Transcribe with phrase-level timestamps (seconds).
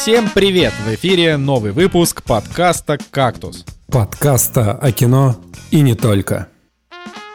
[0.00, 0.72] Всем привет!
[0.86, 3.66] В эфире новый выпуск подкаста «Кактус».
[3.86, 5.36] Подкаста о кино
[5.70, 6.48] и не только.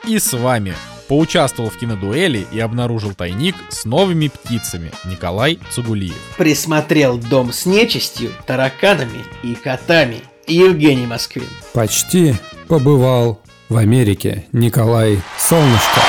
[0.08, 0.74] И с вами
[1.08, 6.18] поучаствовал в кинодуэли и обнаружил тайник с новыми птицами Николай Цугулиев.
[6.40, 11.48] Присмотрел дом с нечистью, тараканами и котами Евгений Москвин.
[11.72, 12.34] Почти
[12.68, 16.02] побывал в Америке Николай Солнышко.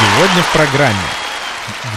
[0.00, 1.25] Сегодня в программе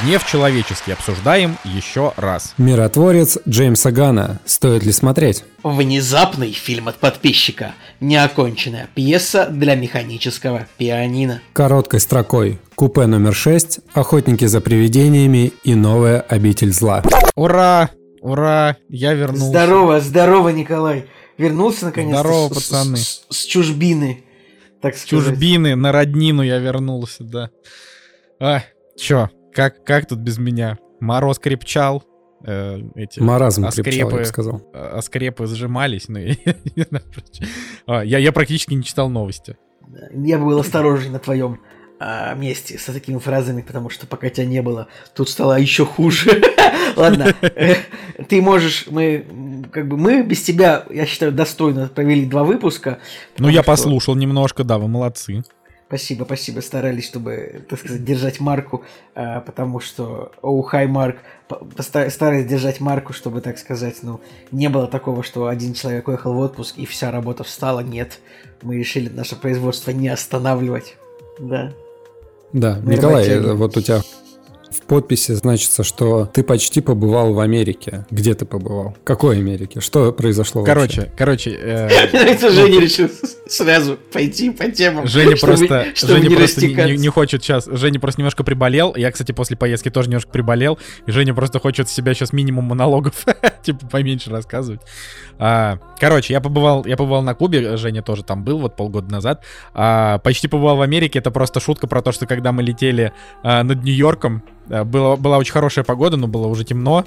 [0.04, 2.54] Гнев человеческий обсуждаем еще раз.
[2.58, 4.40] Миротворец Джеймса Гана.
[4.46, 5.44] Стоит ли смотреть?
[5.64, 7.74] Внезапный фильм от подписчика.
[8.00, 11.42] Неоконченная пьеса для механического пианино.
[11.54, 12.60] Короткой строкой.
[12.76, 17.04] Купе номер 6, Охотники за привидениями и Новая обитель зла.
[17.36, 17.90] Ура!
[18.22, 18.78] Ура!
[18.88, 19.48] Я вернулся.
[19.48, 21.08] Здорово, здорово, Николай.
[21.38, 22.20] Вернулся наконец-то.
[22.22, 22.98] Здорово, с, пацаны.
[22.98, 24.24] С, с, с чужбины.
[24.82, 25.26] Так С сказать.
[25.26, 27.50] чужбины на роднину я вернулся, да.
[28.40, 28.64] А,
[28.98, 30.78] чё, как, как тут без меня?
[31.02, 32.04] Мороз крепчал,
[32.46, 34.62] э, эти Маразм а крепчал, я сказал.
[34.74, 36.36] а скрепы сжимались, но я,
[36.76, 37.46] не знаю, короче.
[37.86, 39.58] А, я, я практически не читал новости.
[40.14, 41.60] Я бы был осторожней на твоем
[42.00, 46.42] а, месте с такими фразами, потому что пока тебя не было, тут стало еще хуже.
[46.96, 47.76] Ладно, э,
[48.30, 53.00] ты можешь, мы, как бы, мы без тебя, я считаю, достойно провели два выпуска.
[53.38, 55.44] Ну, я что- послушал немножко, да, вы молодцы.
[55.90, 58.84] Спасибо, спасибо, старались, чтобы, так сказать, держать марку,
[59.16, 61.18] а, потому что, оу, хай, Марк,
[61.80, 66.38] старались держать марку, чтобы, так сказать, ну, не было такого, что один человек уехал в
[66.38, 68.20] отпуск и вся работа встала, нет,
[68.62, 70.96] мы решили наше производство не останавливать,
[71.40, 71.74] да.
[72.54, 74.02] Да, Николай, э, вот у тебя
[74.72, 78.06] в подписи значится, что ты почти побывал в Америке.
[78.12, 78.96] Где ты побывал?
[79.04, 79.80] Какой Америке?
[79.80, 80.74] Что произошло вообще?
[80.74, 83.10] Короче, короче, э, Мне нравится, Женя решил
[83.48, 85.08] сразу пойти по темам.
[85.08, 87.66] Женя чтобы- просто, чтобы Женя не просто не, хочет сейчас.
[87.66, 88.96] Женя просто немножко приболел.
[88.96, 90.78] Я, кстати, после поездки тоже немножко приболел.
[91.08, 93.26] И Женя просто хочет с себя сейчас минимум монологов,
[93.64, 94.82] типа, поменьше рассказывать.
[95.40, 99.44] А, короче, я побывал, я побывал на Кубе, Женя тоже там был вот полгода назад.
[99.74, 101.20] А, почти побывал в Америке.
[101.20, 105.52] Это просто шутка про то, что когда мы летели а, над Нью-Йорком, было, была очень
[105.54, 107.06] хорошая погода, но было уже темно.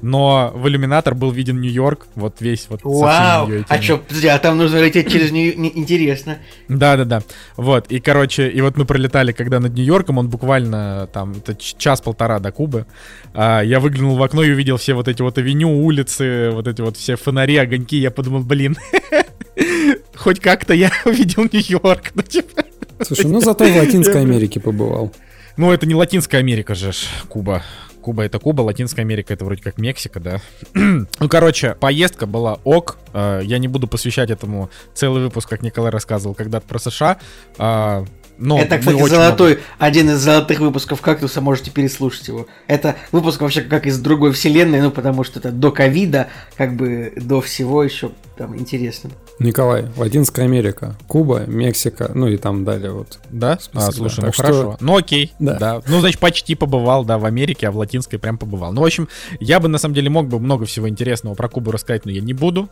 [0.00, 2.82] Но в иллюминатор был виден Нью-Йорк, вот весь вот.
[2.82, 6.38] со всеми Вау, а чё, подожди, а там нужно лететь через не- интересно.
[6.68, 7.22] да, да, да.
[7.56, 7.90] Вот.
[7.90, 12.52] И, короче, и вот мы пролетали, когда над Нью-Йорком, он буквально там это час-полтора до
[12.52, 12.86] Кубы.
[13.34, 16.80] А, я выглянул в окно и увидел все вот эти вот авеню, улицы, вот эти
[16.80, 17.96] вот все фонари, огоньки.
[17.96, 18.76] Я подумал, блин,
[20.14, 22.12] хоть как-то я увидел Нью-Йорк.
[22.14, 22.62] Ну, типа,
[23.00, 25.12] Слушай, ну зато в Латинской Америке побывал.
[25.58, 26.92] Ну, это не Латинская Америка же,
[27.28, 27.62] Куба.
[28.00, 30.40] Куба это Куба, Латинская Америка это вроде как Мексика, да.
[30.74, 32.96] ну, короче, поездка была ок.
[33.12, 37.18] Э, Я не буду посвящать этому целый выпуск, как Николай рассказывал когда-то про США.
[37.58, 38.04] А,
[38.38, 42.46] Но Это, кстати, золотой, один из золотых выпусков «Кактуса», можете переслушать его.
[42.68, 47.12] Это выпуск вообще как из другой вселенной, ну, потому что это до ковида, как бы
[47.16, 49.10] до всего еще там интересно.
[49.40, 53.18] Николай, Латинская Америка, Куба, Мексика, ну и там далее вот.
[53.30, 53.58] Да?
[53.58, 54.22] список, а, слушай, да.
[54.22, 54.76] ну Так что- хорошо.
[54.80, 55.32] Ну окей.
[55.40, 55.58] Да.
[55.58, 55.82] Да.
[55.88, 58.72] Ну, значит, почти побывал, да, в Америке, а в Латинской прям побывал.
[58.72, 59.08] Ну, в общем,
[59.40, 62.20] я бы на самом деле мог бы много всего интересного про Кубу рассказать, но я
[62.20, 62.68] не буду.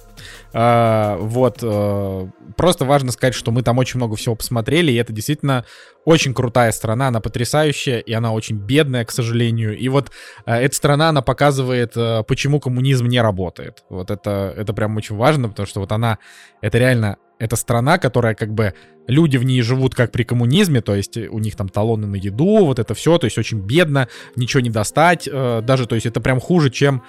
[0.53, 1.59] А, вот.
[1.63, 5.65] э, просто важно сказать, что мы там очень много всего посмотрели, и это действительно
[6.05, 9.77] очень крутая страна, она потрясающая, и она очень бедная, к сожалению.
[9.77, 10.13] И вот
[10.47, 13.83] э, эта страна, она показывает, э, почему коммунизм не работает.
[13.91, 16.19] Вот это, это прям очень важно, потому что вот она,
[16.61, 18.75] это реально, это страна, которая как бы
[19.07, 22.65] люди в ней живут как при коммунизме, то есть у них там талоны на еду,
[22.65, 26.21] вот это все, то есть очень бедно, ничего не достать, э, даже, то есть это
[26.21, 27.03] прям хуже, чем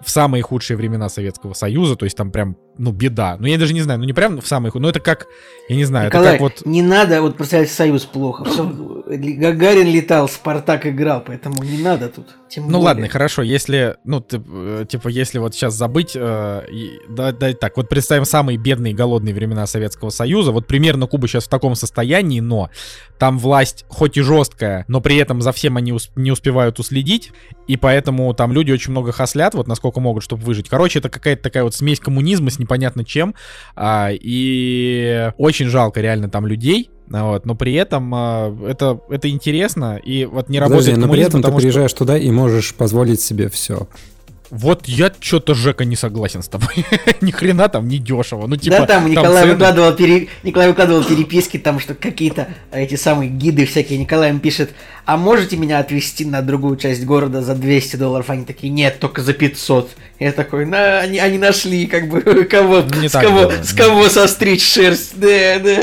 [0.00, 3.36] в самые худшие времена Советского Союза, то есть там прям, ну, беда.
[3.38, 5.26] Ну, я даже не знаю, ну, не прям в самые худшие, но это как,
[5.68, 6.66] я не знаю, Николай, это как вот...
[6.66, 8.44] не надо вот представлять Союз плохо.
[8.44, 8.66] Всё,
[9.06, 12.26] Гагарин летал, Спартак играл, поэтому не надо тут.
[12.48, 12.84] Тем Ну более.
[12.84, 17.76] ладно, хорошо, если, ну, э, типа, если вот сейчас забыть, э, и- да, да, так,
[17.76, 21.74] вот представим самые бедные и голодные времена Советского Союза, вот примерно Куба сейчас в таком
[21.74, 22.70] состоянии, но
[23.18, 27.32] там власть хоть и жесткая, но при этом за всем они ус- не успевают уследить,
[27.66, 30.68] и поэтому там люди очень много хаслят, вот насколько могут, чтобы выжить.
[30.68, 33.34] Короче, это какая-то такая вот смесь коммунизма с непонятно чем,
[33.76, 39.28] а, и очень жалко реально там людей, а, вот, но при этом а, это, это
[39.30, 42.30] интересно, и вот не Подожди, работает но при этом ты потому что- приезжаешь туда и
[42.30, 43.86] можешь позволить себе все.
[44.56, 46.68] Вот я что-то, Жека, не согласен с тобой.
[47.20, 48.46] Ни хрена там не дешево.
[48.46, 52.94] Ну, типа, да, там Николай, цены- выкладывал пере- Николай выкладывал переписки, там что какие-то эти
[52.94, 53.98] самые гиды всякие.
[53.98, 54.70] Николай им пишет,
[55.06, 58.30] а можете меня отвезти на другую часть города за 200 долларов?
[58.30, 59.90] Они такие, нет, только за 500.
[60.20, 64.08] Я такой, на, они, они нашли, как бы, кого, Не с, кого, было, с кого
[64.08, 65.18] состричь шерсть.
[65.18, 65.82] Да, да.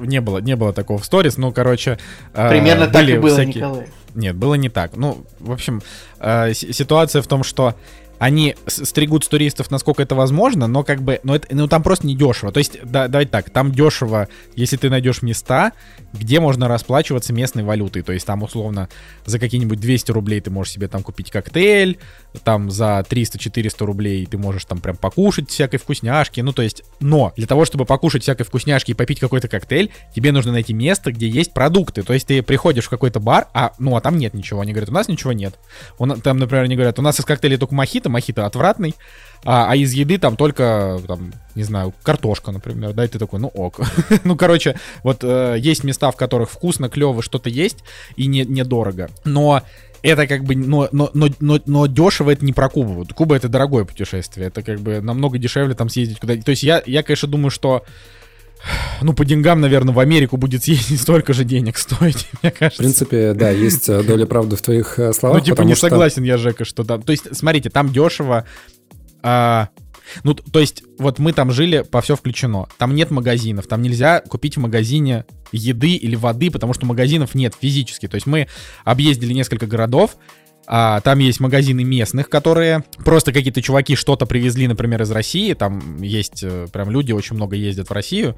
[0.00, 1.96] не было, не было такого в сторис, ну, короче...
[2.34, 3.54] э, Примерно так и было, всякие...
[3.54, 3.86] Николай.
[4.14, 4.96] Нет, было не так.
[4.96, 5.82] Ну, в общем,
[6.18, 7.74] э, ситуация в том, что
[8.22, 12.06] они стригут с туристов, насколько это возможно, но как бы, ну, это, ну там просто
[12.06, 12.52] не дешево.
[12.52, 15.72] То есть, да, давай так, там дешево, если ты найдешь места,
[16.12, 18.02] где можно расплачиваться местной валютой.
[18.02, 18.88] То есть там условно
[19.26, 21.98] за какие-нибудь 200 рублей ты можешь себе там купить коктейль,
[22.44, 26.42] там за 300-400 рублей ты можешь там прям покушать всякой вкусняшки.
[26.42, 30.30] Ну, то есть, но для того, чтобы покушать всякой вкусняшки и попить какой-то коктейль, тебе
[30.30, 32.04] нужно найти место, где есть продукты.
[32.04, 34.60] То есть ты приходишь в какой-то бар, а, ну, а там нет ничего.
[34.60, 35.56] Они говорят, у нас ничего нет.
[35.98, 38.94] Он, там, например, они говорят, у нас из коктейлей только мохито, мохито отвратный,
[39.44, 43.40] а, а из еды там только, там, не знаю, картошка, например, да, и ты такой,
[43.40, 43.80] ну ок.
[44.24, 47.78] ну, короче, вот э, есть места, в которых вкусно, клево что-то есть
[48.16, 49.10] и не, недорого.
[49.24, 49.62] Но
[50.02, 53.06] это как бы, но, но, но, но, но дешево это не про Кубу.
[53.14, 54.48] Куба это дорогое путешествие.
[54.48, 57.84] Это как бы намного дешевле там съездить куда То есть я, я, конечно, думаю, что
[59.00, 62.82] ну, по деньгам, наверное, в Америку будет съездить столько же денег стоить, мне кажется.
[62.82, 65.38] В принципе, да, есть э, доля правды в твоих э, словах.
[65.38, 65.88] Ну, типа, не что...
[65.88, 67.02] согласен я, Жека, что там...
[67.02, 68.46] То есть, смотрите, там дешево...
[69.22, 69.68] А...
[70.24, 72.66] Ну, то есть, вот мы там жили, по все включено.
[72.76, 77.54] Там нет магазинов, там нельзя купить в магазине еды или воды, потому что магазинов нет
[77.58, 78.08] физически.
[78.08, 78.48] То есть мы
[78.84, 80.16] объездили несколько городов,
[80.66, 85.54] а, там есть магазины местных, которые просто какие-то чуваки что-то привезли, например, из России.
[85.54, 88.36] Там есть э, прям люди, очень много ездят в Россию.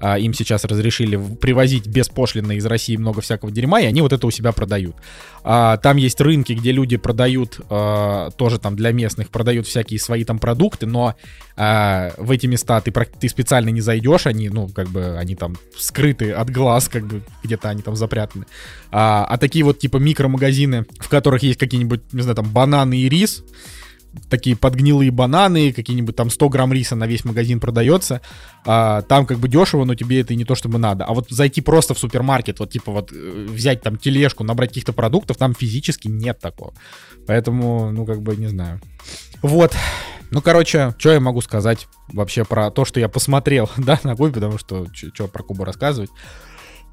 [0.00, 4.26] А, им сейчас разрешили привозить беспошлино из России много всякого дерьма, и они вот это
[4.26, 4.96] у себя продают.
[5.42, 10.24] А, там есть рынки, где люди продают, а, тоже там для местных, продают всякие свои
[10.24, 11.14] там продукты, но
[11.56, 15.56] а, в эти места ты, ты специально не зайдешь, они, ну, как бы, они там
[15.76, 18.46] скрыты от глаз, как бы, где-то они там запрятаны.
[18.90, 23.08] А, а такие вот, типа, микромагазины, в которых есть какие-нибудь, не знаю, там, бананы и
[23.08, 23.44] рис,
[24.28, 28.20] такие подгнилые бананы, какие-нибудь там 100 грамм риса на весь магазин продается.
[28.64, 31.04] А, там как бы дешево, но тебе это не то чтобы надо.
[31.04, 34.92] А вот зайти просто в супермаркет, вот типа вот э, взять там тележку, набрать каких-то
[34.92, 36.74] продуктов, там физически нет такого.
[37.26, 38.80] Поэтому, ну как бы не знаю.
[39.42, 39.74] Вот.
[40.30, 44.32] Ну, короче, что я могу сказать вообще про то, что я посмотрел, да, на Кубе,
[44.32, 46.10] потому что что про Кубу рассказывать.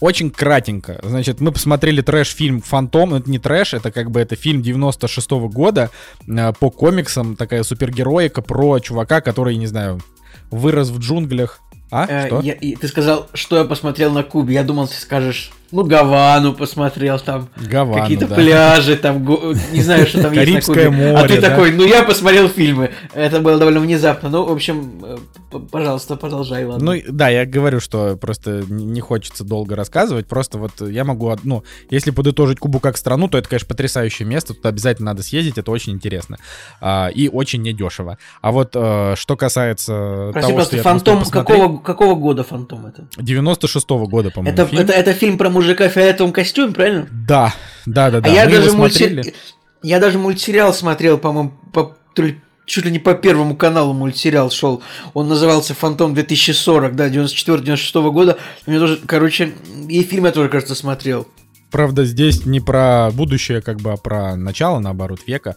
[0.01, 0.99] Очень кратенько.
[1.03, 3.13] Значит, мы посмотрели трэш-фильм «Фантом».
[3.13, 5.91] Это не трэш, это как бы это фильм 96 -го года
[6.27, 7.35] э, по комиксам.
[7.35, 10.01] Такая супергероика про чувака, который, не знаю,
[10.49, 11.61] вырос в джунглях.
[11.91, 12.07] А?
[12.09, 12.41] Э, что?
[12.41, 14.55] Я, ты сказал, что я посмотрел на Кубе.
[14.55, 17.49] Я думал, ты скажешь ну, Гавану посмотрел там.
[17.55, 18.35] Гавану, Какие-то да.
[18.35, 19.25] пляжи, там,
[19.71, 20.89] не знаю, что там есть на Кубе.
[20.89, 21.49] море, А ты да?
[21.49, 22.91] такой, ну, я посмотрел фильмы.
[23.13, 24.29] Это было довольно внезапно.
[24.29, 26.93] Ну, в общем, э, пожалуйста, продолжай, ладно.
[26.93, 30.27] Ну, да, я говорю, что просто не хочется долго рассказывать.
[30.27, 34.53] Просто вот я могу, ну, если подытожить Кубу как страну, то это, конечно, потрясающее место.
[34.53, 36.37] Туда обязательно надо съездить, это очень интересно.
[36.79, 38.17] А, и очень недешево.
[38.41, 42.85] А вот э, что касается Прости, того, просто что Фантом, я какого, какого года Фантом
[42.85, 43.07] это?
[43.17, 47.07] 96-го года, по-моему, это, это, это фильм про мужика в фиолетовом костюме, правильно?
[47.11, 47.53] Да,
[47.85, 48.29] да, да, да.
[48.29, 49.33] А я даже, мульти...
[49.81, 51.95] я даже мультсериал смотрел, по-моему, по...
[52.65, 54.81] чуть ли не по первому каналу мультсериал шел.
[55.13, 58.37] Он назывался Фантом 2040, да, 94-96 года.
[58.65, 59.53] Мне тоже, короче,
[59.87, 61.27] и фильм я тоже, кажется, смотрел.
[61.69, 65.55] Правда, здесь не про будущее, как бы, а про начало, наоборот, века.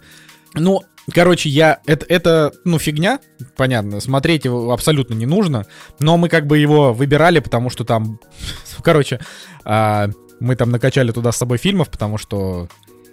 [0.54, 1.80] Ну, Короче, я...
[1.86, 3.20] Это, это, ну, фигня,
[3.56, 4.00] понятно.
[4.00, 5.66] Смотреть его абсолютно не нужно.
[5.98, 8.20] Но мы как бы его выбирали, потому что там...
[8.82, 9.20] Короче,
[9.64, 10.08] а,
[10.40, 12.68] мы там накачали туда с собой фильмов, потому что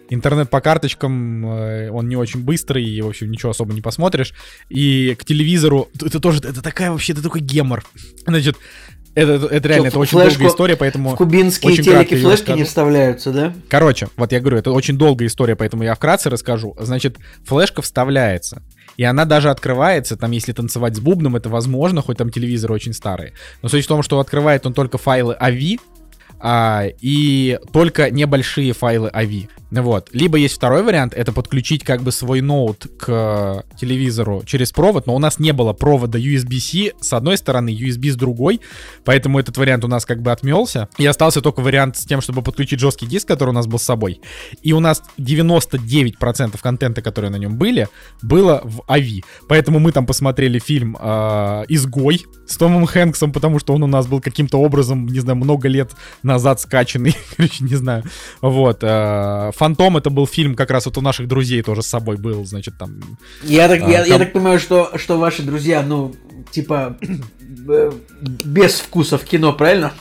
[0.10, 4.34] интернет по карточкам, э, он не очень быстрый, и, в общем, ничего особо не посмотришь.
[4.70, 7.84] И к телевизору, это тоже, это такая вообще, это такой гемор.
[8.27, 8.58] Значит,
[9.13, 11.10] это, это реально, это очень флешку, долгая история, поэтому...
[11.12, 13.53] В кубинские очень телеки флешки не вставляются, да?
[13.68, 16.75] Короче, вот я говорю, это очень долгая история, поэтому я вкратце расскажу.
[16.80, 18.62] Значит, флешка вставляется.
[18.98, 22.94] И она даже открывается, там, если танцевать с бубном, это возможно, хоть там телевизоры очень
[22.94, 23.34] старые.
[23.62, 25.80] Но суть в том, что открывает он только файлы AVI,
[26.39, 29.50] а, и только небольшие файлы AVI.
[29.72, 30.10] Вот.
[30.12, 35.16] Либо есть второй вариант, это подключить как бы свой ноут к телевизору через провод, но
[35.16, 38.60] у нас не было провода USB-C с одной стороны, USB с другой,
[39.06, 40.90] поэтому этот вариант у нас как бы отмелся.
[40.98, 43.84] И остался только вариант с тем, чтобы подключить жесткий диск, который у нас был с
[43.84, 44.22] собой.
[44.62, 47.88] И у нас 99% контента, которые на нем были,
[48.22, 49.22] было в AVI.
[49.48, 54.08] Поэтому мы там посмотрели фильм э, «Изгой» с Томом Хэнксом, потому что он у нас
[54.08, 55.92] был каким-то образом, не знаю, много лет
[56.24, 58.04] назад скачанный, короче, не знаю.
[58.42, 58.80] Вот.
[58.82, 62.44] Э, Фантом это был фильм, как раз вот у наших друзей тоже с собой был,
[62.46, 63.00] значит, там.
[63.44, 64.08] Я так, а, я, там...
[64.08, 66.15] я так понимаю, что, что ваши друзья, ну,
[66.50, 66.98] типа,
[67.39, 69.94] без вкуса в кино, правильно?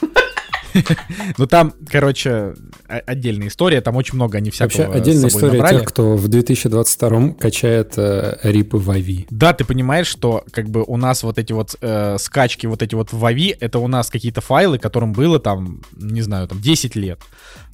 [1.36, 2.54] Ну там, короче,
[2.86, 7.94] отдельная история, там очень много они всякого Вообще отдельная история тех, кто в 2022 качает
[7.96, 9.26] э, рипы в Ави.
[9.30, 12.94] Да, ты понимаешь, что как бы у нас вот эти вот э, скачки вот эти
[12.94, 16.94] вот в Ави, это у нас какие-то файлы, которым было там, не знаю, там 10
[16.94, 17.20] лет.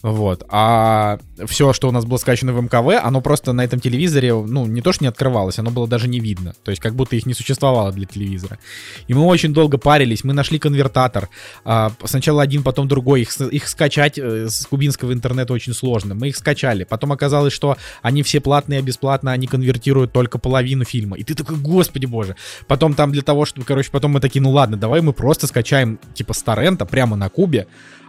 [0.07, 0.45] Вот.
[0.51, 4.65] А все, что у нас было скачано в МКВ, оно просто на этом телевизоре, ну,
[4.65, 6.55] не то, что не открывалось, оно было даже не видно.
[6.63, 8.61] То есть как будто их не существовало для телевизора.
[9.09, 11.29] И мы очень долго парились, мы нашли конвертатор.
[11.65, 13.23] А, сначала один, потом другой.
[13.23, 16.15] Их, их скачать э, с кубинского интернета очень сложно.
[16.15, 16.85] Мы их скачали.
[16.85, 21.17] Потом оказалось, что они все платные, а бесплатно они конвертируют только половину фильма.
[21.17, 22.37] И ты такой, господи боже.
[22.69, 25.99] Потом там для того, чтобы, короче, потом мы такие, ну ладно, давай мы просто скачаем,
[26.15, 27.67] типа, с торрента прямо на кубе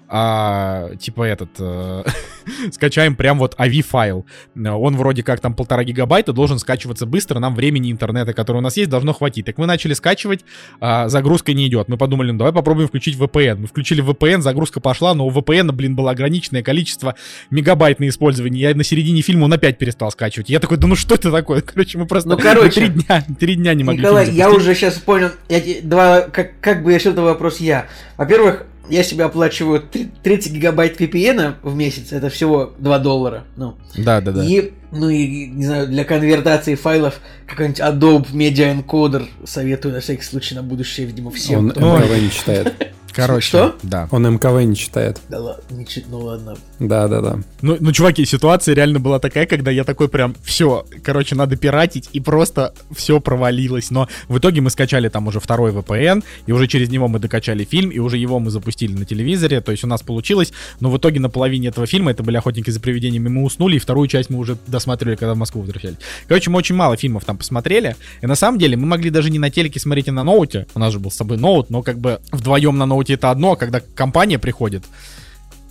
[0.09, 2.03] а, типа этот, э,
[2.71, 4.25] скачаем прям вот AVI файл.
[4.55, 8.77] Он вроде как там полтора гигабайта, должен скачиваться быстро, нам времени интернета, который у нас
[8.77, 9.45] есть, должно хватить.
[9.45, 10.45] Так мы начали скачивать,
[10.79, 11.89] а, загрузка не идет.
[11.89, 13.57] Мы подумали, ну давай попробуем включить VPN.
[13.57, 17.15] Мы включили VPN, загрузка пошла, но у VPN, блин, было ограниченное количество
[17.49, 18.69] мегабайт на использование.
[18.69, 20.49] Я на середине фильма он опять перестал скачивать.
[20.49, 21.61] Я такой, да ну что это такое?
[21.77, 24.95] Короче, мы просто ну, короче, три дня, три дня не могли Николай, я уже сейчас
[24.95, 27.87] понял, я, два, как, как бы решил этот вопрос я.
[28.17, 29.83] Во-первых, я себе оплачиваю
[30.23, 33.43] 30 гигабайт VPN в месяц, это всего 2 доллара.
[33.55, 33.75] Ну.
[33.95, 34.45] Да, да, да.
[34.45, 40.23] И, ну и, не знаю, для конвертации файлов какой-нибудь Adobe Media Encoder советую на всякий
[40.23, 41.59] случай на будущее, видимо, всем.
[41.59, 42.93] Он МКВ не читает.
[43.17, 43.75] Короче, что?
[43.83, 44.07] Да.
[44.11, 45.19] Он МКВ не читает.
[45.27, 46.55] Да ладно, не чит, ну ладно.
[46.79, 47.39] Да, да, да.
[47.61, 52.09] Ну, ну, чуваки, ситуация реально была такая, когда я такой прям, все, короче, надо пиратить,
[52.13, 53.89] и просто все провалилось.
[53.89, 57.63] Но в итоге мы скачали там уже второй VPN, и уже через него мы докачали
[57.63, 60.53] фильм, и уже его мы запустили на телевизоре, то есть у нас получилось.
[60.79, 63.79] Но в итоге на половине этого фильма, это были «Охотники за привидениями», мы уснули, и
[63.79, 65.97] вторую часть мы уже досматривали, когда в Москву возвращались.
[66.27, 69.39] Короче, мы очень мало фильмов там посмотрели, и на самом деле мы могли даже не
[69.39, 70.67] на телеке смотреть, а на ноуте.
[70.75, 73.53] У нас же был с собой ноут, но как бы вдвоем на ноуте это одно,
[73.53, 74.83] а когда компания приходит,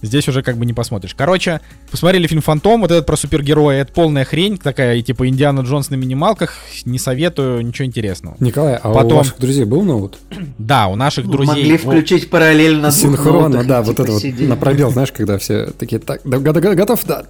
[0.03, 1.15] Здесь уже как бы не посмотришь.
[1.15, 1.61] Короче,
[1.91, 5.95] посмотрели фильм «Фантом», вот этот про супергероя, это полная хрень, такая, типа Индиана Джонс на
[5.95, 8.37] минималках, не советую, ничего интересного.
[8.41, 9.13] Николай, а Потом...
[9.13, 10.19] у ваших друзей был ноут?
[10.59, 11.47] Да, у наших друзей...
[11.47, 16.23] Могли включить параллельно Синхронно, да, вот это вот на пробел, знаешь, когда все такие, так,
[16.25, 17.25] готов, да,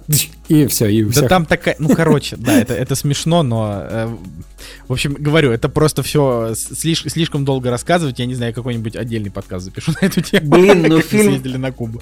[0.47, 3.81] и все, и у Да там такая, ну, короче, да, это, это смешно, но...
[3.89, 4.15] Э,
[4.87, 9.29] в общем, говорю, это просто все слишком, слишком долго рассказывать, я не знаю, какой-нибудь отдельный
[9.29, 10.49] подкаст запишу на эту тему.
[10.49, 11.31] Блин, ну фильм...
[11.31, 12.01] Съездили на Кубу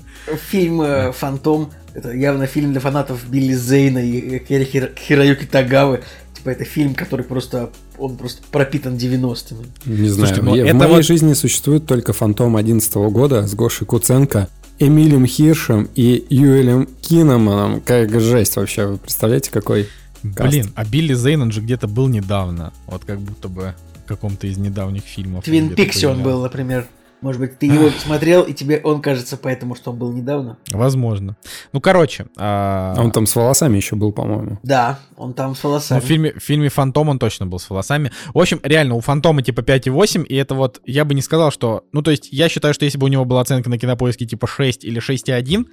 [0.55, 4.91] фильм э, «Фантом»— это явно фильм для фанатов Билли Зейна и Хир...
[4.97, 6.01] Хироюки Тагавы.
[6.33, 9.65] Типа это фильм, который просто он просто пропитан 90-ми.
[9.85, 11.05] Не знаю, Слушайте, ну, я, в моей вот...
[11.05, 17.81] жизни существует только «Фантом» 11 года с Гошей Куценко, Эмилием Хиршем и Юэлем Киноманом.
[17.81, 19.87] Как жесть вообще, вы представляете, какой
[20.35, 20.49] каст?
[20.49, 23.73] Блин, а Билли Зейн, он же где-то был недавно, вот как будто бы
[24.05, 25.43] в каком-то из недавних фильмов.
[25.43, 26.87] Твин Пикси он был, например.
[27.21, 30.57] Может быть, ты его смотрел, и тебе он кажется поэтому, что он был недавно?
[30.71, 31.35] Возможно.
[31.73, 32.27] Ну, короче.
[32.37, 32.93] А...
[32.97, 34.59] а он там с волосами еще был, по-моему.
[34.63, 35.99] Да, он там с волосами.
[35.99, 38.11] Ну, в, фильме, в фильме «Фантом» он точно был с волосами.
[38.33, 41.83] В общем, реально, у «Фантома» типа 5,8, и это вот, я бы не сказал, что...
[41.93, 44.45] Ну, то есть, я считаю, что если бы у него была оценка на кинопоиске типа
[44.47, 45.65] 6 или 6,1,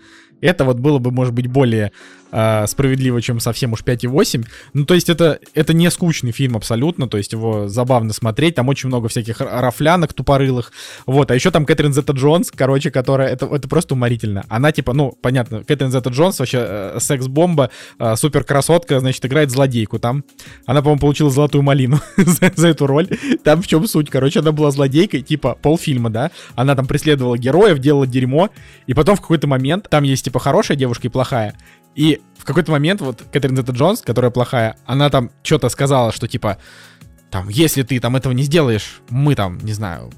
[0.43, 1.93] это вот было бы, может быть, более
[2.33, 4.45] э, справедливо, чем совсем уж 5,8.
[4.73, 8.69] Ну, то есть, это, это не скучный фильм абсолютно, то есть, его забавно смотреть, там
[8.69, 10.73] очень много всяких рафлянок тупорылых.
[11.07, 14.45] Вот, а еще там Кэтрин Зетта Джонс, короче, которая, это, это просто уморительно.
[14.49, 19.51] Она, типа, ну, понятно, Кэтрин Зетта Джонс вообще э, секс-бомба, э, супер красотка, значит, играет
[19.51, 20.25] злодейку там.
[20.67, 23.09] Она, по-моему, получила золотую малину за, за эту роль.
[23.45, 24.11] Там в чем суть?
[24.11, 26.31] Короче, она была злодейкой, типа, полфильма, да?
[26.55, 28.51] Она там преследовала героев, делала дерьмо,
[28.87, 31.55] и потом в какой-то момент, там есть, типа, хорошая девушка и плохая,
[31.95, 36.27] и в какой-то момент вот Кэтрин Зетта Джонс, которая плохая, она там что-то сказала, что
[36.27, 36.57] типа,
[37.31, 40.11] там, если ты там этого не сделаешь, мы там, не знаю,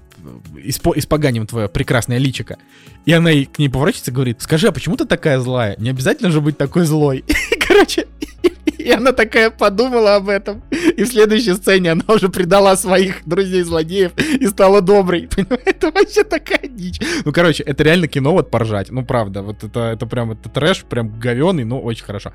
[0.56, 2.58] испо испоганим твое прекрасное личико.
[3.06, 5.74] И она к ней поворачивается и говорит, скажи, а почему ты такая злая?
[5.78, 7.24] Не обязательно же быть такой злой.
[7.66, 8.53] Короче, и
[8.90, 10.62] она такая подумала об этом.
[10.96, 15.28] И в следующей сцене она уже предала своих друзей-злодеев и стала доброй.
[15.64, 17.00] Это вообще такая дичь.
[17.24, 18.90] Ну, короче, это реально кино вот поржать.
[18.90, 22.32] Ну, правда, вот это, это прям это трэш, прям говеный, но очень хорошо.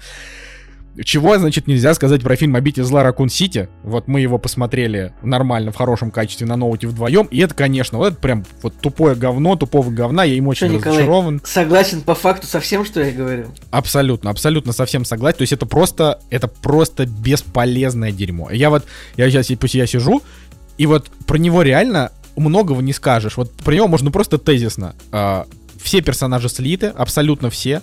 [1.03, 3.70] Чего, значит, нельзя сказать про фильм «Обитель зла Ракун Сити».
[3.84, 7.27] Вот мы его посмотрели нормально, в хорошем качестве на ноуте вдвоем.
[7.27, 10.24] И это, конечно, вот это прям вот тупое говно, тупого говна.
[10.24, 11.41] Я им очень что, Николай, разочарован.
[11.46, 13.48] согласен по факту со всем, что я говорю?
[13.72, 15.38] Абсолютно, абсолютно совсем согласен.
[15.38, 18.50] То есть это просто, это просто бесполезное дерьмо.
[18.51, 20.22] Я вот, я сейчас, пусть я сижу,
[20.77, 23.38] и вот про него реально многого не скажешь.
[23.38, 24.96] Вот про него можно просто тезисно.
[25.12, 25.44] Э,
[25.82, 27.82] все персонажи слиты, абсолютно все.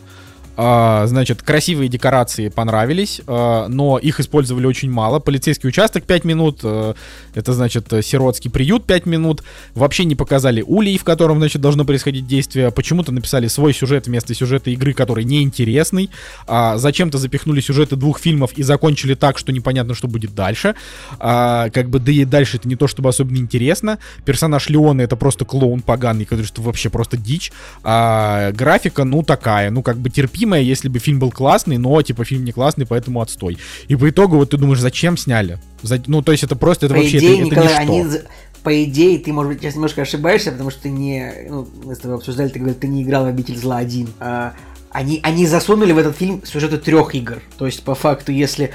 [0.56, 5.18] А, значит, красивые декорации понравились, а, но их использовали очень мало.
[5.18, 6.94] Полицейский участок 5 минут, а,
[7.34, 9.42] это значит сиротский приют 5 минут.
[9.75, 12.70] Вообще не показали улей, в котором, значит, должно происходить действие.
[12.70, 16.10] Почему-то написали свой сюжет вместо сюжета игры, который неинтересный.
[16.46, 20.75] Зачем-то запихнули сюжеты двух фильмов и закончили так, что непонятно, что будет дальше.
[21.18, 23.98] Как бы, да и дальше это не то, чтобы особенно интересно.
[24.25, 27.52] Персонаж Леона это просто клоун поганый, который что вообще просто дичь.
[27.82, 30.08] Графика, ну, такая, ну, как бы
[30.46, 33.58] терпимая, если бы фильм был классный, но, типа, фильм не классный, поэтому отстой.
[33.88, 35.58] И по итогу вот ты думаешь, зачем сняли?
[35.82, 37.92] За, ну, то есть это просто, это по вообще, идее, это, Николай, это ничто.
[37.92, 38.18] они,
[38.62, 41.98] по идее, ты, может быть, сейчас немножко ошибаешься, потому что ты не, ну, мы с
[41.98, 44.08] тобой обсуждали, ты говорил, ты не играл в «Обитель зла 1».
[44.20, 44.54] А,
[44.90, 47.42] они, они засунули в этот фильм сюжеты трех игр.
[47.58, 48.70] То есть, по факту, если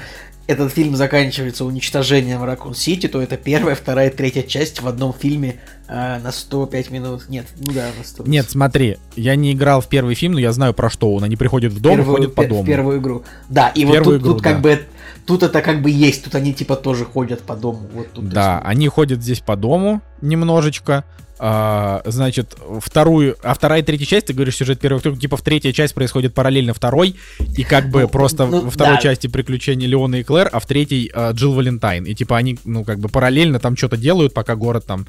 [0.46, 5.60] этот фильм заканчивается уничтожением Ракун Сити, то это первая, вторая, третья часть в одном фильме
[5.88, 7.28] э, на 105 минут.
[7.28, 8.24] Нет, ну да, на 100.
[8.26, 11.24] Нет, смотри, я не играл в первый фильм, но я знаю про что он.
[11.24, 12.62] Они приходят в дом первую, и ходят по дому.
[12.62, 13.22] В первую игру.
[13.48, 14.50] Да, и первую вот тут, игру, тут да.
[14.50, 14.82] как бы
[15.26, 17.88] тут это как бы есть, тут они типа тоже ходят по дому.
[17.92, 18.66] Вот тут да, есть.
[18.66, 21.04] они ходят здесь по дому немножечко.
[21.44, 25.72] А, значит, вторую, а вторая и третья часть, ты говоришь, сюжет первый, типа в третья
[25.72, 27.16] часть происходит параллельно второй,
[27.56, 29.00] и как бы Ну, просто ну, во второй да.
[29.00, 32.04] части приключения Леона и Клэр, а в третьей а, Джилл Валентайн.
[32.04, 35.08] И типа они, ну, как бы параллельно там что-то делают, пока город там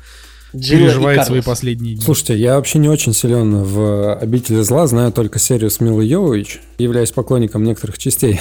[0.56, 2.04] Джилла переживает свои последние дни.
[2.04, 6.62] Слушайте, я вообще не очень силен в «Обители зла», знаю только серию с Милой Йовович,
[6.78, 8.40] являюсь поклонником некоторых частей.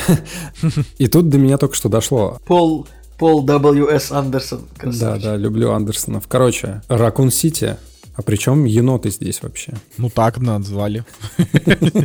[0.98, 2.38] И тут до меня только что дошло.
[2.46, 2.86] Пол,
[3.18, 4.12] Пол W.S.
[4.12, 4.62] Андерсон.
[4.74, 5.22] Да, красавчик.
[5.24, 6.24] да, люблю Андерсонов.
[6.28, 7.76] Короче, Ракун Сити.
[8.14, 9.72] А причем еноты здесь вообще?
[9.96, 11.04] Ну так назвали.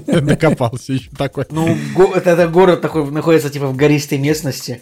[0.07, 1.45] Докопался еще такой.
[1.49, 1.75] Ну,
[2.13, 4.81] это город такой находится типа в гористой местности.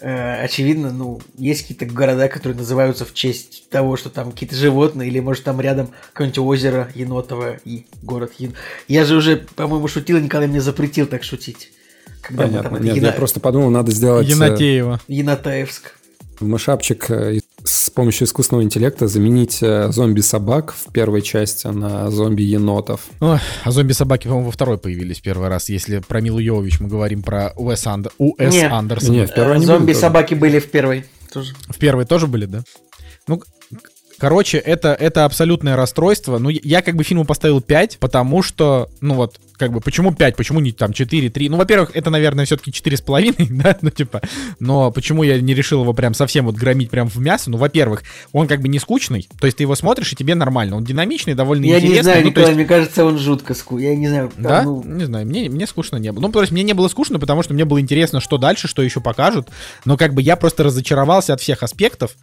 [0.00, 5.08] Э, очевидно, ну, есть какие-то города, которые называются в честь того, что там какие-то животные,
[5.10, 8.54] или может там рядом какое-нибудь озеро енотовое и город Ен...
[8.88, 11.72] Я же уже, по-моему, шутил, и Николай мне запретил так шутить.
[12.22, 12.70] Когда мы Понятно.
[12.78, 15.00] там Нет, Ена- я просто подумал, надо сделать э, Енотеева.
[15.08, 15.94] Енотаевск.
[16.40, 17.40] мышапчик э, и
[17.90, 23.00] с помощью искусственного интеллекта заменить э, зомби-собак в первой части на зомби-енотов.
[23.18, 25.68] Ой, а зомби-собаки, по-моему, во второй появились первый раз.
[25.68, 28.12] Если про Милу Йовович мы говорим про Уэс, Андер...
[28.18, 28.68] Уэс Не.
[28.68, 29.12] Андерсона.
[29.12, 31.04] Не, в первой были Зомби-собаки были в первой.
[31.32, 31.54] Тоже.
[31.68, 32.62] В первой тоже были, да?
[33.26, 33.42] Ну,
[34.20, 36.38] короче, это, это абсолютное расстройство.
[36.38, 40.14] Ну, я- я как бы фильму поставил 5, потому что, ну вот, как бы, почему
[40.14, 41.48] 5, почему не там 4, 3?
[41.48, 44.20] Ну, во-первых, это, наверное, все-таки 4,5, да, ну, типа,
[44.58, 47.50] но почему я не решил его прям совсем вот громить прям в мясо?
[47.50, 48.02] Ну, во-первых,
[48.32, 51.34] он как бы не скучный, то есть ты его смотришь, и тебе нормально, он динамичный,
[51.34, 51.96] довольно Я интересный.
[51.96, 53.78] не знаю, ну, Николай, есть- мне кажется, он жутко ску.
[53.78, 54.30] Я не знаю.
[54.30, 54.62] там, да?
[54.62, 56.22] ну, Не знаю, мне, мне скучно не было.
[56.22, 58.82] Ну, то есть мне не было скучно, потому что мне было интересно, что дальше, что
[58.82, 59.48] еще покажут.
[59.84, 62.16] Но как бы я просто разочаровался от всех аспектов.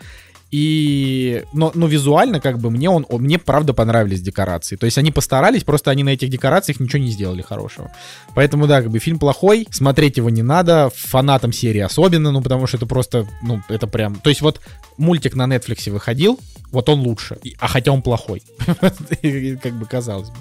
[0.50, 4.78] И, но, но визуально, как бы, мне он, мне правда понравились декорации.
[4.78, 7.92] То есть они постарались, просто они на этих декорациях ничего не сделали хорошего.
[8.34, 12.68] Поэтому, да, как бы фильм плохой, смотреть его не надо, фанатам серии особенно, ну, потому
[12.68, 14.16] что это просто, ну, это прям...
[14.16, 14.62] То есть вот
[14.98, 16.40] мультик на Netflix выходил,
[16.72, 18.42] вот он лучше, а хотя он плохой.
[19.62, 20.36] Как бы казалось бы.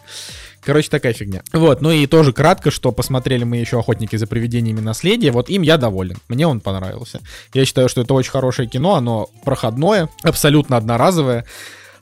[0.66, 1.42] Короче, такая фигня.
[1.52, 4.80] Вот, ну и тоже кратко, что посмотрели мы еще «Охотники за привидениями.
[4.80, 5.30] Наследие».
[5.30, 6.16] Вот им я доволен.
[6.28, 7.20] Мне он понравился.
[7.54, 8.96] Я считаю, что это очень хорошее кино.
[8.96, 11.44] Оно проходное, абсолютно одноразовое.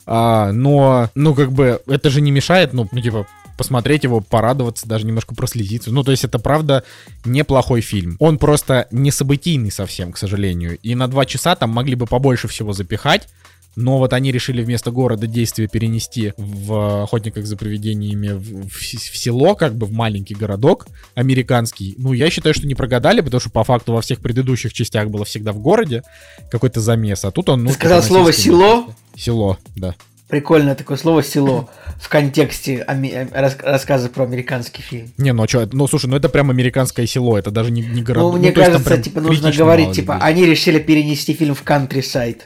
[0.07, 4.87] А, но, ну, как бы, это же не мешает, ну, ну, типа, посмотреть его, порадоваться,
[4.87, 5.91] даже немножко прослезиться.
[5.91, 6.83] Ну, то есть это, правда,
[7.23, 8.17] неплохой фильм.
[8.19, 10.79] Он просто не событийный совсем, к сожалению.
[10.81, 13.27] И на два часа там могли бы побольше всего запихать.
[13.75, 19.17] Но вот они решили вместо города действия перенести в «Охотниках за привидениями» в, в в
[19.17, 21.95] село, как бы в маленький городок американский.
[21.97, 25.25] Ну, я считаю, что не прогадали, потому что по факту во всех предыдущих частях было
[25.25, 26.03] всегда в городе
[26.49, 27.63] какой-то замес, а тут он...
[27.63, 28.87] Ну, Ты сказал слово «село»?
[29.15, 29.95] Село, да.
[30.27, 31.69] Прикольное такое слово село
[32.01, 35.13] в контексте ами- э, рас- рассказа про американский фильм.
[35.17, 38.01] Не, ну а что, ну слушай, ну это прям американское село, это даже не, не
[38.01, 38.23] город.
[38.23, 40.27] Ну, мне то есть там кажется, прям типа нужно говорить, типа, людей.
[40.27, 42.41] они решили перенести фильм в countryside.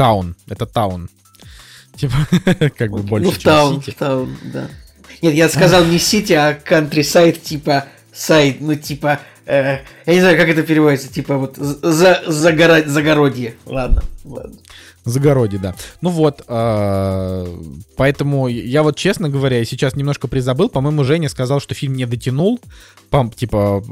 [0.00, 1.10] Таун, это таун.
[1.94, 2.14] Типа,
[2.78, 3.96] как бы больше, ну, в чем таун, Сити.
[3.98, 4.68] таун, да.
[5.20, 10.38] Нет, я сказал не сити, а countryside, типа, сайт, ну, типа, э, я не знаю,
[10.38, 13.56] как это переводится, типа, вот, за, загоро- загородье.
[13.66, 14.56] Ладно, ладно.
[15.04, 15.74] Загородье, да.
[16.00, 17.46] Ну вот, а,
[17.96, 20.70] поэтому я вот, честно говоря, сейчас немножко призабыл.
[20.70, 22.58] По-моему, Женя сказал, что фильм не дотянул,
[23.10, 23.82] по, типа,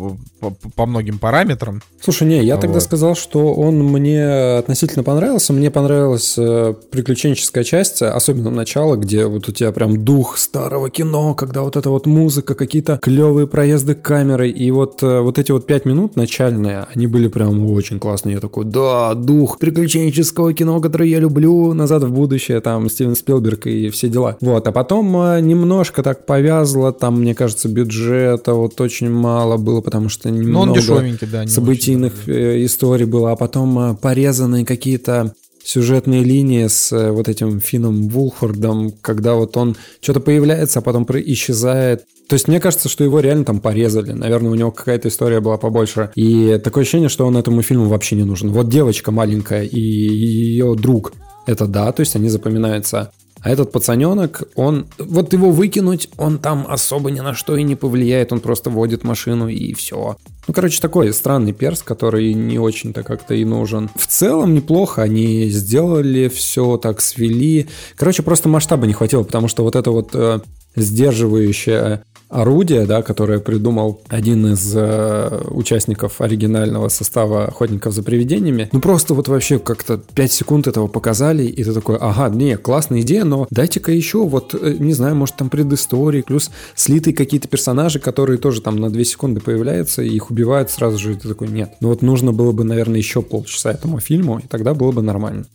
[0.40, 1.83] по, по многим параметрам.
[2.00, 2.83] Слушай, не, я тогда Вот.
[2.83, 4.24] сказал, что он мне
[4.59, 5.52] относительно понравился.
[5.52, 11.35] Мне понравилась э, приключенческая часть, особенно начало, где вот у тебя прям дух старого кино,
[11.35, 14.50] когда вот эта вот музыка, какие-то клевые проезды камерой.
[14.50, 18.35] И вот, э, вот эти вот пять минут начальные, они были прям очень классные.
[18.35, 23.66] Я такой, да, дух приключенческого кино, которое я люблю, «Назад в будущее», там, Стивен Спилберг
[23.66, 24.37] и все дела.
[24.40, 29.81] Вот, а потом э, немножко так повязло, там, мне кажется, бюджета вот очень мало было,
[29.81, 31.44] потому что немного Ну, он дешевенький, да.
[31.44, 32.38] не событийных очень, да.
[32.38, 38.09] э, историй было, а потом э, порезанные какие-то сюжетные линии с э, вот этим Финном
[38.09, 42.05] Вулфордом, когда вот он что-то появляется, а потом исчезает.
[42.29, 44.12] То есть мне кажется, что его реально там порезали.
[44.12, 46.11] Наверное, у него какая-то история была побольше.
[46.14, 48.51] И такое ощущение, что он этому фильму вообще не нужен.
[48.51, 51.12] Вот девочка маленькая и ее друг.
[51.47, 53.12] Это да, то есть они запоминаются.
[53.40, 54.87] А этот пацаненок, он...
[54.98, 58.33] Вот его выкинуть, он там особо ни на что и не повлияет.
[58.33, 60.16] Он просто водит машину и все.
[60.46, 63.90] Ну, короче, такой странный перс, который не очень-то как-то и нужен.
[63.94, 67.68] В целом неплохо они сделали все, так свели.
[67.96, 70.40] Короче, просто масштаба не хватило, потому что вот это вот э,
[70.74, 78.69] сдерживающее орудие, да, которое придумал один из э, участников оригинального состава «Охотников за привидениями».
[78.73, 83.01] Ну, просто вот вообще как-то 5 секунд этого показали, и ты такой, ага, не, классная
[83.01, 87.99] идея, но дайте-ка еще, вот, э, не знаю, может, там предыстории, плюс слитые какие-то персонажи,
[87.99, 91.49] которые тоже там на 2 секунды появляются, и их убивают сразу же, и ты такой,
[91.49, 91.75] нет.
[91.81, 95.47] Ну, вот нужно было бы, наверное, еще полчаса этому фильму, и тогда было бы нормально.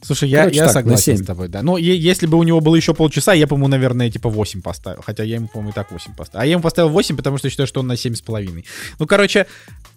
[0.00, 1.24] Слушай, я, Короче, я так, согласен 7.
[1.24, 1.62] с тобой, да.
[1.62, 5.02] Ну, е- если бы у него было еще полчаса, я, по-моему, наверное, типа 8 поставил.
[5.04, 6.42] Хотя я ему, по-моему, и так 8 поставил.
[6.42, 8.64] А я ему поставил 8, потому что считаю, что он на 7,5.
[9.00, 9.46] Ну, короче,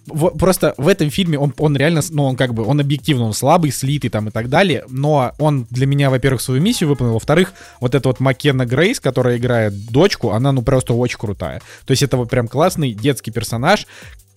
[0.07, 3.33] в- просто в этом фильме он, он реально, ну, он как бы, он объективно, он
[3.33, 7.53] слабый, слитый там и так далее, но он для меня, во-первых, свою миссию выполнил, во-вторых,
[7.79, 11.61] вот эта вот Маккена Грейс, которая играет дочку, она, ну, просто очень крутая.
[11.85, 13.85] То есть это вот прям классный детский персонаж,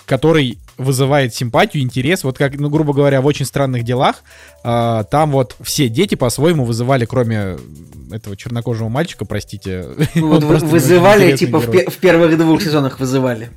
[0.06, 2.24] который вызывает симпатию, интерес.
[2.24, 4.22] Вот как, ну, грубо говоря, в очень странных делах,
[4.62, 7.56] а, там вот все дети по-своему вызывали, кроме
[8.10, 9.86] этого чернокожего мальчика, простите.
[10.14, 13.50] Ну, вот вызывали, типа, в, в первых двух сезонах вызывали.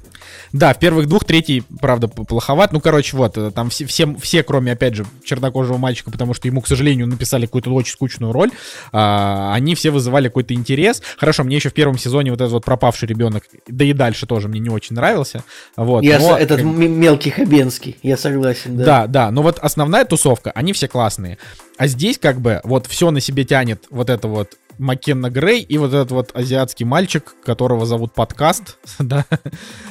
[0.54, 2.72] Да, в первых двух, третий, правда, плоховат.
[2.72, 6.48] Ну, короче, вот, э, там все, все, все, кроме, опять же, чернокожего мальчика, потому что
[6.48, 8.52] ему, к сожалению, написали какую-то очень скучную роль,
[8.92, 11.02] а, они все вызывали какой-то интерес.
[11.18, 14.48] Хорошо, мне еще в первом сезоне вот этот вот пропавший ребенок, да и дальше тоже
[14.48, 15.44] мне не очень нравился.
[15.76, 18.86] Вот, Я но, с- этот как- мелкий Хабенский, я согласен, да.
[18.86, 21.38] Да, да, но вот основная тусовка, они все классные.
[21.78, 25.78] А здесь как бы вот все на себе тянет вот это вот Маккенна Грей и
[25.78, 29.26] вот этот вот азиатский мальчик, которого зовут подкаст, да,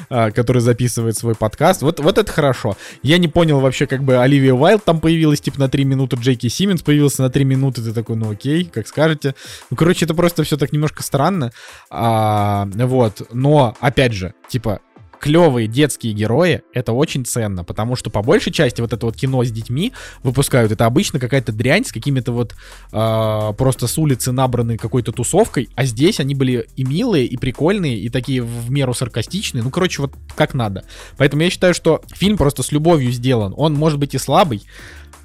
[0.09, 1.83] а, который записывает свой подкаст.
[1.83, 2.77] Вот, вот это хорошо.
[3.03, 6.49] Я не понял вообще, как бы Оливия Уайлд там появилась, типа, на 3 минуты, Джейки
[6.49, 9.35] Симмонс появился на 3 минуты, ты такой, ну окей, как скажете.
[9.71, 11.53] Ну, короче, это просто все так немножко странно.
[11.91, 14.81] А, вот, но, опять же, типа,
[15.21, 19.45] клевые детские герои, это очень ценно, потому что по большей части вот это вот кино
[19.45, 22.55] с детьми выпускают, это обычно какая-то дрянь с какими-то вот
[22.93, 27.99] а, просто с улицы набранной какой-то тусовкой, а здесь они были и милые, и прикольные,
[27.99, 30.85] и такие в меру саркастичные, ну, короче, вот как надо.
[31.17, 34.63] Поэтому я считаю, что фильм просто с любовью сделан, он может быть и слабый,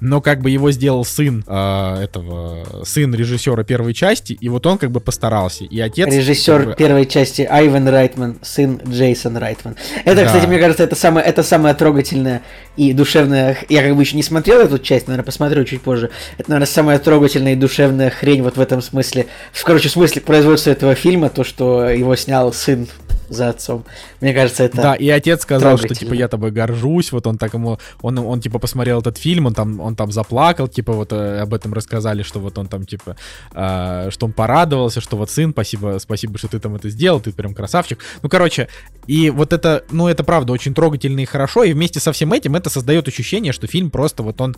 [0.02, 4.76] но как бы его сделал сын а, этого, сын режиссера первой части, и вот он
[4.76, 6.12] как бы постарался, и отец...
[6.12, 9.76] Режиссер как бы, первой части Айвен Райтман, сын Джейсон Райтман.
[10.04, 10.26] Это, Да.
[10.26, 12.42] кстати, мне кажется, это самое, это самое трогательное
[12.76, 13.56] и душевное.
[13.68, 16.10] Я как бы еще не смотрел эту часть, наверное, посмотрю чуть позже.
[16.36, 19.26] Это, наверное, самая трогательная и душевная хрень вот в этом смысле.
[19.52, 22.88] В, короче, в смысле производства этого фильма, то, что его снял сын
[23.32, 23.84] за отцом.
[24.20, 24.76] Мне кажется, это...
[24.76, 28.40] Да, и отец сказал, что типа я тобой горжусь, вот он так ему, он, он
[28.40, 32.22] типа посмотрел этот фильм, он там, он там заплакал, типа вот э, об этом рассказали,
[32.22, 33.16] что вот он там типа,
[33.54, 37.32] э, что он порадовался, что вот сын, спасибо, спасибо, что ты там это сделал, ты
[37.32, 37.98] прям красавчик.
[38.22, 38.68] Ну, короче,
[39.06, 42.56] и вот это, ну, это правда очень трогательно и хорошо, и вместе со всем этим
[42.56, 44.56] это создает ощущение, что фильм просто вот он,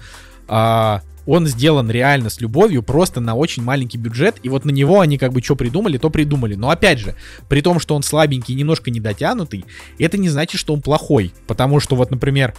[0.48, 5.00] а, он сделан реально с любовью, просто на очень маленький бюджет, и вот на него
[5.00, 6.54] они как бы что придумали, то придумали.
[6.54, 7.14] Но опять же,
[7.48, 9.64] при том, что он слабенький, немножко недотянутый,
[9.98, 11.32] это не значит, что он плохой.
[11.46, 12.54] Потому что вот, например,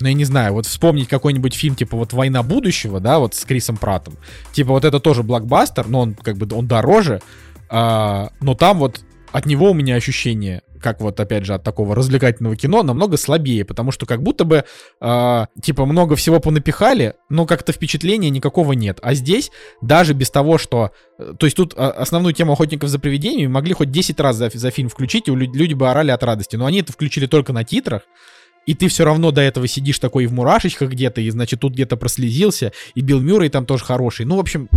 [0.00, 3.44] ну я не знаю, вот вспомнить какой-нибудь фильм типа вот «Война будущего», да, вот с
[3.44, 4.16] Крисом Пратом.
[4.52, 7.20] Типа вот это тоже блокбастер, но он как бы он дороже,
[7.68, 11.94] а, но там вот от него у меня ощущение, как вот опять же от такого
[11.94, 14.64] развлекательного кино, намного слабее, потому что как будто бы
[15.00, 18.98] а, типа много всего понапихали, но как-то впечатления никакого нет.
[19.02, 20.90] А здесь даже без того, что...
[21.18, 24.50] э, То есть тут а, основную тему охотников за привидениями могли хоть 10 раз за,
[24.52, 26.56] за фильм включить, и люди бы орали от радости.
[26.56, 28.02] Но они это включили только на титрах,
[28.66, 31.96] и ты все равно до этого сидишь такой в мурашечках где-то, и, значит, тут где-то
[31.96, 34.24] прослезился, и Билл Мюррей там тоже хороший.
[34.24, 34.68] Ну, в общем,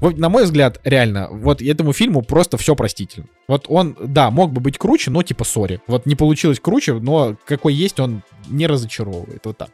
[0.00, 3.26] вот, на мой взгляд, реально, вот этому фильму просто все простительно.
[3.48, 5.80] Вот он, да, мог бы быть круче, но типа сори.
[5.86, 9.40] Вот не получилось круче, но какой есть, он не разочаровывает.
[9.44, 9.70] Вот так.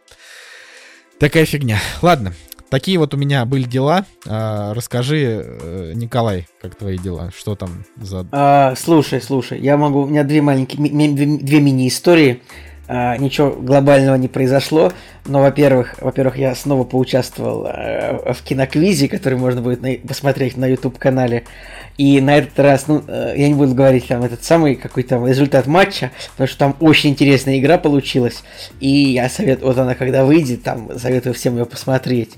[1.19, 1.79] Такая фигня.
[2.03, 2.35] Ладно,
[2.69, 4.05] такие вот у меня были дела.
[4.27, 7.31] А, расскажи, э, Николай, как твои дела?
[7.35, 8.27] Что там за...
[8.33, 12.43] А, слушай, слушай, я могу, у меня две маленькие, ми- ми- две, мини-истории.
[12.89, 14.93] А, ничего глобального не произошло,
[15.27, 20.67] но, во-первых, во-первых, я снова поучаствовал а, в киноквизе, который можно будет на, посмотреть на
[20.67, 21.45] YouTube-канале.
[21.99, 25.67] И на этот раз, ну, э, я не буду говорить там этот самый какой-то результат
[25.67, 28.45] матча, потому что там очень интересная игра получилась.
[28.81, 32.35] И я советую, вот она когда выйдет, там советую всем ее посмотреть.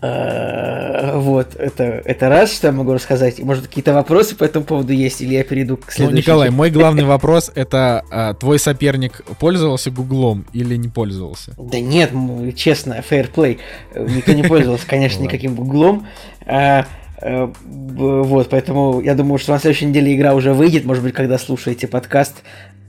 [0.00, 3.38] Э, вот, это, это раз, что я могу рассказать.
[3.40, 6.18] Может, какие-то вопросы по этому поводу есть, или я перейду к Ну, следующему.
[6.18, 11.54] Николай, мой главный вопрос это а, твой соперник пользовался Гуглом или не пользовался?
[11.58, 12.12] Да нет,
[12.56, 13.58] честно, фейерплей.
[13.94, 15.32] Никто не пользовался, конечно, Ладно.
[15.32, 16.06] никаким гуглом.
[16.46, 16.86] А,
[17.20, 20.84] э, Вот, поэтому я думаю, что на следующей неделе игра уже выйдет.
[20.84, 22.36] Может быть, когда слушаете подкаст,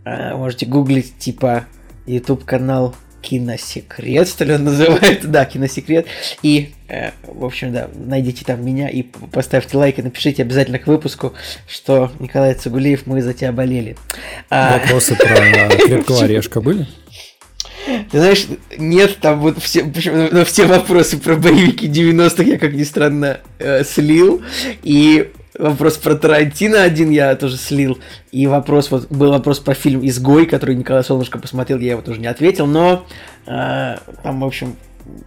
[0.05, 1.65] а, можете гуглить, типа,
[2.05, 5.27] YouTube канал Киносекрет, что ли он называется?
[5.27, 6.07] Да, Киносекрет.
[6.41, 6.78] И, э,
[7.23, 11.33] в общем, да, найдите там меня и поставьте лайк и напишите обязательно к выпуску,
[11.67, 13.95] что Николай Цугулиев, мы за тебя болели.
[14.49, 16.87] А, Вопросы про крепкого орешка были?
[18.11, 18.47] Ты знаешь,
[18.77, 23.83] нет, там вот все, ну, все вопросы про боевики 90-х я, как ни странно, э,
[23.83, 24.43] слил.
[24.83, 27.99] И вопрос про Тарантино один я тоже слил.
[28.31, 32.19] И вопрос, вот был вопрос про фильм «Изгой», который Николай Солнышко посмотрел, я его тоже
[32.19, 32.67] не ответил.
[32.67, 33.05] Но
[33.47, 34.75] э, там, в общем,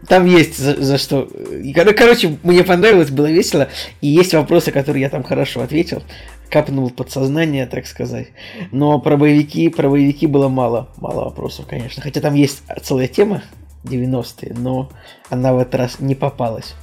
[0.08, 1.28] там есть за, за что.
[1.74, 3.68] Кор- короче, мне понравилось, было весело.
[4.00, 6.02] И есть вопросы, которые я там хорошо ответил.
[6.50, 8.28] Капнул подсознание, так сказать.
[8.72, 10.88] Но про боевики, про боевики было мало.
[10.98, 12.02] Мало вопросов, конечно.
[12.02, 13.42] Хотя там есть целая тема
[13.84, 14.90] 90-е, но
[15.30, 16.74] она в этот раз не попалась.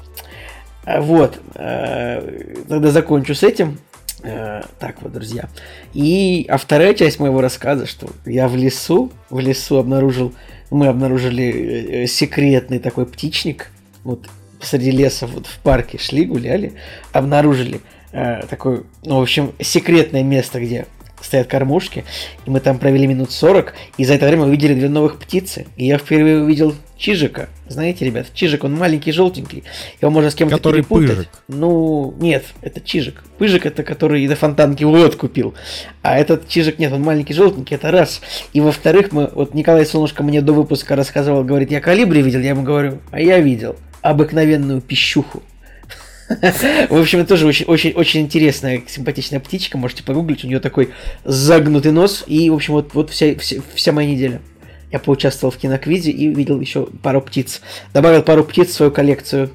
[0.85, 1.39] А, Вот.
[1.55, 3.77] э, Тогда закончу с этим.
[4.23, 5.49] Э, Так вот, друзья.
[5.93, 10.33] И, а вторая часть моего рассказа, что я в лесу, в лесу обнаружил,
[10.71, 13.71] мы обнаружили э, э, секретный такой птичник,
[14.03, 14.27] вот
[14.59, 16.73] посреди леса, вот в парке шли, гуляли,
[17.11, 20.85] обнаружили э, такое, ну, в общем, секретное место, где
[21.21, 22.05] стоят кормушки,
[22.45, 25.85] и мы там провели минут 40, и за это время увидели две новых птицы, и
[25.85, 27.47] я впервые увидел Чижика.
[27.67, 29.63] Знаете, ребят, Чижик, он маленький, желтенький,
[30.01, 31.15] его можно с кем-то Который перепутать.
[31.15, 31.29] Пыжик.
[31.47, 33.23] Ну, нет, это Чижик.
[33.37, 35.53] Пыжик это который на фонтанке вот купил.
[36.01, 38.21] А этот Чижик нет, он маленький, желтенький, это раз.
[38.53, 42.49] И во-вторых, мы, вот Николай Солнышко мне до выпуска рассказывал, говорит, я калибри видел, я
[42.49, 45.43] ему говорю, а я видел обыкновенную пищуху.
[46.29, 49.77] В общем, это тоже очень, очень, очень интересная, симпатичная птичка.
[49.77, 50.43] Можете погуглить.
[50.43, 50.89] У нее такой
[51.23, 52.23] загнутый нос.
[52.27, 54.41] И, в общем, вот, вот вся, вся, вся моя неделя.
[54.91, 57.61] Я поучаствовал в киноквизе и видел еще пару птиц.
[57.93, 59.51] Добавил пару птиц в свою коллекцию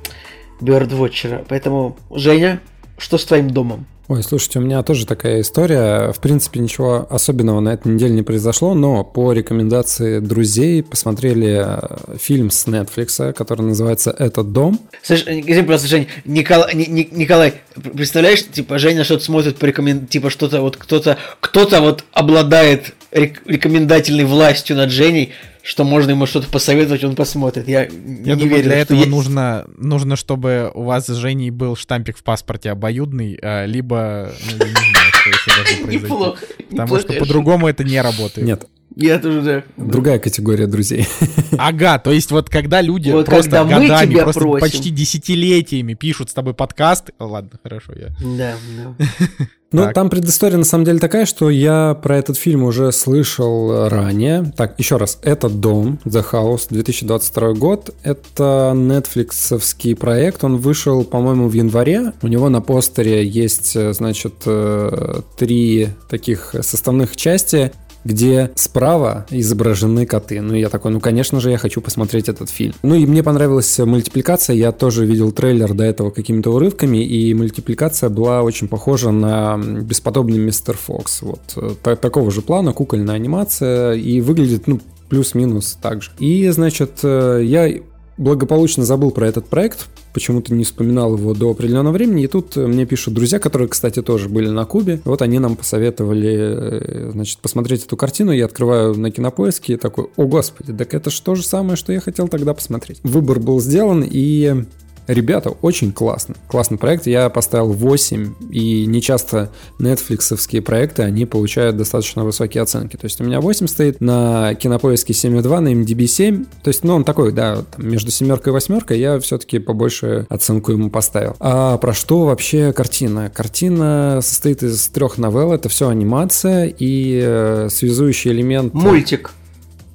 [0.61, 1.45] Бёрдвотчера.
[1.49, 2.61] Поэтому, Женя,
[2.99, 3.87] что с твоим домом?
[4.07, 6.13] Ой, слушайте, у меня тоже такая история.
[6.13, 12.17] В принципе, ничего особенного на этой неделе не произошло, но по рекомендации друзей посмотрели э,
[12.19, 14.79] фильм с Netflix, который называется «Этот дом».
[15.03, 17.55] Слушай, скажи просто, Жень, Николай, Ни- Ни- Николай,
[17.95, 20.07] представляешь, типа, Женя что-то смотрит по рекомен...
[20.07, 25.33] типа, что-то вот кто-то, кто-то вот обладает рек- рекомендательной властью над Женей,
[25.65, 27.67] что можно ему что-то посоветовать, он посмотрит.
[27.67, 29.09] Я, Я не думаю, верю, для этого есть.
[29.11, 34.59] нужно, нужно, чтобы у вас с Женей был штампик в паспорте обоюдный, а, либо, ну,
[34.59, 36.05] я не знаю, что еще должно произойти.
[36.05, 36.39] Неплохо.
[36.71, 38.47] Потому неплохо, что по-другому это не работает.
[38.47, 38.67] Нет,
[38.97, 39.65] Я тоже, да.
[39.77, 41.07] другая категория друзей.
[41.57, 44.61] Ага, то есть вот когда люди Вот просто когда годами, просто просим.
[44.61, 47.11] почти десятилетиями пишут с тобой подкаст.
[47.19, 48.09] Ладно, хорошо, я.
[48.21, 48.55] Да,
[48.99, 49.07] да.
[49.75, 54.53] Ну, там предыстория на самом деле такая, что я про этот фильм уже слышал ранее.
[54.57, 57.93] Так, еще раз, «Этот дом», The House, 2022 год.
[58.05, 62.13] Это нетфликсовский проект, он вышел, по-моему, в январе.
[62.23, 67.73] У него на постере есть, э, значит, э, три таких составных части
[68.05, 70.41] где справа изображены коты.
[70.41, 72.75] Ну, я такой, ну, конечно же, я хочу посмотреть этот фильм.
[72.83, 74.57] Ну, и мне понравилась мультипликация.
[74.57, 80.39] Я тоже видел трейлер до этого какими-то урывками, и мультипликация была очень похожа на бесподобный
[80.39, 81.23] Мистер Фокс.
[81.23, 86.11] Вот э, та- такого же плана, кукольная анимация, и выглядит, ну, плюс-минус так же.
[86.19, 87.71] И, значит, э, я
[88.17, 92.67] благополучно забыл про этот проект, почему-то не вспоминал его до определенного времени, и тут э,
[92.67, 97.39] мне пишут друзья, которые, кстати, тоже были на Кубе, вот они нам посоветовали, э, значит,
[97.39, 101.35] посмотреть эту картину, я открываю на кинопоиске и такой, о господи, так это же то
[101.35, 103.01] же самое, что я хотел тогда посмотреть.
[103.03, 104.65] Выбор был сделан, и
[105.07, 106.35] Ребята, очень классно.
[106.49, 107.07] Классный проект.
[107.07, 112.97] Я поставил 8, и не часто нетфликсовские проекты, они получают достаточно высокие оценки.
[112.97, 116.45] То есть у меня 8 стоит, на кинопоиске 7,2, на MDB 7.
[116.63, 120.73] То есть, ну, он такой, да, там, между семеркой и восьмеркой я все-таки побольше оценку
[120.73, 121.37] ему поставил.
[121.41, 123.31] А про что вообще картина?
[123.35, 125.53] Картина состоит из трех новелл.
[125.53, 128.75] Это все анимация и э, связующий элемент...
[128.75, 129.33] Мультик.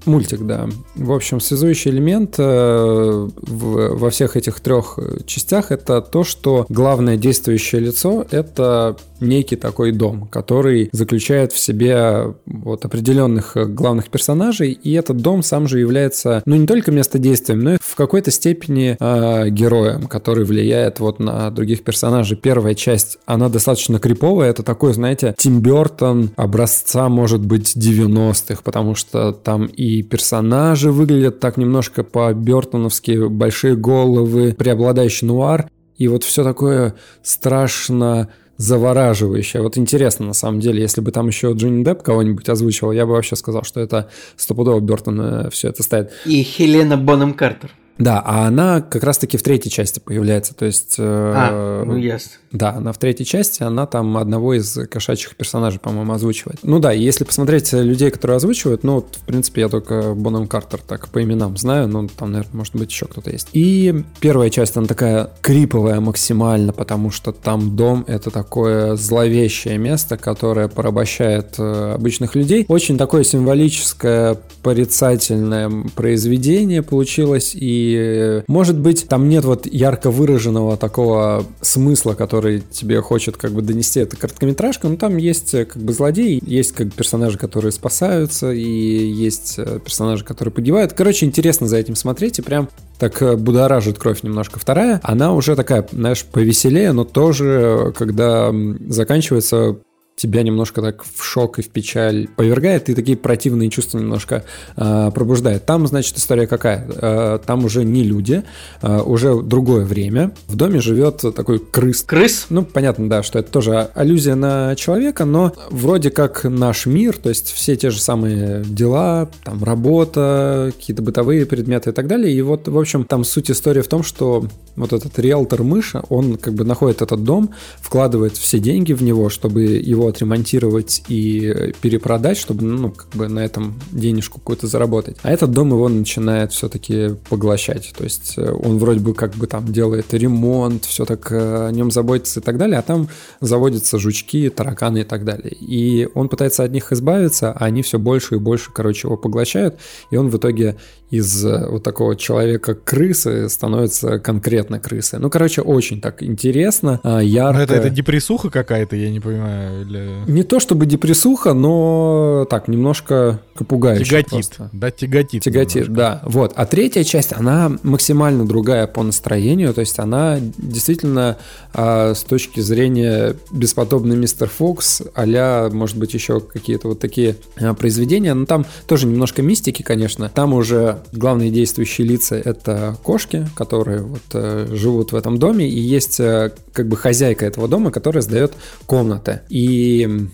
[0.05, 0.67] Мультик, да.
[0.95, 7.17] В общем, связующий элемент э, в- во всех этих трех частях это то, что главное
[7.17, 14.93] действующее лицо это некий такой дом, который заключает в себе вот определенных главных персонажей, и
[14.93, 19.49] этот дом сам же является, ну, не только местодействием, но и в какой-то степени э,
[19.49, 22.37] героем, который влияет вот на других персонажей.
[22.37, 28.95] Первая часть, она достаточно криповая, это такой, знаете, Тим Бертон образца, может быть, 90-х, потому
[28.95, 36.43] что там и персонажи выглядят так немножко по-бертоновски, большие головы, преобладающий нуар, и вот все
[36.43, 38.29] такое страшно
[38.59, 39.63] завораживающее.
[39.63, 43.13] Вот интересно, на самом деле, если бы там еще Джонни Депп кого-нибудь озвучивал, я бы
[43.13, 46.11] вообще сказал, что это стопудово Бертон все это ставит.
[46.25, 47.71] И Хелена Бонем Картер.
[47.97, 50.95] Да, а она как раз-таки в третьей части появляется, то есть...
[50.97, 52.31] Э, а, ну ясно.
[52.51, 56.59] Да, она в третьей части, она там одного из кошачьих персонажей, по-моему, озвучивает.
[56.63, 61.09] Ну да, если посмотреть людей, которые озвучивают, ну, в принципе, я только Боном Картер так
[61.09, 63.49] по именам знаю, но там, наверное, может быть, еще кто-то есть.
[63.53, 70.17] И первая часть, она такая криповая максимально, потому что там дом— это такое зловещее место,
[70.17, 72.65] которое порабощает э, обычных людей.
[72.67, 81.45] Очень такое символическое, порицательное произведение получилось, и может быть, там нет вот ярко выраженного такого
[81.61, 85.93] смысла, который тебе хочет как бы донести эта короткометражка, но там есть э, как бы
[85.93, 90.93] злодеи, есть как бы персонажи, которые спасаются, и есть э, персонажи, которые погибают.
[90.93, 94.59] Короче, интересно за этим смотреть, и прям так э, будоражит кровь немножко.
[94.59, 98.53] Вторая, она уже такая, знаешь, повеселее, но тоже, когда
[98.87, 99.77] заканчивается
[100.19, 104.43] тебя немножко так в шок и в печаль повергает, и такие противные чувства немножко
[104.75, 105.65] э, пробуждает.
[105.65, 106.85] Там, значит, история какая?
[106.89, 108.43] Э, там уже не люди,
[108.81, 110.31] э, уже другое время.
[110.47, 112.03] В доме живет такой крыс.
[112.03, 112.47] Крыс?
[112.49, 117.29] Ну, понятно, да, что это тоже аллюзия на человека, но вроде как наш мир, то
[117.29, 122.33] есть все те же самые дела, там работа, какие-то бытовые предметы и так далее.
[122.33, 126.37] И вот, в общем, там суть истории в том, что вот этот риэлтор Мыша, он
[126.37, 132.37] как бы находит этот дом, вкладывает все деньги в него, чтобы его отремонтировать и перепродать,
[132.37, 135.17] чтобы, ну, как бы на этом денежку какую-то заработать.
[135.23, 137.93] А этот дом его начинает все-таки поглощать.
[137.97, 141.71] То есть э, он вроде бы как бы там делает ремонт, все так э, о
[141.71, 143.09] нем заботится и так далее, а там
[143.41, 145.51] заводятся жучки, тараканы и так далее.
[145.51, 149.75] И он пытается от них избавиться, а они все больше и больше, короче, его поглощают,
[150.11, 150.77] и он в итоге
[151.09, 155.19] из э, вот такого человека-крысы становится конкретно крысой.
[155.19, 157.57] Ну, короче, очень так интересно, а, ярко.
[157.57, 159.81] Но это, это депрессуха какая-то, я не понимаю.
[159.81, 159.98] Или...
[160.27, 164.05] Не то чтобы депрессуха, но так, немножко пугающе.
[164.05, 164.69] Тяготит, просто.
[164.73, 165.43] да, тяготит.
[165.43, 165.93] Тяготит, немножко.
[165.93, 166.21] да.
[166.25, 166.53] Вот.
[166.55, 171.37] А третья часть, она максимально другая по настроению, то есть она действительно
[171.73, 177.73] а, с точки зрения бесподобный мистер Фокс, а может быть, еще какие-то вот такие а,
[177.73, 180.29] произведения, но там тоже немножко мистики, конечно.
[180.29, 185.79] Там уже главные действующие лица это кошки, которые вот э, живут в этом доме, и
[185.79, 188.53] есть э, как бы хозяйка этого дома, которая сдает
[188.85, 189.41] комнаты.
[189.49, 189.59] И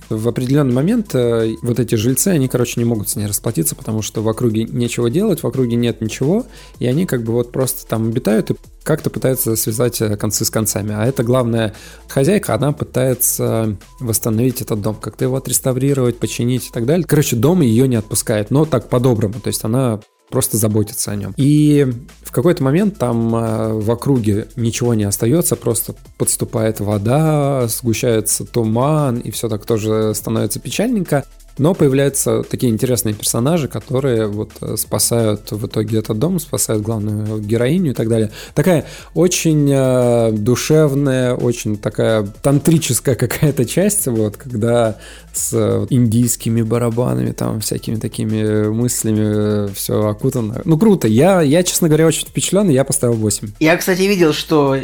[0.09, 4.01] в определенный момент э, вот эти жильцы, они, короче, не могут с ней расплатиться, потому
[4.01, 6.45] что в округе нечего делать, в округе нет ничего,
[6.79, 10.93] и они как бы вот просто там обитают и как-то пытаются связать концы с концами.
[10.93, 11.73] А это главная
[12.07, 17.05] хозяйка, она пытается восстановить этот дом, как-то его отреставрировать, починить и так далее.
[17.07, 19.35] Короче, дом ее не отпускает, но так по-доброму.
[19.41, 21.33] То есть она просто заботиться о нем.
[21.37, 21.87] И
[22.23, 29.19] в какой-то момент там э, в округе ничего не остается, просто подступает вода, сгущается туман,
[29.19, 31.25] и все так тоже становится печальненько.
[31.57, 37.39] Но появляются такие интересные персонажи, которые вот э, спасают в итоге этот дом, спасают главную
[37.39, 38.31] героиню и так далее.
[38.53, 44.97] Такая очень э, душевная, очень такая тантрическая какая-то часть, вот, когда
[45.37, 50.61] с э, индийскими барабанами, там, всякими такими мыслями э, все окутано.
[50.65, 51.07] Ну, круто.
[51.07, 53.53] Я, я, честно говоря, очень впечатлен, и я поставил 8.
[53.59, 54.77] Я, кстати, видел, что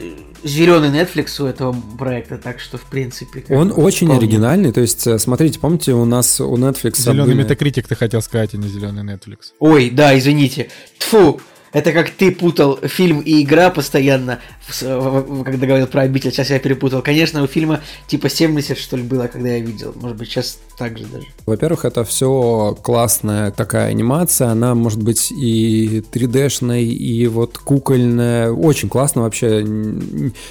[0.44, 3.44] зеленый Netflix у этого проекта, так что в принципе.
[3.50, 4.26] Он очень вполне.
[4.26, 7.02] оригинальный, то есть, э, смотрите, помните, у нас у Netflix.
[7.02, 7.46] Зеленый были...
[7.46, 9.52] Metacritic ты хотел сказать, а не зеленый Netflix.
[9.60, 10.70] Ой, да, извините.
[11.00, 11.40] Тфу,
[11.74, 14.40] это как ты путал фильм и игра постоянно,
[14.80, 17.02] когда говорил про обитель, сейчас я перепутал.
[17.02, 19.94] Конечно, у фильма типа 70, что ли, было, когда я видел.
[19.96, 21.26] Может быть, сейчас так же даже.
[21.46, 24.50] Во-первых, это все классная такая анимация.
[24.50, 28.52] Она может быть и 3D-шной, и вот кукольная.
[28.52, 29.66] Очень классно вообще.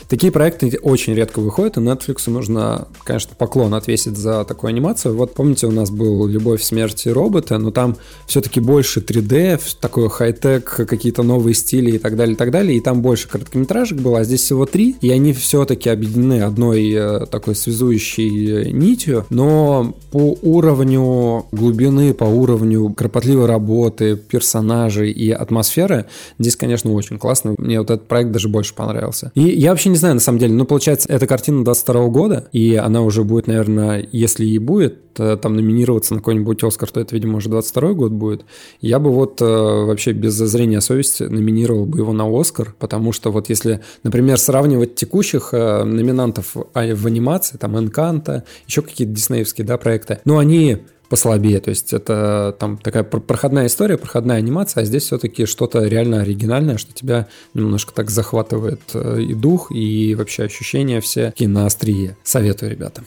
[0.09, 5.17] Такие проекты очень редко выходят, и Netflix нужно, конечно, поклон отвесить за такую анимацию.
[5.17, 10.09] Вот помните, у нас был «Любовь, смерть и роботы», но там все-таки больше 3D, такой
[10.09, 12.77] хай-тек, какие какие-то новые стили и так далее, и так далее.
[12.77, 17.27] И там больше короткометражек было, а здесь всего три, и они все-таки объединены одной э,
[17.27, 26.07] такой связующей э, нитью, но по уровню глубины, по уровню кропотливой работы, персонажей и атмосферы
[26.39, 27.55] здесь, конечно, очень классно.
[27.59, 29.33] Мне вот этот проект даже больше понравился.
[29.35, 32.77] И я вообще не знаю, на самом деле, ну, получается, эта картина 22 года, и
[32.77, 37.15] она уже будет, наверное, если и будет, э, там номинироваться на какой-нибудь Оскар, то это,
[37.17, 38.45] видимо, уже 22 год будет.
[38.81, 43.49] Я бы вот вообще без зазрения совести номинировал бы его на Оскар, потому что вот
[43.49, 49.79] если, например, сравнивать текущих э, номинантов а, в анимации, там Энканта, еще какие-то диснеевские, да,
[49.79, 51.61] проекты, ну, они послабее.
[51.61, 56.79] То есть это там такая проходная история, проходная анимация, а здесь все-таки что-то реально оригинальное,
[56.79, 62.17] что тебя немножко так захватывает э, и дух, и вообще ощущения все такие на острие.
[62.23, 63.03] Советую, ребята.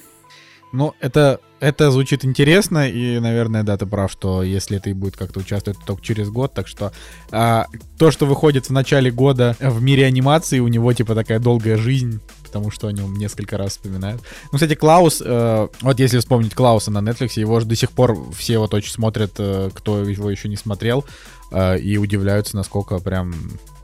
[0.74, 5.16] Ну, это, это звучит интересно, и, наверное, да, ты прав, что если это и будет
[5.16, 6.54] как-то участвовать, то только через год.
[6.54, 6.92] Так что
[7.32, 11.78] а, то, что выходит в начале года в мире анимации, у него типа такая долгая
[11.78, 14.22] жизнь, потому что о нем несколько раз вспоминают.
[14.52, 18.18] Ну, кстати, Клаус, э, вот если вспомнить Клауса на Netflix, его же до сих пор
[18.38, 21.06] все вот очень смотрят, э, кто его еще не смотрел,
[21.52, 23.34] э, и удивляются, насколько прям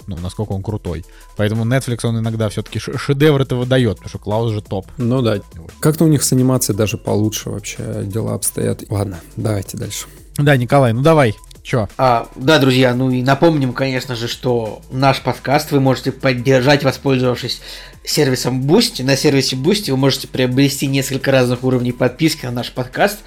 [0.09, 1.05] ну, насколько он крутой.
[1.37, 4.87] Поэтому Netflix, он иногда все-таки шедевр это выдает, потому что Клаус же топ.
[4.97, 5.39] Ну да.
[5.79, 8.83] Как-то у них с анимацией даже получше вообще дела обстоят.
[8.89, 10.07] Ладно, давайте дальше.
[10.37, 11.87] Да, Николай, ну давай, Чё?
[11.97, 17.61] А, да, друзья, ну и напомним, конечно же, что наш подкаст вы можете поддержать, воспользовавшись
[18.09, 19.03] сервисом Boosty.
[19.03, 23.19] На сервисе Boosty вы можете приобрести несколько разных уровней подписки на наш подкаст.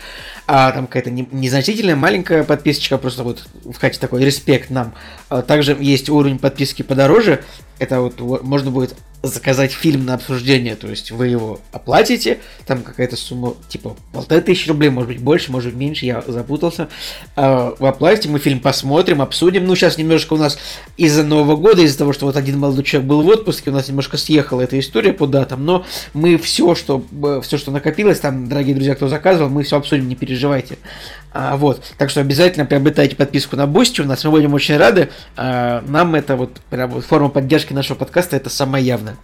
[0.47, 4.95] А там какая-то незначительная маленькая подписочка, просто вот в качестве такой респект нам.
[5.29, 7.45] А, также есть уровень подписки подороже.
[7.79, 13.17] Это вот можно будет заказать фильм на обсуждение, то есть вы его оплатите, там какая-то
[13.17, 16.89] сумма, типа полторы тысячи рублей, может быть больше, может быть меньше, я запутался.
[17.37, 19.65] А, вы оплатите, мы фильм посмотрим, обсудим.
[19.65, 20.59] Ну, сейчас немножко у нас
[20.97, 23.89] из-за Нового года, из-за того, что вот один молодой человек был в отпуске, у нас
[23.89, 27.05] немножко съехала эта история по датам, но мы все, что,
[27.43, 30.79] все, что накопилось, там, дорогие друзья, кто заказывал, мы все обсудим, не переживайте.
[31.35, 35.09] А, вот, так что обязательно приобретайте подписку на Boosty, у нас мы будем очень рады.
[35.37, 39.17] А, нам это вот прям вот форма поддержки нашего подкаста, это самое явное.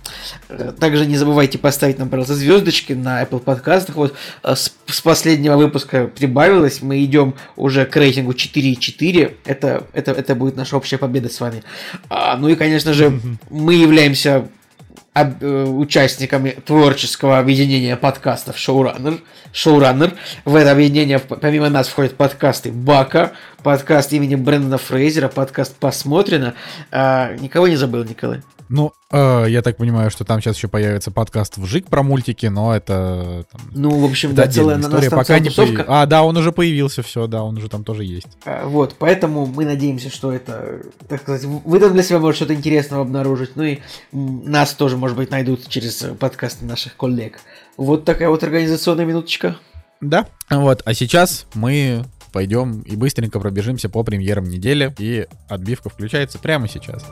[0.49, 3.97] Э, также не забывайте поставить нам, пожалуйста, звездочки на Apple подкастах.
[3.97, 9.35] Вот э, с, с последнего выпуска прибавилось, мы идем уже к рейтингу 4,4.
[9.45, 11.63] Это, это, это будет наша общая победа с вами.
[12.09, 13.21] А, ну и, конечно же,
[13.51, 14.49] мы являемся
[15.23, 19.21] участниками творческого объединения подкастов Showrunner.
[19.53, 20.17] Showrunner.
[20.45, 23.33] В это объединение помимо нас входят подкасты Бака,
[23.63, 26.55] подкаст имени Брэндона Фрейзера, подкаст Посмотрено.
[26.91, 28.43] А, никого не забыл, Николай?
[28.69, 32.77] Ну, э, я так понимаю, что там сейчас еще появится подкаст Вжик про мультики, но
[32.77, 33.47] это...
[33.51, 35.11] Там, ну, в общем, да, целая история.
[35.11, 35.87] Пока не появ...
[35.89, 38.27] А, да, он уже появился, все, да, он уже там тоже есть.
[38.45, 42.55] А, вот, поэтому мы надеемся, что это, так сказать, вы там для себя может что-то
[42.55, 43.79] интересного обнаружить, ну и
[44.13, 47.41] нас тоже, может быть, найдут через подкасты наших коллег.
[47.79, 49.57] Вот такая вот организационная минуточка.
[50.03, 52.05] Да, вот, а сейчас мы
[52.39, 57.05] пойдем и быстренько пробежимся по премьерам недели, и отбивка включается прямо сейчас.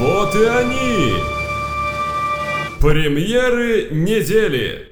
[0.00, 1.12] Вот и они!
[2.80, 4.88] Премьеры недели!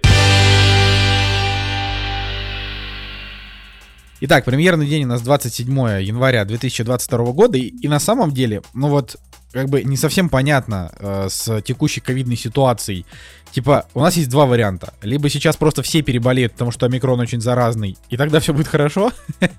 [4.20, 5.68] Итак, премьерный день у нас 27
[6.00, 9.16] января 2022 года, и, и на самом деле, ну вот,
[9.52, 13.06] как бы не совсем понятно э, с текущей ковидной ситуацией.
[13.52, 14.94] Типа, у нас есть два варианта.
[15.02, 19.12] Либо сейчас просто все переболеют, потому что омикрон очень заразный, и тогда все будет хорошо,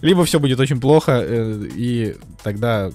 [0.00, 2.90] либо все будет очень плохо, э, и тогда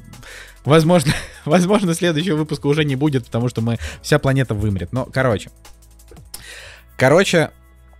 [0.63, 1.13] Возможно,
[1.45, 4.93] возможно, следующего выпуска уже не будет, потому что мы вся планета вымрет.
[4.93, 5.49] Но, короче.
[6.97, 7.51] Короче,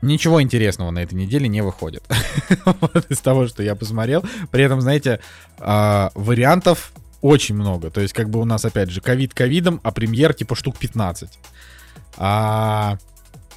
[0.01, 2.03] ничего интересного на этой неделе не выходит.
[3.09, 4.23] из того, что я посмотрел.
[4.51, 5.19] При этом, знаете,
[5.59, 6.91] э, вариантов
[7.21, 7.89] очень много.
[7.91, 11.29] То есть, как бы у нас, опять же, ковид ковидом, а премьер типа штук 15.
[12.17, 12.97] А,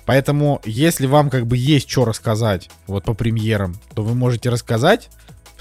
[0.06, 5.10] поэтому, если вам как бы есть что рассказать вот по премьерам, то вы можете рассказать.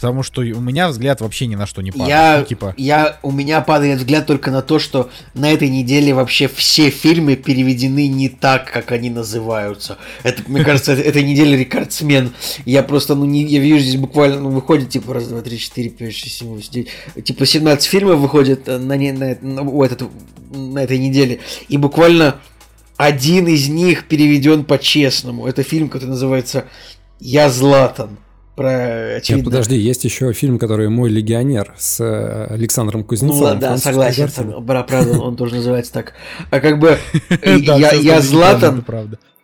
[0.03, 2.09] Потому что у меня взгляд вообще ни на что не падает.
[2.09, 2.73] Я, ну, типа...
[2.75, 7.37] я, у меня падает взгляд только на то, что на этой неделе вообще все фильмы
[7.37, 9.97] переведены не так, как они называются.
[10.23, 12.33] Это, мне кажется, эта неделя рекордсмен.
[12.65, 15.89] Я просто, ну, не, я вижу здесь буквально, ну, выходит, типа, раз, два, три, четыре,
[15.89, 16.89] пять, шесть, семь, восемь, девять.
[17.23, 20.09] Типа, 17 фильмов выходит на, на, на, на, этот,
[20.51, 21.39] на этой неделе.
[21.69, 22.41] И буквально
[22.97, 25.47] один из них переведен по-честному.
[25.47, 26.65] Это фильм, который называется
[27.21, 28.17] «Я Златан»
[28.55, 29.35] про очевидно.
[29.35, 33.55] Нет, подожди, есть еще фильм, который «Мой легионер» с э, Александром Кузнецовым.
[33.55, 34.29] Ну да, согласен,
[34.65, 36.13] правда, он тоже называется так.
[36.51, 36.97] А как бы
[37.43, 38.85] я Златан,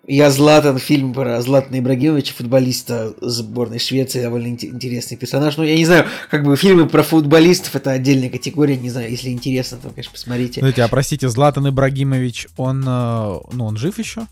[0.07, 5.55] Я Златан, фильм про Златана Ибрагимовича, футболиста сборной Швеции, довольно ин- интересный персонаж.
[5.57, 9.29] Ну, я не знаю, как бы фильмы про футболистов это отдельная категория, не знаю, если
[9.29, 10.61] интересно, то, конечно, посмотрите.
[10.61, 14.25] Подождите, а простите, Златан Ибрагимович, он, э, ну, он жив еще?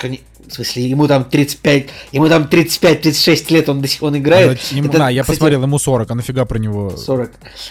[0.00, 0.20] Кони-
[0.50, 4.60] В смысле, ему там 35, ему там 35-36 лет, он до сих он играет.
[4.72, 6.96] Ему- Это, да, я кстати, посмотрел, ему 40, а нафига про него...
[6.96, 7.30] 40.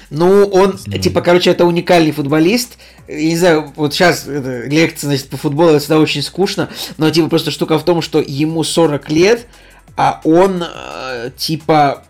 [0.10, 2.78] Ну, он, типа, короче, это уникальный футболист.
[3.08, 7.28] Я не знаю, вот сейчас лекция, значит, по футболу, это всегда очень скучно, но, типа,
[7.28, 9.48] просто штука в том, что ему 40 лет,
[9.98, 12.04] а он, э, типа,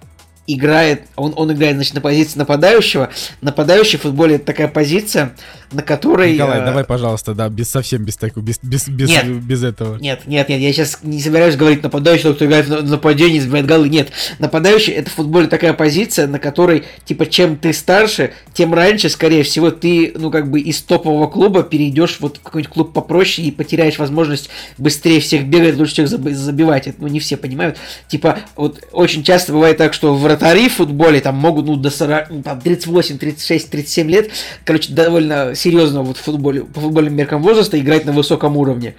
[0.45, 3.09] играет, он, он играет, значит, на позиции нападающего.
[3.41, 5.36] Нападающий в футболе это такая позиция,
[5.72, 6.34] на которой...
[6.34, 9.26] Николай, э, давай, пожалуйста, да, без совсем без такого, без, без, без, Нет.
[9.26, 9.97] без этого.
[9.97, 13.89] Нет, нет, нет, я сейчас не собираюсь говорить нападающий, кто играет в нападении, забивает голы.
[13.89, 19.09] Нет, нападающий это в футболе такая позиция, на которой, типа, чем ты старше, тем раньше,
[19.09, 23.47] скорее всего, ты, ну, как бы из топового клуба перейдешь вот в какой-нибудь клуб попроще
[23.47, 26.88] и потеряешь возможность быстрее всех бегать, лучше всех заб- забивать.
[26.88, 27.78] Это, ну, не все понимают.
[28.07, 32.30] Типа, вот очень часто бывает так, что вратари в футболе там могут, ну, до 40,
[32.30, 34.32] ну, там, 38, 36, 37 лет,
[34.65, 38.95] короче, довольно серьезно вот в футболе, по футбольным меркам возраста играть на высоком уровне.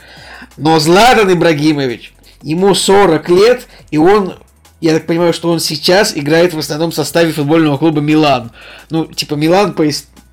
[0.56, 4.34] Но Златан Ибрагимович, ему 40 лет, и он,
[4.80, 8.52] я так понимаю, что он сейчас играет в основном в составе футбольного клуба Милан.
[8.90, 9.84] Ну, типа Милан по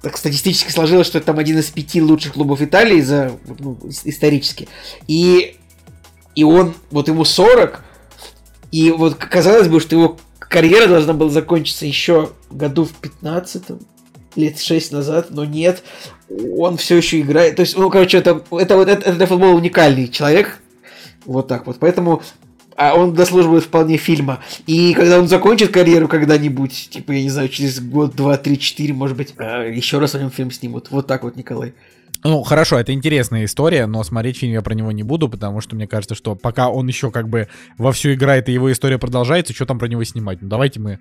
[0.01, 4.01] так статистически сложилось, что это там один из пяти лучших клубов Италии за ну, ис-
[4.05, 4.67] исторически.
[5.07, 5.57] И,
[6.35, 7.83] и он, вот ему 40,
[8.71, 13.63] и вот казалось бы, что его карьера должна была закончиться еще году в 15
[14.35, 15.83] лет 6 назад, но нет,
[16.57, 17.55] он все еще играет.
[17.55, 20.59] То есть, ну, короче, это, это, это, это для футбола уникальный человек.
[21.25, 21.77] Вот так вот.
[21.79, 22.21] Поэтому
[22.77, 24.39] а он дослуживает вполне фильма.
[24.67, 28.93] И когда он закончит карьеру когда-нибудь, типа, я не знаю, через год, два, три, четыре,
[28.93, 30.91] может быть, а, еще раз о нем фильм снимут.
[30.91, 31.73] Вот так вот, Николай.
[32.23, 35.75] Ну, хорошо, это интересная история, но смотреть фильм я про него не буду, потому что
[35.75, 37.47] мне кажется, что пока он еще как бы
[37.77, 40.41] вовсю играет и его история продолжается, что там про него снимать?
[40.41, 40.99] Ну, давайте мы...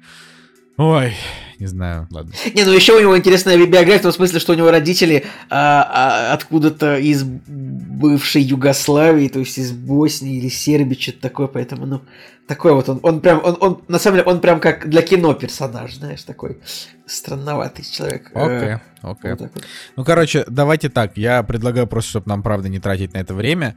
[0.78, 1.14] Ой,
[1.58, 2.32] не знаю, ладно.
[2.54, 6.30] Не, ну еще у него интересная биография, в том смысле, что у него родители а,
[6.30, 12.02] а, откуда-то из бывшей Югославии, то есть из Боснии или Сербии, что-то такое, поэтому, ну,
[12.46, 15.32] такой вот он, он прям, он, он, на самом деле, он прям как для кино
[15.32, 16.58] персонаж, знаешь, такой
[17.06, 18.30] странноватый человек.
[18.34, 19.30] Э, Окей, окей.
[19.30, 19.64] вот так вот.
[19.96, 21.16] Ну, короче, давайте так.
[21.16, 23.76] Я предлагаю просто, чтобы нам, правда, не тратить на это время.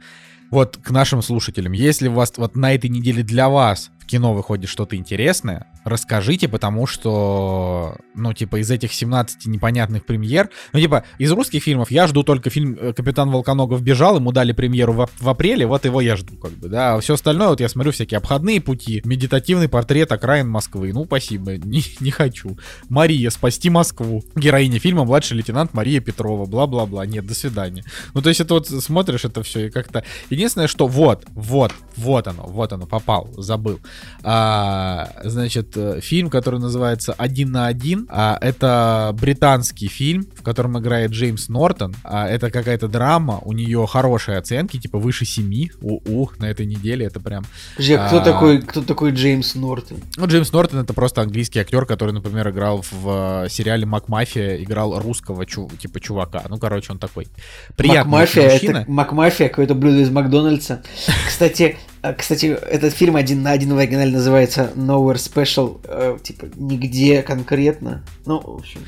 [0.50, 1.72] Вот к нашим слушателям.
[1.72, 6.86] Если у вас вот на этой неделе для вас кино выходит что-то интересное, расскажите, потому
[6.86, 12.24] что, ну, типа, из этих 17 непонятных премьер, ну, типа, из русских фильмов я жду
[12.24, 16.16] только фильм э, «Капитан Волконогов бежал», ему дали премьеру в, в апреле, вот его я
[16.16, 16.94] жду, как бы, да.
[16.94, 21.56] А все остальное, вот я смотрю всякие обходные пути, медитативный портрет окраин Москвы, ну, спасибо,
[21.56, 22.58] не, не хочу.
[22.88, 24.24] Мария, спасти Москву.
[24.34, 27.84] Героиня фильма «Младший лейтенант Мария Петрова», бла-бла-бла, нет, до свидания.
[28.14, 30.04] Ну, то есть это вот смотришь это все и как-то...
[30.30, 33.78] Единственное, что вот, вот, вот оно, вот оно, попал, забыл.
[34.22, 40.78] А, значит, э, фильм, который называется «Один на один», а, это британский фильм, в котором
[40.78, 41.94] играет Джеймс Нортон.
[42.04, 47.06] А, это какая-то драма, у нее хорошие оценки, типа выше 7, у, на этой неделе,
[47.06, 47.44] это прям...
[47.76, 48.20] Подожди, а кто, А.
[48.20, 49.98] такой, кто такой Джеймс Нортон?
[50.16, 54.98] Ну, Джеймс Нортон это просто английский актер, который, например, играл в э, сериале Макмафия, играл
[55.00, 56.42] русского чу- типа чувака.
[56.48, 57.26] Ну, короче, он такой
[57.76, 58.78] приятный Макмафия, мужчина.
[58.78, 60.82] это Макмафия, какое-то блюдо из Макдональдса.
[61.26, 61.78] Кстати,
[62.16, 68.02] кстати, этот фильм один на один в оригинале называется Nowhere Special, э, типа нигде конкретно.
[68.26, 68.80] Ну, в общем.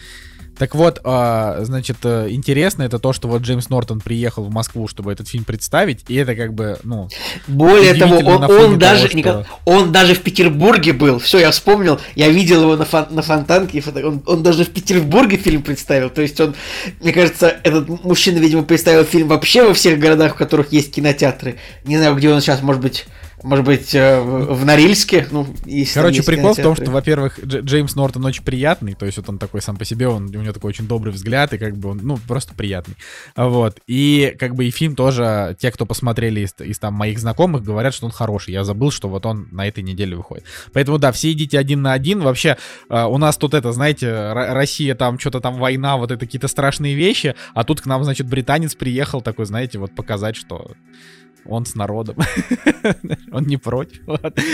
[0.62, 4.86] Так вот, а, значит, э, интересно это то, что вот Джеймс Нортон приехал в Москву,
[4.86, 7.08] чтобы этот фильм представить, и это как бы, ну,
[7.48, 11.18] Более того, он, он даже того, что- он даже в Петербурге был.
[11.18, 11.98] Все, я вспомнил.
[12.14, 13.82] Я видел его на, фон- на фонтанке.
[14.04, 16.10] Он, он даже в Петербурге фильм представил.
[16.10, 16.54] То есть он,
[17.00, 21.56] мне кажется, этот мужчина, видимо, представил фильм вообще во всех городах, в которых есть кинотеатры.
[21.84, 23.06] Не знаю, где он сейчас, может быть,
[23.42, 25.26] может быть, э, в Норильске.
[25.30, 26.84] Ну, если Короче, прикол в том, кинотеатры.
[26.84, 30.08] что, во-первых, Дж- Джеймс Нортон очень приятный, то есть вот он такой сам по себе,
[30.08, 32.96] он, у него такой очень добрый взгляд, и как бы он, ну, просто приятный.
[33.34, 33.80] А Вот.
[33.86, 37.94] И как бы и фильм тоже, те, кто посмотрели из, из там моих знакомых, говорят,
[37.94, 38.52] что он хороший.
[38.52, 40.44] Я забыл, что вот он на этой неделе выходит.
[40.72, 42.20] Поэтому, да, все идите один на один.
[42.20, 42.56] Вообще,
[42.88, 46.94] э, у нас тут это, знаете, Россия там, что-то там война, вот это какие-то страшные
[46.94, 50.72] вещи, а тут к нам, значит, британец приехал такой, знаете, вот показать, что
[51.44, 52.16] он с народом.
[53.32, 54.00] он не против.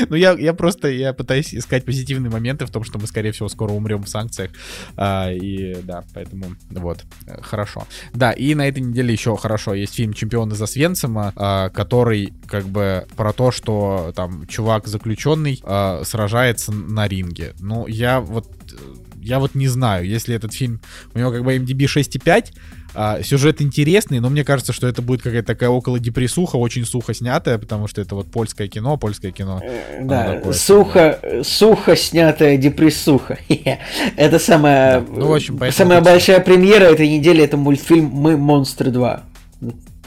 [0.08, 3.48] Ну, я, я просто я пытаюсь искать позитивные моменты в том, что мы, скорее всего,
[3.48, 4.50] скоро умрем в санкциях.
[4.96, 7.04] А, и да, поэтому вот,
[7.42, 7.86] хорошо.
[8.12, 9.74] Да, и на этой неделе еще хорошо.
[9.74, 15.60] Есть фильм «Чемпионы за Свенцема», а, который как бы про то, что там чувак заключенный
[15.64, 17.54] а, сражается на ринге.
[17.60, 18.76] Ну, я вот э,
[19.22, 20.80] я вот не знаю, если этот фильм,
[21.14, 22.52] у него как бы MDB 6,5,
[22.94, 27.14] а, сюжет интересный, но мне кажется, что это будет какая-то такая около депрессуха, очень сухо
[27.14, 29.60] снятая, потому что это вот польское кино, польское кино.
[29.62, 33.38] Э, да, сухо, сухо снятая депрессуха.
[34.16, 35.06] это самая, да.
[35.08, 39.20] ну, в общем, самая большая премьера этой недели, это мультфильм «Мы монстры 2».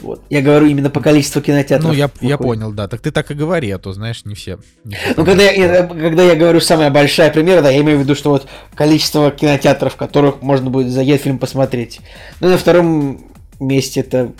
[0.02, 0.22] Вот.
[0.28, 1.92] Я говорю именно по количеству кинотеатров.
[1.92, 2.88] Ну, я, я понял, да.
[2.88, 4.58] Так ты так и говори, а то, знаешь, не все.
[4.84, 8.02] Не все ну, когда я, когда я говорю самая большая премьера, да, я имею в
[8.02, 12.00] виду, что вот количество кинотеатров, в которых можно будет заехать фильм посмотреть.
[12.40, 13.26] Ну, на втором
[13.60, 14.32] месте это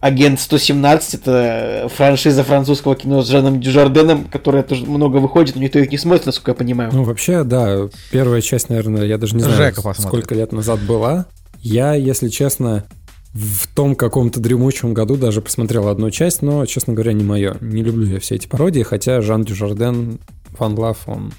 [0.00, 5.78] Агент 117, это франшиза французского кино с Жаном Дюжарденом, которая тоже много выходит, но никто
[5.78, 6.90] их не смотрит, насколько я понимаю.
[6.92, 11.26] Ну, вообще, да, первая часть, наверное, я даже не знаю, сколько лет назад была.
[11.62, 12.84] Я, если честно,
[13.32, 17.56] в том каком-то дремучем году даже посмотрел одну часть, но, честно говоря, не мое.
[17.60, 20.18] Не люблю я все эти пародии, хотя Жан Дюжарден,
[20.58, 21.32] Ван Лав, он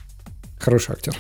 [0.59, 1.15] хороший актер.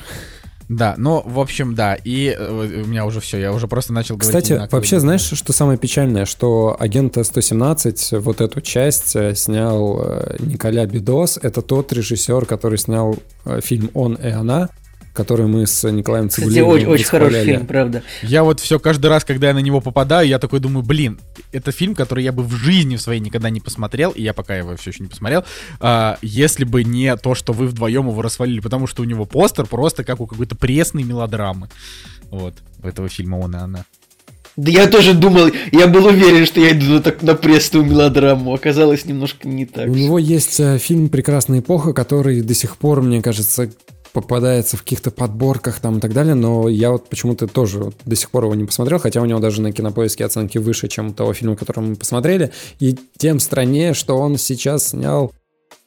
[0.69, 4.15] Да, ну, в общем, да, и э, у меня уже все, я уже просто начал
[4.15, 4.43] говорить.
[4.43, 10.37] Кстати, вообще, знаешь, что самое печальное, что агента 117, вот эту часть э, снял э,
[10.39, 13.17] Николя Бедос, это тот режиссер, который снял
[13.61, 14.69] фильм «Он и она»,
[15.13, 18.03] который мы с Николаем Цигулиевым Кстати, очень, очень хороший фильм, правда.
[18.21, 21.19] Я вот все каждый раз, когда я на него попадаю, я такой думаю, блин,
[21.51, 24.55] это фильм, который я бы в жизни в своей никогда не посмотрел, и я пока
[24.55, 25.43] его все еще не посмотрел,
[25.79, 29.65] а, если бы не то, что вы вдвоем его расвалили, потому что у него постер
[29.65, 31.69] просто как у какой-то пресной мелодрамы.
[32.29, 33.85] Вот, у этого фильма он и она.
[34.57, 38.53] Да я тоже думал, я был уверен, что я иду на, так, на пресную мелодраму.
[38.53, 39.87] Оказалось немножко не так.
[39.87, 43.69] У него есть э, фильм «Прекрасная эпоха», который до сих пор, мне кажется,
[44.13, 48.29] попадается в каких-то подборках там и так далее, но я вот почему-то тоже до сих
[48.29, 51.33] пор его не посмотрел, хотя у него даже на кинопоиске оценки выше, чем у того
[51.33, 55.31] фильма, который мы посмотрели, и тем страннее, что он сейчас снял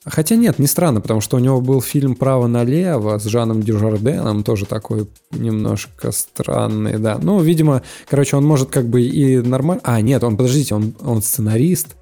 [0.07, 4.45] Хотя нет, не странно, потому что у него был фильм «Право налево» с Жаном Дюжарденом,
[4.45, 7.19] тоже такой немножко странный, да.
[7.23, 9.81] Ну, видимо, короче, он может как бы и нормально...
[9.83, 11.97] А, нет, он, подождите, он, он сценарист.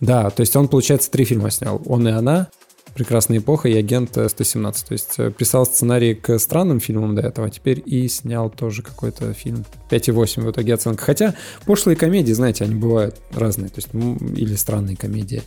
[0.00, 1.80] Да, то есть он, получается, три фильма снял.
[1.86, 2.48] «Он и она»,
[2.96, 4.86] «Прекрасная эпоха» и «Агент 117».
[4.86, 8.82] То есть э, писал сценарий к странным фильмам до этого, а теперь и снял тоже
[8.82, 9.64] какой-то фильм.
[9.90, 11.04] 5,8 в итоге оценка.
[11.04, 11.34] Хотя
[11.66, 13.68] пошлые комедии, знаете, они бывают разные.
[13.68, 15.42] То есть, или странные комедии.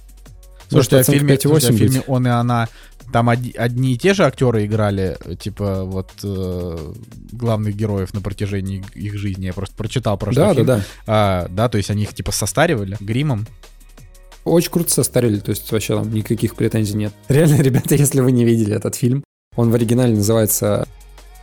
[0.69, 2.69] Слушайте, а в фильме, слушайте, а в фильме «Он и она»
[3.11, 6.93] там одни, одни и те же актеры играли, типа, вот, э,
[7.31, 9.47] главных героев на протяжении их жизни.
[9.47, 10.65] Я просто прочитал про да, фильм.
[10.65, 11.69] Да, да, а, да.
[11.69, 13.47] То есть они их, типа, состаривали гримом.
[14.43, 17.13] Очень круто состарили, то есть вообще там никаких претензий нет.
[17.27, 19.23] Реально, ребята, если вы не видели этот фильм,
[19.55, 20.87] он в оригинале называется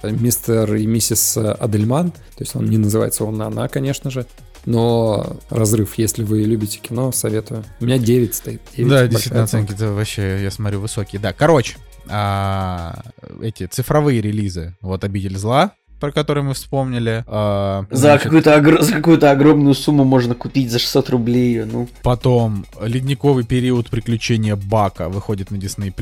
[0.03, 4.27] «Мистер и миссис Адельман», то есть он не называется «Он на она», конечно же,
[4.65, 7.65] но разрыв, если вы любите кино, советую.
[7.81, 8.61] У меня 9 стоит.
[8.77, 11.21] 9 да, действительно, оценки это вообще, я смотрю, высокие.
[11.21, 11.77] Да, короче,
[12.09, 13.03] а,
[13.41, 14.77] эти цифровые релизы.
[14.81, 17.25] Вот «Обитель зла», про который мы вспомнили.
[17.27, 18.83] А, за, какую-то огр...
[18.83, 21.89] за какую-то огромную сумму можно купить за 600 рублей ее, ну.
[22.03, 25.93] Потом «Ледниковый период приключения Бака» выходит на Disney+.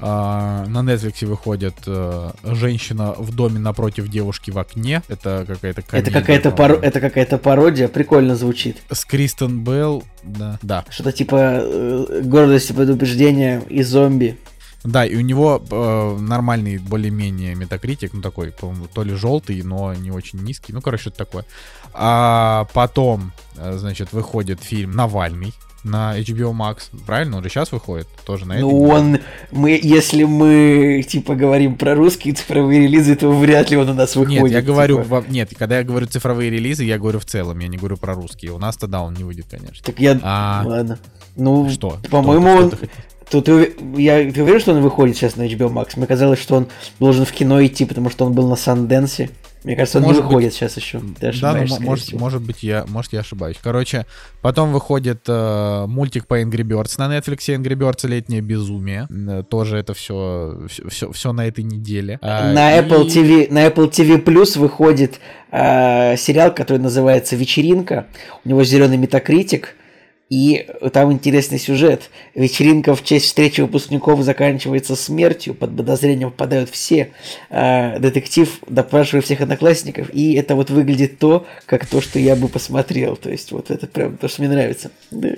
[0.00, 5.02] А, на Netflix выходит а, «Женщина в доме напротив девушки в окне».
[5.08, 6.10] Это какая-то комедия.
[6.10, 6.72] Это какая-то, пар...
[6.72, 8.78] это какая-то пародия, прикольно звучит.
[8.90, 10.58] С Кристен Белл, да.
[10.62, 10.84] да.
[10.88, 14.38] Что-то типа э, гордость и предубеждение и зомби.
[14.84, 19.94] Да, и у него э, нормальный более-менее метакритик, ну такой, по-моему, то ли желтый, но
[19.94, 20.72] не очень низкий.
[20.72, 21.44] Ну, короче, что-то такое.
[21.94, 25.54] А потом, э, значит, выходит фильм «Навальный»,
[25.84, 27.38] на HBO Max, правильно?
[27.38, 29.18] Он же сейчас выходит, тоже на Ну, он,
[29.50, 34.14] мы, если мы, типа, говорим про русские цифровые релизы, то вряд ли он у нас
[34.14, 34.42] выходит.
[34.42, 34.72] Нет, я типа.
[34.72, 37.96] говорю, во, нет, когда я говорю цифровые релизы, я говорю в целом, я не говорю
[37.96, 38.52] про русские.
[38.52, 39.84] У нас тогда он не выйдет, конечно.
[39.84, 40.62] Так я, а...
[40.64, 40.98] ладно.
[41.34, 41.98] Ну, что?
[42.10, 42.72] По-моему, он,
[43.30, 45.92] Тут я ты уверен, что он выходит сейчас на HBO Max?
[45.96, 46.68] Мне казалось, что он
[47.00, 49.30] должен в кино идти, потому что он был на Санденсе.
[49.64, 51.00] Мне кажется, он может не выходит быть, сейчас еще.
[51.20, 53.56] Ты да, ну, может, может быть, я, может, я ошибаюсь.
[53.62, 54.06] Короче,
[54.40, 59.06] потом выходит э, мультик по Angry Birds на Netflix, Angry Birds летнее безумие.
[59.08, 62.18] Э, тоже это все, все, все, все на этой неделе.
[62.22, 62.82] А, на, и...
[62.82, 65.20] Apple TV, на Apple TV Plus выходит
[65.52, 68.06] э, сериал, который называется Вечеринка.
[68.44, 69.76] У него зеленый метакритик.
[70.30, 72.10] И там интересный сюжет.
[72.34, 75.54] Вечеринка в честь встречи выпускников заканчивается смертью.
[75.54, 77.10] Под подозрением попадают все.
[77.50, 80.08] А, детектив допрашивает всех одноклассников.
[80.14, 83.16] И это вот выглядит то, как то, что я бы посмотрел.
[83.16, 84.90] То есть вот это прям то, что мне нравится.
[85.10, 85.34] Да.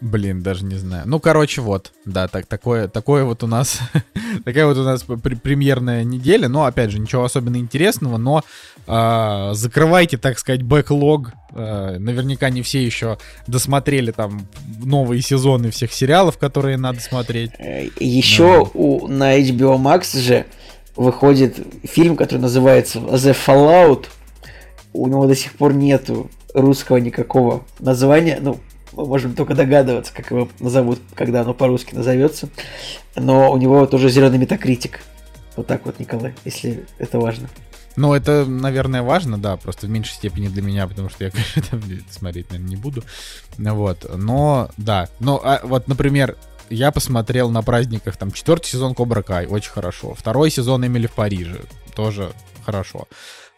[0.00, 1.02] Блин, даже не знаю.
[1.06, 3.80] Ну, короче, вот, да, так, такое, такое вот у нас,
[4.44, 8.44] такая вот у нас премьерная неделя, но, опять же, ничего особенно интересного, но
[8.86, 13.18] э, закрывайте, так сказать, бэклог, э, наверняка не все еще
[13.48, 14.46] досмотрели там
[14.84, 17.50] новые сезоны всех сериалов, которые надо смотреть.
[17.98, 18.70] Еще да.
[18.74, 20.46] у, на HBO Max же
[20.94, 24.06] выходит фильм, который называется The Fallout.
[24.92, 28.38] У него до сих пор нету русского никакого названия.
[28.40, 28.58] Ну,
[28.98, 32.48] мы можем только догадываться, как его назовут, когда оно по-русски назовется.
[33.14, 35.00] Но у него тоже зеленый метакритик.
[35.54, 37.48] Вот так вот, Николай, если это важно.
[37.94, 41.76] Ну, это, наверное, важно, да, просто в меньшей степени для меня, потому что я, конечно,
[41.76, 43.04] это смотреть, наверное, не буду.
[43.56, 45.08] Вот, но, да.
[45.20, 46.36] Но, а, вот, например,
[46.68, 50.12] я посмотрел на праздниках, там, четвертый сезон Кобра Кай, очень хорошо.
[50.14, 51.60] Второй сезон Эмили в Париже,
[51.94, 52.32] тоже
[52.66, 53.06] хорошо.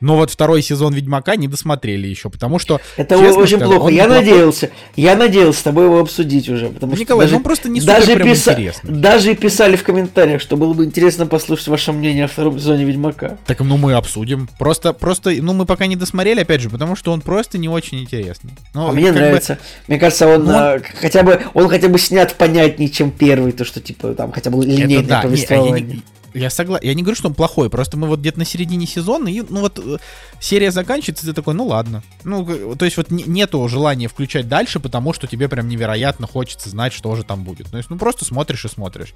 [0.01, 2.81] Но вот второй сезон Ведьмака не досмотрели еще, потому что...
[2.97, 3.93] Это очень скажу, плохо.
[3.93, 4.25] Я неплохой...
[4.25, 7.37] надеялся, я надеялся с тобой его обсудить уже, потому Николай, что...
[7.37, 8.53] Николай, ну просто не даже писа...
[8.53, 8.91] интересно.
[8.91, 13.39] Даже писали в комментариях, что было бы интересно послушать ваше мнение о втором сезоне Ведьмака.
[13.47, 14.49] Так, ну мы обсудим.
[14.59, 18.01] Просто, просто, ну мы пока не досмотрели, опять же, потому что он просто не очень
[18.01, 18.53] интересный.
[18.75, 19.55] Но, а мне нравится.
[19.55, 19.61] Бы...
[19.89, 23.65] Мне кажется, он, ну, а, хотя бы, он хотя бы снят понятнее, чем первый, то,
[23.65, 25.23] что, типа, там, хотя бы линейное да.
[25.23, 25.81] повествование.
[25.81, 26.01] Не, я,
[26.35, 26.87] я согласен.
[26.87, 29.61] Я не говорю, что он плохой, просто мы вот где-то на середине сезона, и, ну
[29.61, 29.99] вот э,
[30.41, 32.03] серия заканчивается, и ты такой, ну ладно.
[32.25, 36.93] Ну, то есть вот нету желания включать дальше, потому что тебе прям невероятно хочется знать,
[36.93, 37.71] что же там будет.
[37.71, 39.15] То есть, ну просто смотришь и смотришь.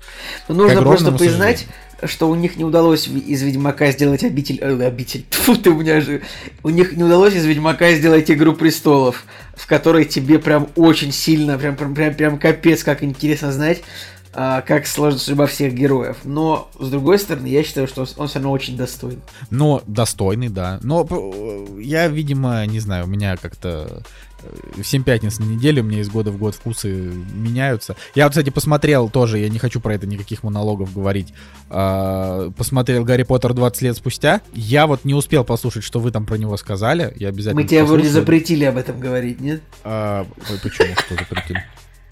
[0.49, 1.67] Ну, нужно просто признать,
[2.03, 4.59] что у них не удалось из Ведьмака сделать обитель...
[4.61, 5.25] Э, обитель.
[5.31, 6.23] Фу, ты у меня же...
[6.62, 11.59] У них не удалось из Ведьмака сделать Игру Престолов, в которой тебе прям очень сильно,
[11.59, 13.83] прям, прям, прям, прям капец, как интересно знать,
[14.35, 16.18] как сложится судьба всех героев.
[16.24, 19.22] Но, с другой стороны, я считаю, что он все равно очень достойный.
[19.51, 20.80] Ну, достойный, да.
[20.82, 24.03] Но э, я, видимо, не знаю, у меня как-то
[24.43, 27.97] э, в 7 пятниц на неделю, у меня из года в год вкусы меняются.
[28.14, 31.32] Я кстати, посмотрел тоже, я не хочу про это никаких монологов говорить,
[31.70, 34.41] а, посмотрел Гарри Поттер 20 лет спустя.
[34.53, 37.12] Я вот не успел послушать, что вы там про него сказали.
[37.16, 39.62] Я обязательно Мы тебе вроде запретили об этом говорить, нет?
[39.85, 40.26] А,
[40.62, 40.93] почему?
[40.95, 41.62] Что запретили?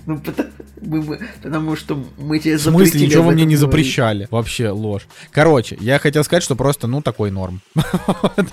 [0.06, 0.48] Ну, потому,
[0.80, 2.84] мы, потому что мы тебе запретили.
[2.84, 4.26] В смысле, ничего вы мне не запрещали.
[4.30, 5.06] Вообще ложь.
[5.30, 7.60] Короче, я хотел сказать, что просто, ну, такой норм.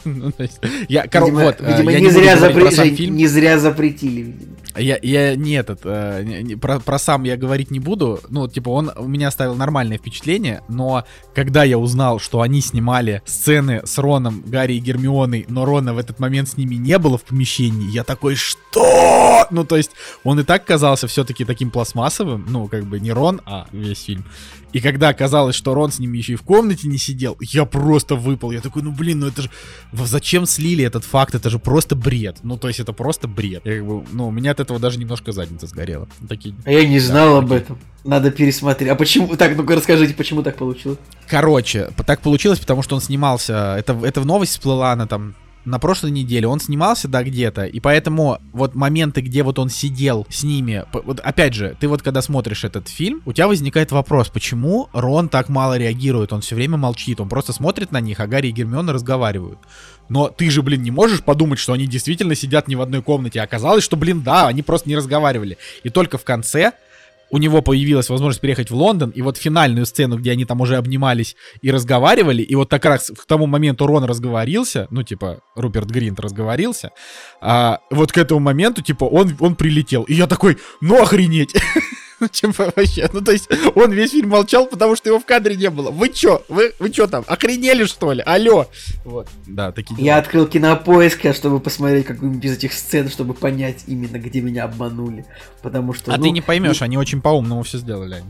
[0.06, 0.32] Ну,
[0.88, 4.36] я, видимо, вот, э, видимо, не, зря запретили, не зря запретили,
[4.80, 8.20] Я, я не этот, э, не, про, про сам я говорить не буду.
[8.30, 13.22] Ну, типа, он у меня оставил нормальное впечатление, но когда я узнал, что они снимали
[13.26, 17.18] сцены с Роном, Гарри и Гермионой, но Рона в этот момент с ними не было
[17.18, 19.48] в помещении, я такой, что?
[19.52, 19.92] Ну, то есть,
[20.24, 24.26] он и так казался все-таки таким пластмассовым, ну, как бы не Рон, а весь фильм.
[24.72, 28.16] И когда оказалось, что Рон с ними еще и в комнате не сидел, я просто
[28.16, 28.52] выпал.
[28.52, 29.50] Я такой, ну, блин, ну это же...
[29.92, 31.36] Зачем слили этот факт?
[31.36, 32.38] Это же просто бред.
[32.44, 33.62] Ну, то есть это просто бред.
[33.66, 36.08] Я, как бы, ну, у меня от этого даже немножко задница сгорела.
[36.28, 37.62] Такие, а я не знал об такие.
[37.62, 37.80] этом.
[38.04, 38.90] Надо пересмотреть.
[38.90, 39.36] А почему?
[39.36, 41.00] Так, ну-ка расскажите, почему так получилось?
[41.28, 43.76] Короче, так получилось, потому что он снимался...
[43.78, 45.36] Это, это в новость всплыла, она там
[45.70, 50.26] на прошлой неделе он снимался, да, где-то, и поэтому вот моменты, где вот он сидел
[50.30, 54.30] с ними, вот опять же, ты вот когда смотришь этот фильм, у тебя возникает вопрос,
[54.30, 58.28] почему Рон так мало реагирует, он все время молчит, он просто смотрит на них, а
[58.28, 59.60] Гарри и Гермиона разговаривают.
[60.10, 63.40] Но ты же, блин, не можешь подумать, что они действительно сидят не в одной комнате.
[63.40, 65.60] А оказалось, что, блин, да, они просто не разговаривали.
[65.84, 66.74] И только в конце
[67.32, 70.78] у него появилась возможность переехать в Лондон, и вот финальную сцену, где они там уже
[70.78, 75.90] обнимались и разговаривали, и вот так раз к тому моменту Рон разговорился, ну, типа, Руперт
[75.90, 76.92] Гринт разговорился,
[77.42, 80.04] а вот к этому моменту, типа, он, он прилетел.
[80.04, 81.54] И я такой, ну охренеть!
[82.22, 83.10] Ну, чем вообще?
[83.14, 85.90] Ну, то есть, он весь фильм молчал, потому что его в кадре не было.
[85.90, 86.44] Вы чё?
[86.50, 87.24] Вы, вы чё там?
[87.28, 88.22] Охренели, что ли?
[88.26, 88.68] Алло!
[89.06, 89.28] Вот.
[89.48, 90.06] Да, такие дела.
[90.06, 94.66] Я открыл кинопоиск, а чтобы посмотреть какую-нибудь из этих сцен, чтобы понять именно, где меня
[94.66, 95.26] обманули.
[95.62, 96.14] Потому что...
[96.14, 96.86] А ну, ты не поймешь, ну...
[96.86, 98.30] они очень по-умному все сделали, они.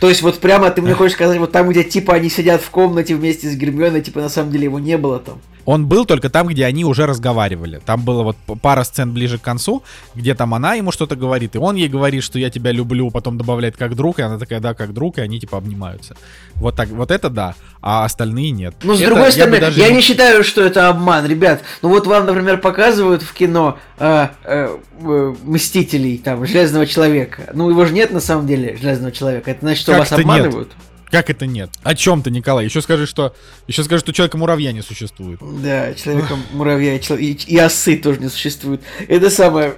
[0.00, 2.70] То есть вот прямо ты мне хочешь сказать, вот там, где типа они сидят в
[2.70, 5.40] комнате вместе с Гермионой, типа на самом деле его не было там.
[5.68, 7.78] Он был только там, где они уже разговаривали.
[7.84, 9.82] Там было вот пара сцен ближе к концу,
[10.14, 13.36] где там она ему что-то говорит, и он ей говорит, что я тебя люблю, потом
[13.36, 16.16] добавляет как друг, и она такая, да, как друг, и они типа обнимаются.
[16.54, 18.76] Вот так, вот это да, а остальные нет.
[18.82, 19.78] Ну, с это, другой стороны, я, даже...
[19.78, 21.60] я не считаю, что это обман, ребят.
[21.82, 27.50] Ну вот вам, например, показывают в кино э, э, э, Мстителей, там, Железного Человека.
[27.52, 29.50] Ну, его же нет на самом деле, Железного Человека.
[29.50, 30.68] Это значит, что как вас обманывают?
[30.68, 30.88] Нет?
[31.10, 31.70] Как это нет?
[31.82, 32.64] О чем ты, Николай?
[32.64, 33.34] Еще скажи, что
[33.66, 35.40] еще скажи, что человека-муравья не существует.
[35.40, 38.82] Да, человека-муравья и, и, и осы тоже не существует.
[39.08, 39.74] Это самое...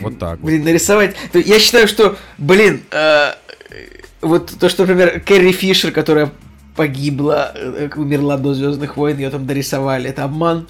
[0.00, 0.40] Вот так.
[0.40, 0.66] Блин, вот.
[0.66, 1.16] нарисовать...
[1.32, 3.32] Я считаю, что, блин, э,
[4.20, 6.32] вот то, что, например, Кэрри Фишер, которая
[6.76, 10.68] погибла, э, умерла до Звездных войн, ее там дорисовали, это обман.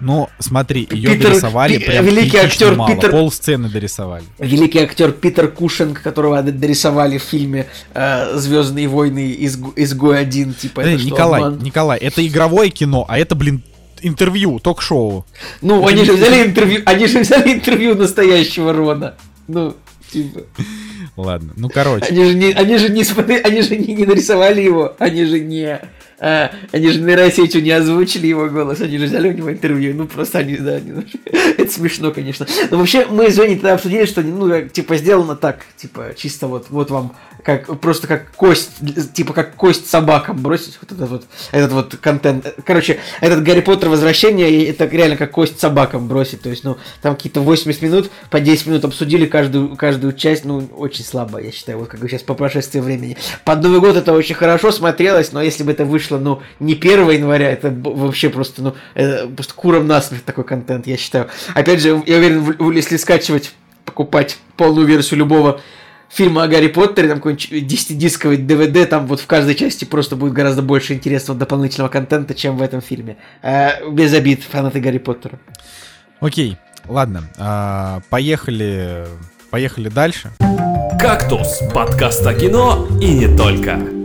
[0.00, 4.24] Ну, смотри, ее Питер, дорисовали Пи- прям великий актер мало, Питер, пол сцены дорисовали.
[4.38, 10.82] Великий актер Питер Кушинг, которого дорисовали в фильме э, Звездные войны из изгой один, типа.
[10.82, 13.62] Да, это Николай, что, Николай, это игровое кино, а это, блин,
[14.02, 15.24] интервью, ток-шоу.
[15.62, 19.14] Ну, это они же взяли интервью, они же взяли интервью настоящего Рона.
[19.48, 19.74] Ну,
[20.12, 20.42] типа.
[21.16, 22.06] Ладно, ну короче.
[22.06, 25.80] Они же не, они же не, они же не, не нарисовали его, они же не
[26.18, 30.06] А, они же нейросетью не озвучили его голос, они же взяли у него интервью, ну
[30.06, 31.18] просто они, да, немножко.
[31.58, 32.46] Это смешно, конечно.
[32.70, 36.66] Но вообще мы с Женей тогда обсудили, что, ну, типа, сделано так, типа, чисто вот,
[36.70, 38.70] вот вам, как, просто как кость,
[39.12, 42.54] типа, как кость собакам бросить, вот этот вот, этот вот контент.
[42.64, 47.14] Короче, этот Гарри Поттер возвращение, это реально как кость собакам бросить, то есть, ну, там
[47.14, 51.78] какие-то 80 минут, по 10 минут обсудили каждую, каждую часть, ну, очень слабо, я считаю,
[51.78, 53.18] вот как бы сейчас по прошествии времени.
[53.44, 57.10] Под Новый год это очень хорошо смотрелось, но если бы это вышло, ну, не 1
[57.10, 61.28] января, это вообще просто, ну, это просто куром насмех такой контент, я считаю.
[61.54, 63.54] Опять же, я уверен, если скачивать,
[63.84, 65.60] покупать полную версию любого
[66.08, 70.32] фильма о Гарри Поттере, там какой-нибудь 10-дисковый DVD, там вот в каждой части просто будет
[70.32, 73.16] гораздо больше интересного дополнительного контента, чем в этом фильме.
[73.42, 75.38] А, без обид, фанаты Гарри Поттера.
[76.20, 79.06] Окей, ладно, а, поехали,
[79.50, 80.32] поехали дальше.
[80.98, 83.95] «Кактус»— подкаст о кино и не только.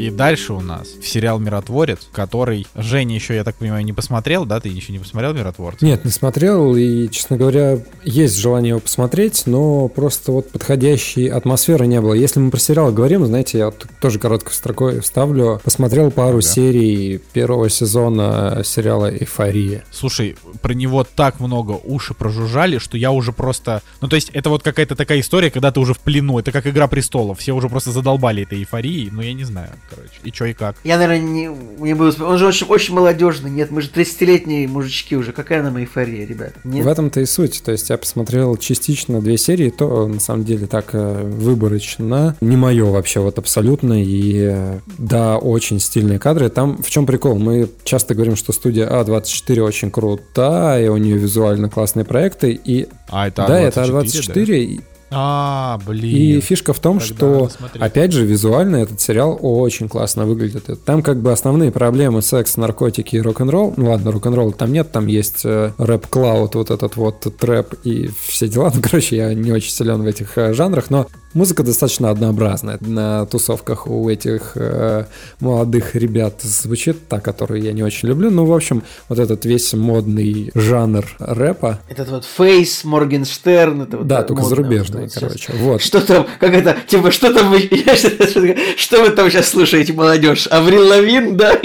[0.00, 4.58] И дальше у нас сериал «Миротворец», который Женя еще, я так понимаю, не посмотрел, да?
[4.58, 5.84] Ты еще не посмотрел «Миротворца»?
[5.84, 11.86] Нет, не смотрел, и, честно говоря, есть желание его посмотреть, но просто вот подходящей атмосферы
[11.86, 12.14] не было.
[12.14, 15.60] Если мы про сериал говорим, знаете, я вот тоже короткой строкой вставлю.
[15.64, 16.42] Посмотрел пару ага.
[16.42, 19.84] серий первого сезона сериала «Эйфория».
[19.90, 23.82] Слушай, про него так много уши прожужжали, что я уже просто...
[24.00, 26.38] Ну, то есть, это вот какая-то такая история, когда ты уже в плену.
[26.38, 27.38] Это как «Игра престолов».
[27.38, 30.12] Все уже просто задолбали этой эйфорией, но я не знаю короче.
[30.22, 30.76] И чё, и как?
[30.84, 32.24] Я, наверное, не, не буду...
[32.24, 33.50] Он же очень, очень молодежный.
[33.50, 35.32] Нет, мы же 30-летние мужички уже.
[35.32, 36.52] Какая нам эйфория, ребят?
[36.64, 36.84] Нет?
[36.84, 37.62] В этом-то и суть.
[37.64, 42.36] То есть я посмотрел частично две серии, то на самом деле так э, выборочно.
[42.40, 44.02] Не мое вообще вот абсолютно.
[44.02, 46.48] И э, да, очень стильные кадры.
[46.48, 47.38] Там в чем прикол?
[47.38, 52.52] Мы часто говорим, что студия А24 очень крута, и у нее визуально классные проекты.
[52.52, 54.76] И а, это Да, это А24.
[54.76, 54.82] Да?
[55.10, 56.38] А, блин.
[56.38, 60.84] И фишка в том, Тогда что, опять же, визуально этот сериал очень классно выглядит.
[60.84, 63.74] Там как бы основные проблемы секс, наркотики и рок-н-ролл.
[63.76, 68.48] Ну ладно, рок-н-ролл там нет, там есть э, рэп-клауд, вот этот вот трэп и все
[68.48, 68.72] дела.
[68.80, 72.78] Ну, короче, я не очень силен в этих э, жанрах, но Музыка достаточно однообразная.
[72.80, 75.04] На тусовках у этих э,
[75.38, 78.30] молодых ребят звучит та, которую я не очень люблю.
[78.30, 81.78] Ну, в общем, вот этот весь модный жанр рэпа.
[81.88, 83.82] Этот вот Фейс, Моргенштерн.
[83.82, 85.52] Это вот да, только зарубежный, вот короче.
[85.52, 85.80] Вот.
[85.80, 87.60] Что там, как это, типа, что там вы,
[88.76, 90.48] что вы там сейчас слушаете, молодежь?
[90.50, 91.56] Аврил Лавин, да?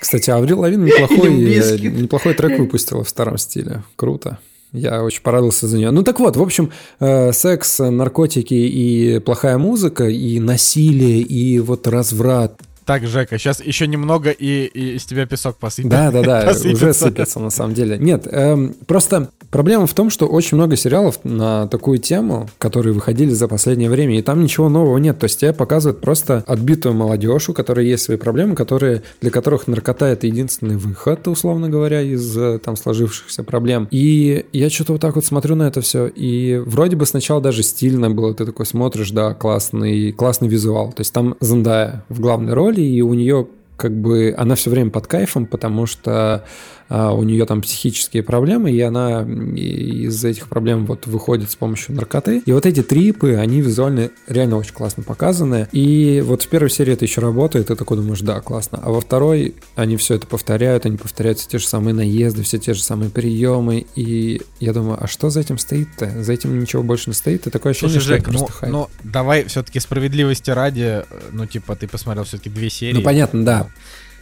[0.00, 1.30] Кстати, Аврил Лавин неплохой,
[1.80, 3.84] неплохой трек выпустила в старом стиле.
[3.94, 4.38] Круто.
[4.74, 5.92] Я очень порадовался за нее.
[5.92, 11.86] Ну так вот, в общем, э, секс, наркотики и плохая музыка, и насилие, и вот
[11.86, 12.60] разврат.
[12.84, 15.96] Так, Жека, сейчас еще немного, и, и из тебя песок посыпется.
[15.96, 17.96] Да, да, да, уже сыпется на самом деле.
[17.98, 23.30] Нет, эм, просто Проблема в том, что очень много сериалов на такую тему, которые выходили
[23.30, 25.20] за последнее время, и там ничего нового нет.
[25.20, 29.68] То есть тебе показывают просто отбитую молодежь, у которой есть свои проблемы, которые, для которых
[29.68, 33.86] наркота это единственный выход, условно говоря, из э, там сложившихся проблем.
[33.92, 37.62] И я что-то вот так вот смотрю на это все, и вроде бы сначала даже
[37.62, 40.88] стильно было, ты такой смотришь, да, классный, классный визуал.
[40.92, 43.46] То есть там Зендая в главной роли, и у нее
[43.76, 46.44] как бы она все время под кайфом, потому что
[46.88, 52.42] у нее там психические проблемы, и она из этих проблем вот выходит с помощью наркоты.
[52.44, 55.68] И вот эти трипы, они визуально реально очень классно показаны.
[55.72, 58.80] И вот в первой серии это еще работает, и ты такой думаешь, да, классно.
[58.82, 62.58] А во второй они все это повторяют, они повторяют все те же самые наезды, все
[62.58, 63.86] те же самые приемы.
[63.94, 66.22] И я думаю, а что за этим стоит-то?
[66.22, 67.46] За этим ничего больше не стоит.
[67.46, 68.72] И такое ощущение, Слушай, что Жек, ну, хайп.
[68.72, 72.94] Ну, давай все-таки справедливости ради, ну, типа, ты посмотрел все-таки две серии.
[72.94, 73.68] Ну, понятно, да.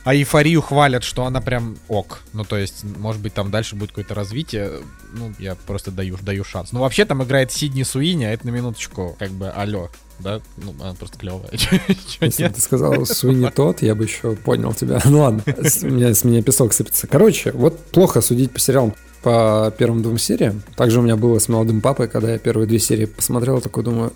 [0.04, 2.22] А эйфорию хвалят, что она прям ок.
[2.32, 4.80] Ну, то есть, может быть, там дальше будет какое-то развитие.
[5.12, 6.72] Ну, я просто даю, даю шанс.
[6.72, 9.90] Ну, вообще, там играет Сидни Суини, а это на минуточку, как бы, алло.
[10.18, 11.50] Да, ну, она просто клевая.
[12.20, 15.00] Если бы ты сказал Суини тот, я бы еще понял тебя.
[15.04, 17.06] Ну ладно, с меня, песок сыпется.
[17.06, 20.62] Короче, вот плохо судить по сериалам по первым двум сериям.
[20.76, 24.12] Также у меня было с молодым папой, когда я первые две серии посмотрел, такой думаю,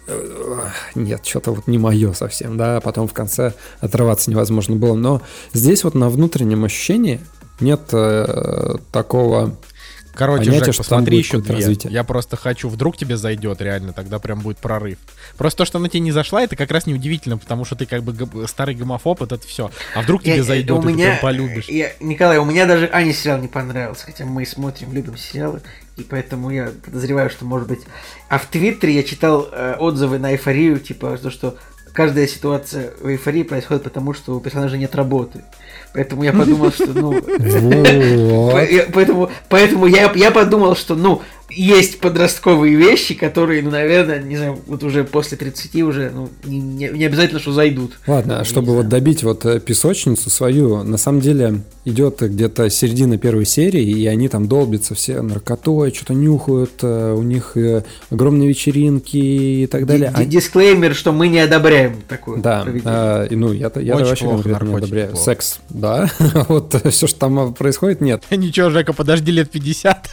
[0.95, 4.95] нет, что-то вот не мое совсем, да, потом в конце отрываться невозможно было.
[4.95, 7.21] Но здесь вот на внутреннем ощущении
[7.61, 9.57] нет э, такого
[10.17, 11.55] Короче, Понятие, Жек, посмотри еще две.
[11.55, 11.93] Развитие.
[11.93, 14.99] Я просто хочу, вдруг тебе зайдет реально, тогда прям будет прорыв.
[15.37, 18.03] Просто то, что она тебе не зашла, это как раз неудивительно, потому что ты как
[18.03, 19.71] бы старый гомофоб, это все.
[19.95, 21.69] А вдруг тебе я, зайдет, у и меня, ты прям полюбишь.
[21.69, 25.61] Я, Николай, у меня даже Ани сериал не понравился, хотя мы смотрим, любим сериалы,
[25.97, 27.81] и поэтому я подозреваю, что может быть...
[28.29, 31.57] А в Твиттере я читал э, отзывы на эйфорию, типа, то, что
[31.93, 35.43] каждая ситуация в эйфории происходит потому, что у персонажа нет работы.
[35.97, 37.13] Поэтому я подумал, что, ну...
[38.93, 44.59] Поэтому, поэтому я, я подумал, что, ну, есть подростковые вещи, которые, ну, наверное, не знаю,
[44.67, 47.99] вот уже после 30 уже, ну, не, не, обязательно, что зайдут.
[48.07, 53.47] Ладно, чтобы вот добить вот э, песочницу свою, на самом деле идет где-то середина первой
[53.47, 59.17] серии, и они там долбятся все наркотой, что-то нюхают, э, у них э, огромные вечеринки
[59.17, 60.13] и так далее.
[60.19, 62.39] Ди- Дисклеймер, что мы не одобряем такое.
[62.39, 65.11] Да, а, ну я, я вообще плохо, конкретно не одобряю.
[65.11, 65.25] плохо.
[65.25, 66.11] Секс, да,
[66.49, 68.25] вот все, что там происходит, нет.
[68.31, 70.09] Ничего, Жека, подожди лет 50.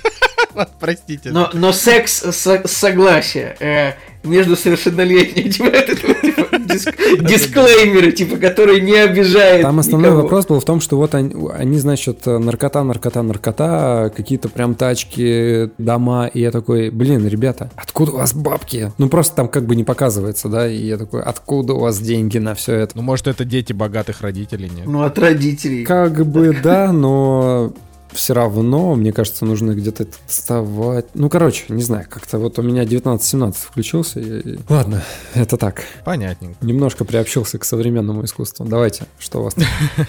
[0.79, 1.29] Простите.
[1.31, 3.93] Но, но секс со- согласие э,
[4.23, 10.23] между совершеннолетними, типа, это, типа, диск- дисклеймеры, типа, которые не обижают Там основной никого.
[10.23, 15.69] вопрос был в том, что вот они, они, значит, наркота, наркота, наркота, какие-то прям тачки,
[15.77, 18.91] дома, и я такой, блин, ребята, откуда у вас бабки?
[18.97, 22.37] Ну просто там как бы не показывается, да, и я такой, откуда у вас деньги
[22.37, 22.93] на все это?
[22.95, 24.85] Ну, может, это дети богатых родителей, нет?
[24.85, 25.83] Ну, от родителей.
[25.85, 27.73] Как бы да, но
[28.13, 31.05] все равно, мне кажется, нужно где-то это доставать.
[31.13, 34.19] Ну, короче, не знаю, как-то вот у меня 19-17 включился.
[34.19, 35.03] и- Ладно,
[35.33, 35.83] это так.
[36.05, 36.57] Понятненько.
[36.65, 38.65] Немножко приобщился к современному искусству.
[38.65, 39.65] Давайте, что у вас там?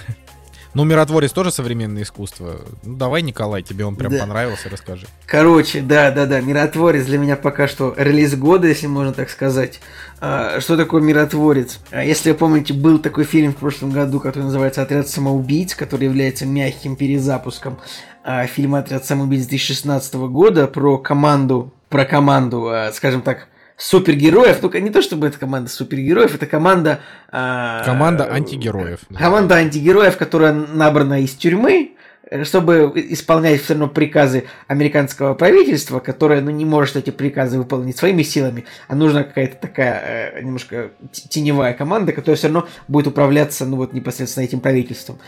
[0.74, 2.60] Ну, миротворец тоже современное искусство.
[2.82, 4.18] Ну, давай, Николай, тебе он прям Да.
[4.20, 5.06] понравился, расскажи.
[5.26, 9.80] Короче, да, да, да, миротворец для меня пока что релиз года, если можно так сказать.
[10.20, 11.78] А, что такое миротворец?
[11.92, 16.04] А, если вы помните, был такой фильм в прошлом году, который называется «Отряд самоубийц», который
[16.04, 17.78] является мягким перезапуском
[18.24, 23.46] а, фильма «Отряд самоубийц» 2016 года про команду, про команду, скажем так,
[23.76, 24.62] супергероев.
[24.62, 27.00] Ну, не то чтобы это команда супергероев, это команда...
[27.30, 29.00] а, Команда антигероев.
[29.16, 31.92] Команда антигероев, которая набрана из тюрьмы,
[32.30, 37.96] э, чтобы исполнять все равно приказы американского правительства, которое ну, не может эти приказы выполнить
[37.96, 43.66] своими силами, а нужна какая-то такая э, немножко теневая команда, которая все равно будет управляться
[43.66, 45.18] ну, вот, непосредственно этим правительством.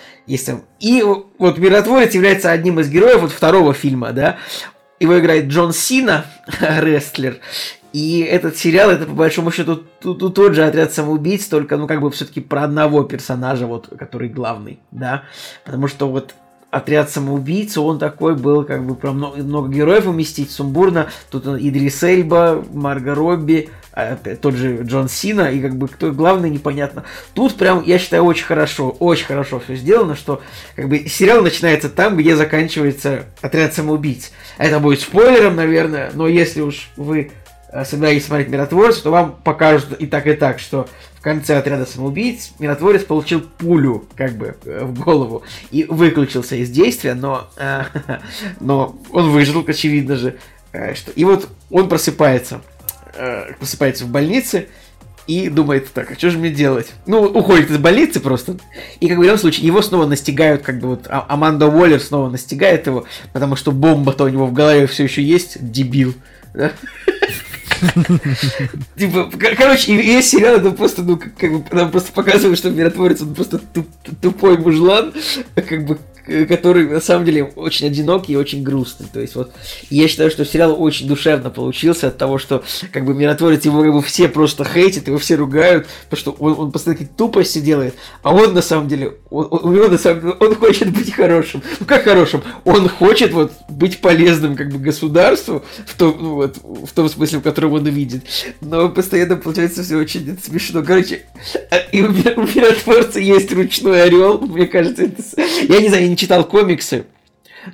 [0.47, 4.37] Там- И вот Миротворец является одним из героев вот второго фильма, да,
[5.01, 6.27] его играет Джон Сина,
[6.61, 7.39] рестлер.
[7.97, 11.87] И этот сериал, это по большому счету т- т- тот же отряд самоубийц, только, ну,
[11.87, 15.23] как бы все-таки про одного персонажа, вот, который главный, да.
[15.65, 16.35] Потому что вот
[16.71, 21.09] отряд самоубийц, он такой был, как бы, про много, много героев уместить, сумбурно.
[21.31, 23.71] Тут Идрис Эльба, Марго Робби,
[24.43, 27.05] тот же Джон Сина, и как бы кто главный, непонятно.
[27.33, 30.43] Тут прям, я считаю, очень хорошо, очень хорошо все сделано, что
[30.75, 34.33] как бы сериал начинается там, где заканчивается отряд самоубийц.
[34.59, 37.31] Это будет спойлером, наверное, но если уж вы
[37.73, 41.87] э, собираетесь смотреть миротворец, то вам покажут и так, и так, что в конце отряда
[41.87, 47.83] самоубийц миротворец получил пулю, как бы, э, в голову и выключился из действия, но, э,
[48.61, 50.37] но он выжил, очевидно же.
[50.95, 52.61] что- И вот он просыпается,
[53.59, 54.69] просыпается в больнице,
[55.27, 56.93] и думает, так, а что же мне делать?
[57.07, 58.59] Ну, уходит из больницы просто.
[59.01, 62.29] И, как в любом случае, его снова настигают, как бы вот А- Аманда Уоллер снова
[62.31, 66.14] настигает его, потому что бомба-то у него в голове все еще есть, дебил.
[68.97, 73.20] Типа, кор- короче, весь сериал это просто, ну, как, бы, нам просто показывает, что миротворец,
[73.22, 73.89] он просто туп-
[74.20, 75.12] тупой мужлан,
[75.55, 75.99] как бы,
[76.49, 79.07] который на самом деле очень одинокий и очень грустный.
[79.12, 79.53] То есть вот,
[79.91, 82.62] я считаю, что сериал очень душевно получился от того, что,
[82.93, 86.59] как бы, миротворец, его как бы все просто хейтят, его все ругают, потому что он,
[86.59, 89.99] он постоянно какие-то тупости делает, а он на самом деле, он- он- у него на
[89.99, 91.62] самом деле, он хочет быть хорошим.
[91.81, 92.43] Ну, как хорошим?
[92.64, 97.39] Он хочет вот быть полезным, как бы, государству, в том, ну, вот, в том смысле,
[97.39, 98.24] в котором он видит.
[98.61, 100.83] Но постоянно получается все очень смешно.
[100.83, 101.22] Короче,
[101.70, 104.39] а, и у, ми- у миротворца есть ручной орел.
[104.39, 105.22] Мне кажется, это...
[105.68, 107.07] Я не знаю, я не читал комиксы.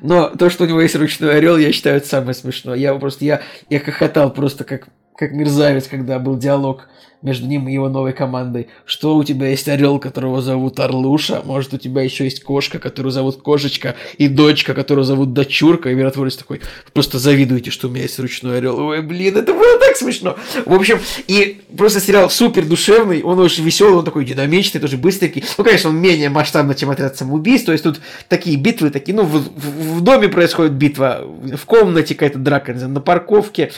[0.01, 2.77] Но то, что у него есть ручной орел, я считаю, это самое смешное.
[2.77, 6.89] Я просто, я, я хохотал просто как, как мерзавец, когда был диалог
[7.23, 8.67] между ним и его новой командой.
[8.85, 13.13] Что у тебя есть орел, которого зовут Орлуша, может у тебя еще есть кошка, которую
[13.13, 17.91] зовут Кошечка, и дочка, которую зовут Дочурка, и миротворец такой, «Вы просто завидуете, что у
[17.93, 18.77] меня есть ручной орел.
[18.77, 20.37] Ой, блин, это было так смешно.
[20.67, 20.99] В общем,
[21.29, 25.45] и просто сериал супер душевный, он очень веселый, он такой динамичный, тоже быстренький.
[25.57, 29.23] Ну, конечно, он менее масштабный, чем отряд самоубийств, то есть тут такие битвы, такие, ну,
[29.23, 33.71] в, в- в доме происходит битва, в комнате какая-то драка, знаю, на парковке,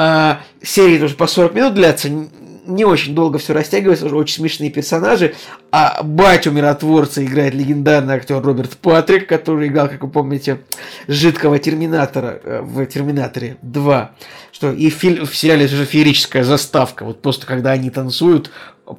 [0.00, 4.70] а, серии тоже по 40 минут длятся, не очень долго все растягивается, уже очень смешные
[4.70, 5.34] персонажи.
[5.72, 10.60] А батю миротворца играет легендарный актер Роберт Патрик, который играл, как вы помните,
[11.08, 14.10] жидкого терминатора э, в Терминаторе 2.
[14.52, 17.04] Что и в, филь- в сериале же феерическая заставка.
[17.04, 18.52] Вот просто когда они танцуют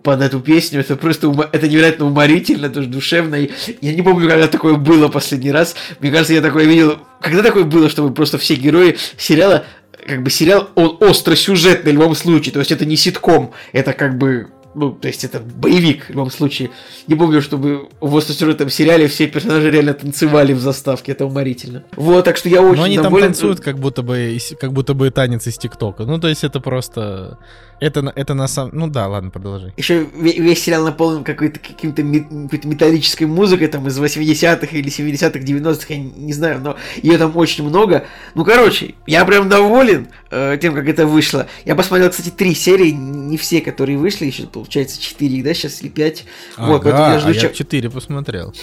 [0.03, 3.35] под эту песню, это просто ума- это невероятно уморительно, тоже душевно.
[3.35, 5.75] И я не помню, когда такое было последний раз.
[5.99, 6.97] Мне кажется, я такое видел.
[7.21, 9.63] Когда такое было, чтобы просто все герои сериала
[10.09, 14.17] как бы сериал, он остросюжетный в любом случае, то есть это не ситком, это как
[14.17, 14.47] бы
[14.79, 16.71] ну, то есть это боевик в любом случае.
[17.07, 21.83] Не помню, чтобы в остросюжетном сериале все персонажи реально танцевали в заставке, это уморительно.
[21.97, 23.25] Вот, так что я очень Но они там доволен.
[23.27, 26.05] танцуют, как будто бы, как будто бы танец из ТикТока.
[26.05, 27.37] Ну, то есть это просто...
[27.81, 28.71] Это, это на самом...
[28.73, 29.73] Ну да, ладно, продолжи.
[29.77, 35.85] Еще весь сериал наполнен какой-то каким-то какой-то металлической музыкой там из 80-х или 70-х, 90-х,
[35.89, 38.05] я не, не знаю, но ее там очень много.
[38.35, 41.47] Ну, короче, я прям доволен э, тем, как это вышло.
[41.65, 45.89] Я посмотрел, кстати, три серии, не все, которые вышли, еще получается четыре, да, сейчас или
[45.89, 46.25] пять.
[46.57, 48.53] вот, поэтому Ага, я жду а я чё- 4 посмотрел.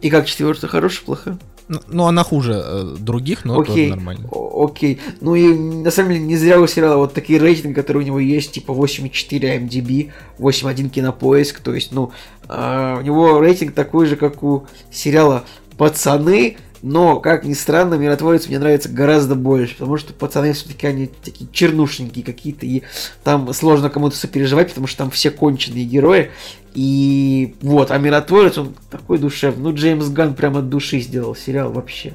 [0.00, 1.38] И как четвертая, хорошая, плохая?
[1.68, 4.28] Ну, Ну, она хуже э, других, но тоже Окей, нормально.
[4.32, 4.98] о- окей.
[5.20, 8.18] Ну и на самом деле не зря у сериала вот такие рейтинги, которые у него
[8.18, 12.10] есть, типа 8,4 MDB, 8,1 кинопоиск, то есть, ну,
[12.48, 15.44] а, у него рейтинг такой же, как у сериала
[15.76, 21.06] «Пацаны», но, как ни странно, «Миротворец» мне нравится гораздо больше, потому что «Пацаны» все-таки они
[21.06, 22.82] такие чернушенькие какие-то, и
[23.22, 26.30] там сложно кому-то сопереживать, потому что там все конченые герои,
[26.74, 31.72] и вот, а «Миротворец», он такой душевный, ну, Джеймс Ганн прямо от души сделал сериал
[31.72, 32.14] вообще.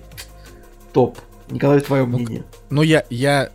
[0.94, 1.20] Топ.
[1.50, 2.44] Николай, твое Ну, мнение.
[2.70, 3.52] Ну, я, я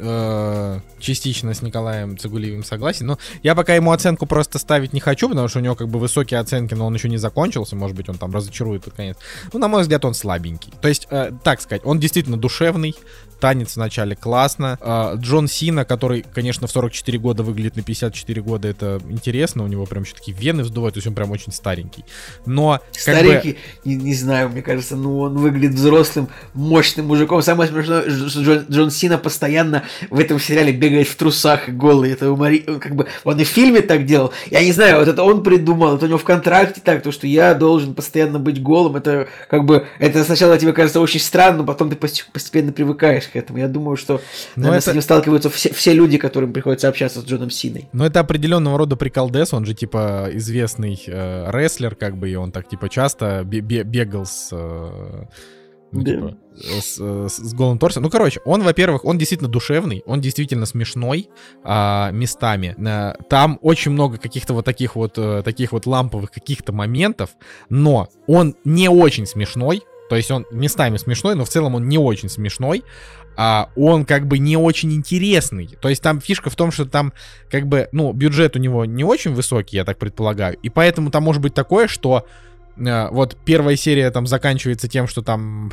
[0.00, 5.28] э, частично с Николаем Цигулиевым согласен, но я пока ему оценку просто ставить не хочу,
[5.28, 8.08] потому что у него как бы высокие оценки, но он еще не закончился, может быть,
[8.08, 9.16] он там разочарует под конец.
[9.52, 10.72] Ну, на мой взгляд, он слабенький.
[10.80, 12.94] То есть, э, так сказать, он действительно душевный,
[13.40, 14.78] танец вначале классно.
[14.80, 19.66] Э, Джон Сина, который, конечно, в 44 года выглядит на 54 года, это интересно, у
[19.66, 22.04] него прям еще такие вены вздувают, то есть он прям очень старенький.
[22.46, 27.42] Но как бы- Старенький, не, не знаю, мне кажется, ну он выглядит взрослым, мощным мужиком.
[27.42, 32.12] Самое смешное, Дж- Джон, Джон Сина постоянно в этом сериале бегает в трусах и голый.
[32.12, 32.60] Это умори...
[32.60, 34.32] как бы он и в фильме так делал.
[34.50, 37.26] Я не знаю, вот это он придумал, это у него в контракте так, то, что
[37.26, 38.96] я должен постоянно быть голым.
[38.96, 43.24] Это как бы, это сначала тебе кажется очень странно, но потом ты пост- постепенно привыкаешь
[43.30, 43.58] к этому.
[43.58, 44.14] Я думаю, что
[44.56, 47.88] Но наверное, с это- этим сталкиваются все, все люди, которым приходится общаться с Джоном Синой.
[47.92, 52.52] Ну, это определенного рода приколдес, он же, типа, известный э, рестлер, как бы, и он
[52.52, 54.48] так, типа, часто бе- бе- бегал с...
[54.52, 55.24] э,
[55.92, 56.10] ну, Да.
[56.12, 56.36] типа,
[56.80, 58.02] с, э, с- с голым торсом.
[58.04, 61.28] Ну, короче, он, во-первых, он действительно душевный, он действительно смешной
[61.64, 62.76] а, местами.
[62.78, 67.30] Э, Там очень много каких-то вот таких вот, э, таких вот ламповых каких-то моментов,
[67.68, 71.98] но он не очень смешной, то есть он местами смешной, но в целом он не
[71.98, 72.82] очень смешной,
[73.42, 75.66] а он как бы не очень интересный.
[75.80, 77.14] То есть там фишка в том, что там
[77.50, 81.22] как бы, ну, бюджет у него не очень высокий, я так предполагаю, и поэтому там
[81.22, 82.26] может быть такое, что
[82.76, 85.72] э, вот первая серия там заканчивается тем, что там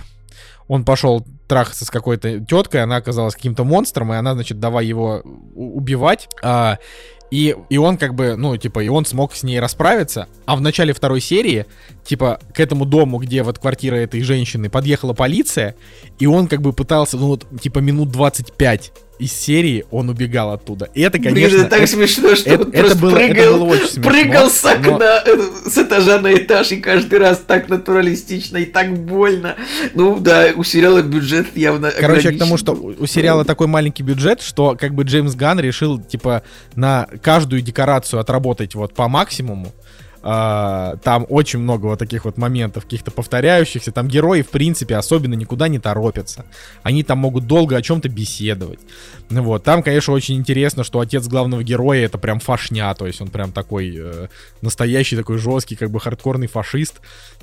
[0.67, 5.21] он пошел трахаться с какой-то теткой, она оказалась каким-то монстром, и она, значит, давай его
[5.55, 6.27] убивать.
[6.43, 6.77] А,
[7.31, 10.27] и, и он как бы, ну, типа, и он смог с ней расправиться.
[10.45, 11.65] А в начале второй серии,
[12.03, 15.75] типа, к этому дому, где вот квартира этой женщины, подъехала полиция,
[16.19, 20.89] и он как бы пытался, ну, вот, типа, минут 25 из серии он убегал оттуда.
[20.93, 21.49] И это, конечно...
[21.49, 23.87] Блин, это так это- смешно, что это- он это просто было- это прыгал, было очень
[23.87, 25.37] смешно, прыгал с но- окна, э,
[25.69, 29.55] с этажа на этаж, и каждый раз так натуралистично и так больно.
[29.93, 32.57] Ну да, у сериала бюджет явно Короче, к тому, ограничен.
[32.57, 36.43] что у сериала такой маленький бюджет, что как бы Джеймс Ганн решил, типа,
[36.75, 39.73] на каждую декорацию отработать вот по максимуму.
[40.29, 43.93] А, там очень много вот таких вот моментов, каких-то повторяющихся.
[43.93, 46.43] Там герои, в принципе, особенно никуда не торопятся.
[46.83, 48.81] Они там могут долго о чем-то беседовать.
[49.29, 49.63] Вот.
[49.63, 53.53] Там, конечно, очень интересно, что отец главного героя это прям фашня, то есть он прям
[53.53, 54.27] такой э,
[54.61, 56.95] настоящий, такой жесткий, как бы хардкорный фашист.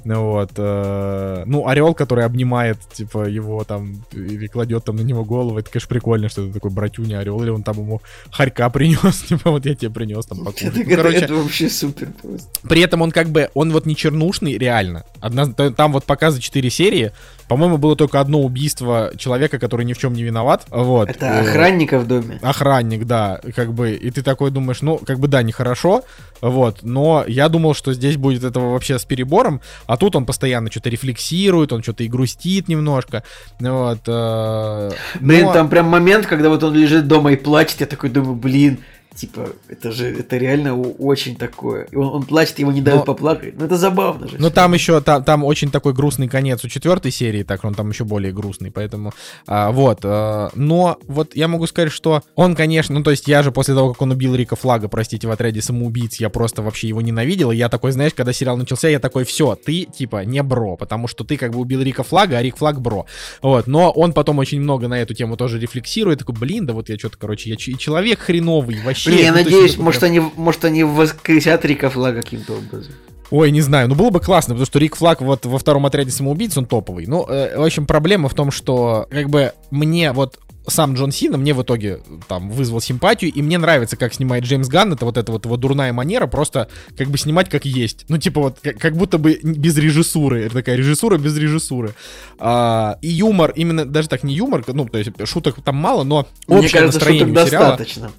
[0.04, 0.50] Вот.
[0.54, 5.70] э, ну, орел, который обнимает, типа, его там или кладет там на него голову, это,
[5.70, 9.64] конечно, прикольно, что это такой братюня орел, или он там ему харька принес, типа, вот
[9.64, 10.76] я тебе принес там покушать.
[10.76, 12.48] Это, Ну, короче, это вообще супер просто.
[12.74, 15.04] При этом он как бы, он вот не чернушный, реально.
[15.20, 17.12] Одна, там вот пока за 4 серии,
[17.46, 20.64] по-моему, было только одно убийство человека, который ни в чем не виноват.
[20.70, 21.08] Вот.
[21.08, 22.40] Это охранника в доме.
[22.42, 26.02] Охранник, да, как бы, и ты такой думаешь, ну, как бы, да, нехорошо,
[26.40, 30.68] вот, но я думал, что здесь будет этого вообще с перебором, а тут он постоянно
[30.68, 33.22] что-то рефлексирует, он что-то и грустит немножко,
[33.60, 34.00] вот.
[34.08, 38.10] э, Блин, но- там прям момент, когда вот он лежит дома и плачет, я такой
[38.10, 38.80] думаю, блин,
[39.14, 41.84] типа, это же, это реально очень такое.
[41.90, 43.54] И он, он плачет, его не дают Но- поплакать.
[43.58, 44.36] Ну это забавно же.
[44.38, 47.90] Ну там еще там, там очень такой грустный конец у четвертой серии, так он там
[47.90, 49.12] еще более грустный, поэтому
[49.46, 50.00] а, вот.
[50.04, 53.74] а, но вот я могу сказать, что он, конечно, ну то есть я же после
[53.74, 57.50] того, как он убил Рика Флага, простите, в отряде самоубийц, я просто вообще его ненавидел,
[57.50, 61.08] и я такой, знаешь, когда сериал начался, я такой, все, ты типа не бро, потому
[61.08, 63.06] что ты как бы убил Рика Флага, а Рик Флаг бро.
[63.42, 66.88] Вот, но он потом очень много на эту тему тоже рефлексирует, такой, блин, да вот
[66.88, 69.03] я что-то, короче, я ч- человек хреновый, вообще.
[69.06, 72.92] Блин, я надеюсь, может они, может они воскресят Рика Флага каким-то образом.
[73.30, 76.10] Ой, не знаю, ну было бы классно, потому что Рик Флаг вот во втором отряде
[76.10, 77.06] самоубийц, он топовый.
[77.06, 81.36] Ну, э, в общем, проблема в том, что как бы мне вот сам Джон Сина
[81.36, 85.16] мне в итоге там вызвал симпатию, и мне нравится, как снимает Джеймс Ганн, это вот
[85.18, 88.06] эта вот его дурная манера, просто как бы снимать как есть.
[88.08, 91.94] Ну, типа вот, как, как будто бы без режиссуры, это такая режиссура без режиссуры.
[92.38, 96.26] А, и юмор, именно, даже так не юмор, ну, то есть шуток там мало, но
[96.46, 97.68] общее Мне кажется, настроение шуток сериала...
[97.70, 98.12] достаточно.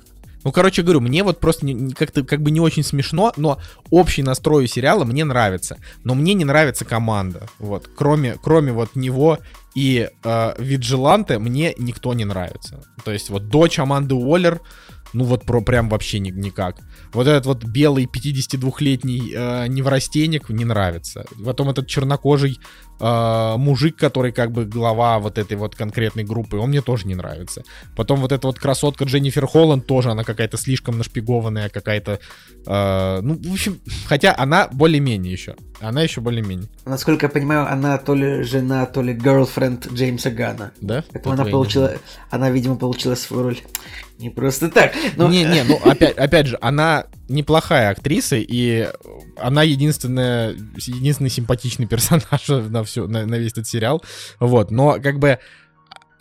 [0.46, 1.68] Ну, короче говорю, мне вот просто
[1.98, 3.60] как-то как бы не очень смешно, но
[3.90, 5.78] общий настрой сериала мне нравится.
[6.04, 7.50] Но мне не нравится команда.
[7.58, 9.40] Вот, кроме, кроме вот него
[9.74, 12.84] и э, Виджиланте мне никто не нравится.
[13.04, 14.62] То есть вот дочь Аманды Уоллер,
[15.14, 16.78] ну вот про прям вообще ни- никак.
[17.12, 21.26] Вот этот вот белый 52-летний э, неврастенник не нравится.
[21.44, 22.60] Потом этот чернокожий
[23.00, 27.16] э, мужик, который как бы глава вот этой вот конкретной группы, он мне тоже не
[27.16, 27.64] нравится.
[27.96, 32.20] Потом вот эта вот красотка Дженнифер Холланд тоже, она какая-то слишком нашпигованная, какая-то...
[32.66, 35.56] э, ну, в общем, хотя она более-менее еще.
[35.80, 36.70] Она еще более-менее.
[36.86, 40.72] Насколько я понимаю, она то ли жена, то ли girlfriend Джеймса Гана.
[40.82, 41.04] Да?
[41.12, 41.94] Поэтому она получила,
[42.30, 43.60] она, видимо, получила свою роль
[44.18, 44.94] не просто так.
[45.18, 45.28] Но...
[45.28, 48.90] Не-не, ну опять, опять же, она неплохая актриса, и
[49.38, 54.04] она единственная, единственный симпатичный персонаж на, всю, на, на весь этот сериал.
[54.40, 55.40] Вот, но как бы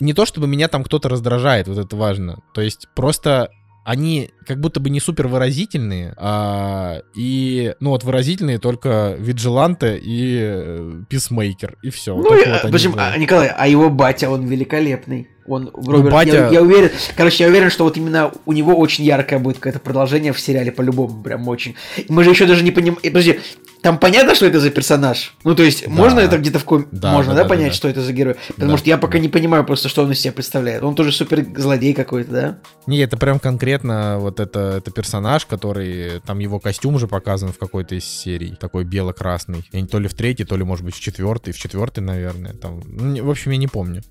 [0.01, 2.39] не то, чтобы меня там кто-то раздражает, вот это важно.
[2.53, 3.51] То есть просто
[3.85, 10.39] они как будто бы не супер выразительные, а, и, ну вот выразительные только Виджиланте и
[10.41, 12.17] э, Писмейкер, и все.
[12.17, 15.29] Ну, я- почему- а, Николай, а его батя, он великолепный.
[15.47, 18.75] Он, Роберт, Ну, батя- я, я уверен, короче, я уверен, что вот именно у него
[18.75, 21.75] очень яркое будет какое-то продолжение в сериале по-любому, прям очень.
[21.99, 23.41] И мы же еще даже не понимаем, подожди,
[23.85, 25.35] там понятно, что это за персонаж?
[25.45, 26.89] Ну, то есть, можно это где-то в ком...
[26.91, 27.75] Да, можно, да, да, да, понять, да.
[27.75, 28.37] что это за герой?
[28.49, 29.19] Потому Да, что я пока да.
[29.19, 30.83] не понимаю просто, что он из себя представляет.
[30.83, 32.59] Он тоже супер злодей какой-то, да?
[32.87, 37.59] Не, это прям конкретно вот это, это персонаж, который, там его костюм уже показан в
[37.59, 39.63] какой-то из серий, такой бело-красный.
[39.91, 42.55] То ли в третьей, то ли, может быть, в четвертой, в четвертой, наверное.
[42.55, 44.03] Там, ну, в общем, я не помню.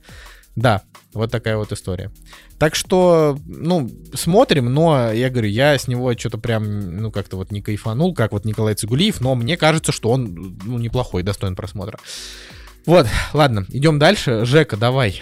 [0.56, 2.12] Да, вот такая вот история.
[2.60, 7.52] Так что, ну, смотрим, но я говорю, я с него что-то прям, ну, как-то вот
[7.52, 12.00] не кайфанул, как вот Николай Цигулиев, но мне кажется, что он, ну, неплохой, достоин просмотра.
[12.86, 14.46] Вот, ладно, идем дальше.
[14.46, 15.22] Жека, давай,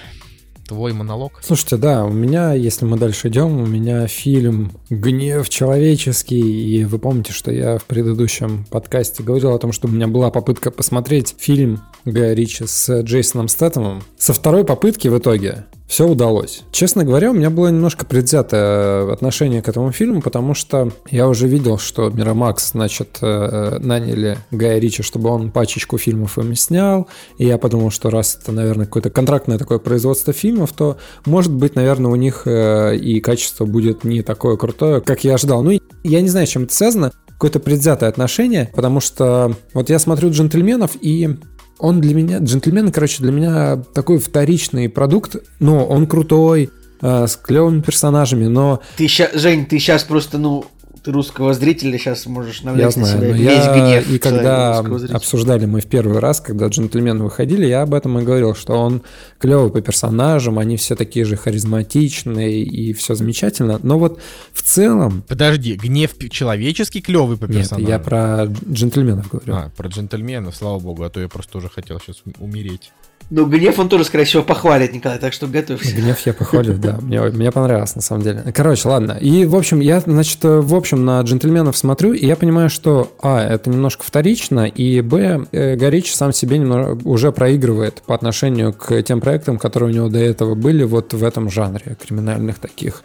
[0.71, 1.41] твой монолог.
[1.43, 6.97] Слушайте, да, у меня, если мы дальше идем, у меня фильм «Гнев человеческий», и вы
[6.97, 11.35] помните, что я в предыдущем подкасте говорил о том, что у меня была попытка посмотреть
[11.37, 14.01] фильм Гая Ричи с Джейсоном Стэттемом.
[14.17, 16.63] Со второй попытки в итоге все удалось.
[16.71, 21.49] Честно говоря, у меня было немножко предвзятое отношение к этому фильму, потому что я уже
[21.49, 27.45] видел, что Мирамакс, значит, э, наняли Гая Ричи, чтобы он пачечку фильмов им снял, и
[27.45, 32.09] я подумал, что раз это, наверное, какое-то контрактное такое производство фильмов, то, может быть, наверное,
[32.09, 35.61] у них э, и качество будет не такое крутое, как я ожидал.
[35.61, 37.11] Ну, я не знаю, чем это связано,
[37.41, 41.37] какое-то предвзятое отношение, потому что вот я смотрю «Джентльменов», и
[41.81, 46.69] он для меня, «Джентльмены», короче, для меня такой вторичный продукт, но он крутой,
[47.01, 50.65] э, с клевыми персонажами, но Ты ща, Жень, ты сейчас просто, ну,
[51.03, 54.19] ты русского зрителя сейчас можешь я навлечь на знаю, себя но весь я гнев и
[54.19, 58.73] когда обсуждали мы в первый раз, когда джентльмены выходили, я об этом и говорил, что
[58.73, 59.01] он
[59.39, 64.19] клевый по персонажам, они все такие же харизматичные и все замечательно, но вот
[64.53, 67.89] в целом Подожди, гнев человеческий клевый по нет, персонажу?
[67.89, 69.53] я про джентльменов говорю.
[69.55, 72.91] А, про джентльменов, слава богу, а то я просто уже хотел сейчас умереть.
[73.31, 75.95] Ну, гнев он тоже, скорее всего, похвалит, Николай, так что готовься.
[75.95, 76.97] Гнев я похвалю, да.
[77.01, 78.43] Мне, мне понравилось, на самом деле.
[78.53, 79.13] Короче, ладно.
[79.13, 83.41] И, в общем, я, значит, в общем, на джентльменов смотрю, и я понимаю, что, а,
[83.41, 86.59] это немножко вторично, и, б, э, Горич сам себе
[87.05, 91.23] уже проигрывает по отношению к тем проектам, которые у него до этого были вот в
[91.23, 93.01] этом жанре криминальных таких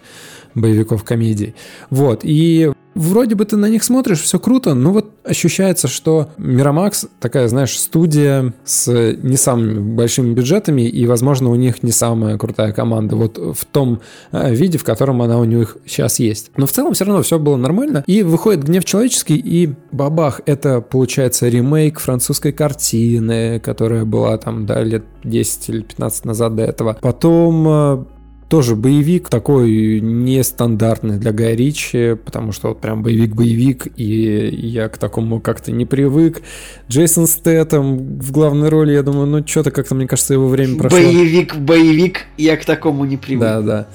[0.56, 1.54] боевиков комедий.
[1.90, 7.06] Вот, и вроде бы ты на них смотришь, все круто, но вот ощущается, что Мирамакс
[7.20, 8.90] такая, знаешь, студия с
[9.22, 14.00] не самыми большими бюджетами, и, возможно, у них не самая крутая команда вот в том
[14.32, 16.50] э, виде, в котором она у них сейчас есть.
[16.56, 20.80] Но в целом все равно все было нормально, и выходит «Гнев человеческий», и бабах, это,
[20.80, 26.96] получается, ремейк французской картины, которая была там, да, лет 10 или 15 назад до этого.
[27.00, 28.04] Потом э,
[28.48, 34.98] тоже боевик такой нестандартный для Гая Ричи, потому что вот прям боевик-боевик, и я к
[34.98, 36.42] такому как-то не привык.
[36.88, 40.98] Джейсон Стэттем в главной роли, я думаю, ну что-то как-то, мне кажется, его время прошло.
[40.98, 43.40] Боевик, боевик, я к такому не привык.
[43.40, 43.86] Да, да.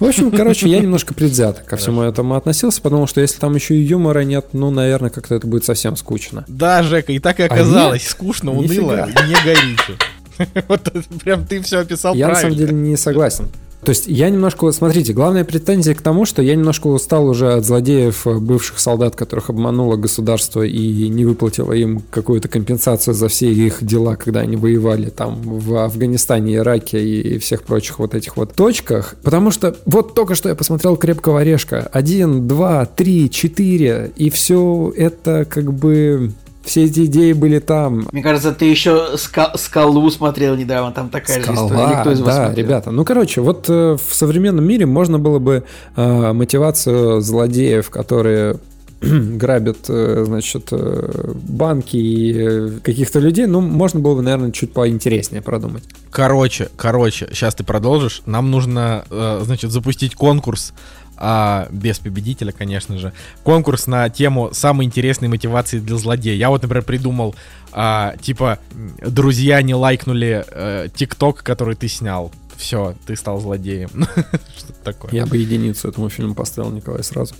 [0.00, 3.74] В общем, короче, я немножко предвзято ко всему этому относился, потому что если там еще
[3.74, 6.44] и юмора нет, ну, наверное, как-то это будет совсем скучно.
[6.48, 8.02] Да, Жека, и так и А оказалось.
[8.02, 8.82] нет, Скучно, нифига.
[8.84, 9.98] уныло, не горите.
[10.68, 10.92] Вот
[11.24, 12.56] прям ты все описал Я на правильно.
[12.56, 13.48] самом деле не согласен.
[13.84, 17.64] То есть я немножко, смотрите, главная претензия к тому, что я немножко устал уже от
[17.64, 23.52] злодеев, э, бывших солдат, которых обмануло государство и не выплатило им какую-то компенсацию за все
[23.52, 28.54] их дела, когда они воевали там в Афганистане, Ираке и всех прочих вот этих вот
[28.54, 29.14] точках.
[29.22, 31.88] Потому что вот только что я посмотрел «Крепкого орешка».
[31.92, 36.32] Один, два, три, четыре, и все это как бы
[36.68, 38.06] все эти идеи были там.
[38.12, 41.96] Мне кажется, ты еще ска- скалу смотрел недавно, там такая Скала, же история.
[41.96, 42.66] Никто из вас да, смотрел?
[42.66, 42.90] ребята.
[42.90, 45.64] Ну, короче, вот э, в современном мире можно было бы
[45.96, 48.56] э, мотивацию злодеев, которые
[49.00, 54.72] грабят, э, значит, э, банки и э, каких-то людей, ну, можно было бы, наверное, чуть
[54.72, 55.84] поинтереснее продумать.
[56.10, 58.22] Короче, короче, сейчас ты продолжишь.
[58.26, 59.04] Нам нужно,
[59.42, 60.72] значит, запустить конкурс,
[61.18, 63.12] а, без победителя, конечно же.
[63.42, 66.36] Конкурс на тему самой интересной мотивации для злодея.
[66.36, 67.34] Я вот, например, придумал,
[67.72, 68.58] а, типа,
[69.04, 72.32] друзья не лайкнули э, ТикТок, который ты снял.
[72.56, 73.88] Все, ты стал злодеем.
[74.56, 75.10] Что-то такое.
[75.12, 77.34] Я бы единицу этому фильму поставил, Николай, сразу.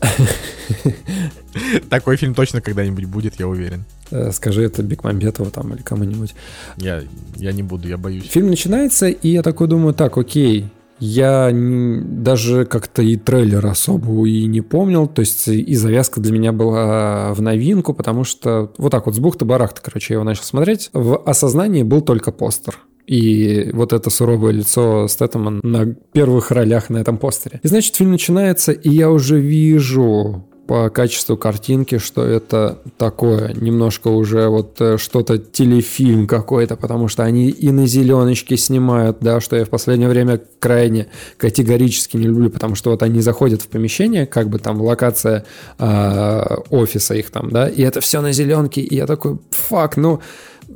[1.90, 3.84] Такой фильм точно когда-нибудь будет, я уверен.
[4.12, 6.36] Э, Скажи это Бекмамбетову там или кому-нибудь.
[6.76, 7.02] Я,
[7.34, 8.28] я не буду, я боюсь.
[8.28, 10.68] Фильм начинается, и я такой думаю, так, окей,
[11.00, 16.52] я даже как-то и трейлер особо и не помнил, то есть и завязка для меня
[16.52, 20.90] была в новинку, потому что вот так вот с бухты-барахта, короче, я его начал смотреть.
[20.92, 22.78] В осознании был только постер.
[23.06, 27.58] И вот это суровое лицо Стэттема на первых ролях на этом постере.
[27.62, 33.54] И значит, фильм начинается, и я уже вижу по качеству картинки, что это такое.
[33.54, 39.40] Немножко уже вот э, что-то телефильм какой-то, потому что они и на зеленочке снимают, да,
[39.40, 41.06] что я в последнее время крайне
[41.38, 45.46] категорически не люблю, потому что вот они заходят в помещение, как бы там локация
[45.78, 50.20] а, офиса их там, да, и это все на зеленке, и я такой, фак, ну,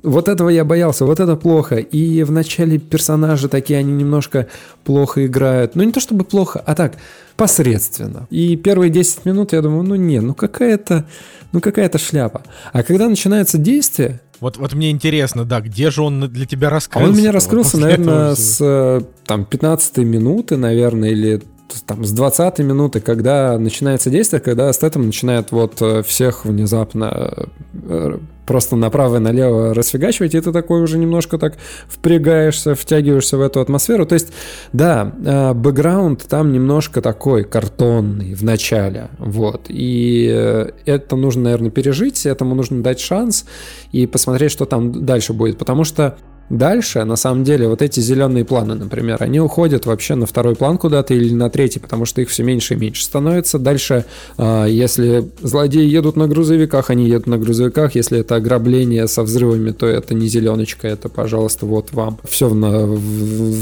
[0.03, 1.77] вот этого я боялся, вот это плохо.
[1.77, 4.49] И в начале персонажи такие, они немножко
[4.85, 5.75] плохо играют.
[5.75, 6.95] Ну, не то чтобы плохо, а так,
[7.37, 8.27] посредственно.
[8.31, 11.07] И первые 10 минут я думаю, ну не, ну какая-то,
[11.53, 12.43] ну какая-то шляпа.
[12.73, 16.71] А когда начинается действие, Вот, вот мне интересно, да, где же он для тебя а
[16.71, 17.09] раскрылся?
[17.09, 21.43] он у меня раскрылся, Вот наверное, этого с э, там 15 минуты, наверное, или
[21.87, 28.19] там с 20 минуты, когда начинается действие, когда Стэттем начинает вот э, всех внезапно э,
[28.47, 31.57] просто направо и налево расфигачивать, и ты такой уже немножко так
[31.89, 34.07] впрягаешься, втягиваешься в эту атмосферу.
[34.07, 34.33] То есть,
[34.73, 39.67] да, э, бэкграунд там немножко такой картонный в начале, вот.
[39.69, 43.47] И э, это нужно, наверное, пережить, этому нужно дать шанс
[43.93, 46.19] и посмотреть, что там дальше будет, потому что
[46.51, 50.77] Дальше, на самом деле, вот эти зеленые планы, например, они уходят вообще на второй план
[50.77, 53.59] куда-то или на третий, потому что их все меньше и меньше становится.
[53.59, 54.05] Дальше,
[54.37, 57.95] а, если злодеи едут на грузовиках, они едут на грузовиках.
[57.95, 62.19] Если это ограбление со взрывами, то это не зеленочка, это, пожалуйста, вот вам.
[62.29, 62.99] Все в, на- в,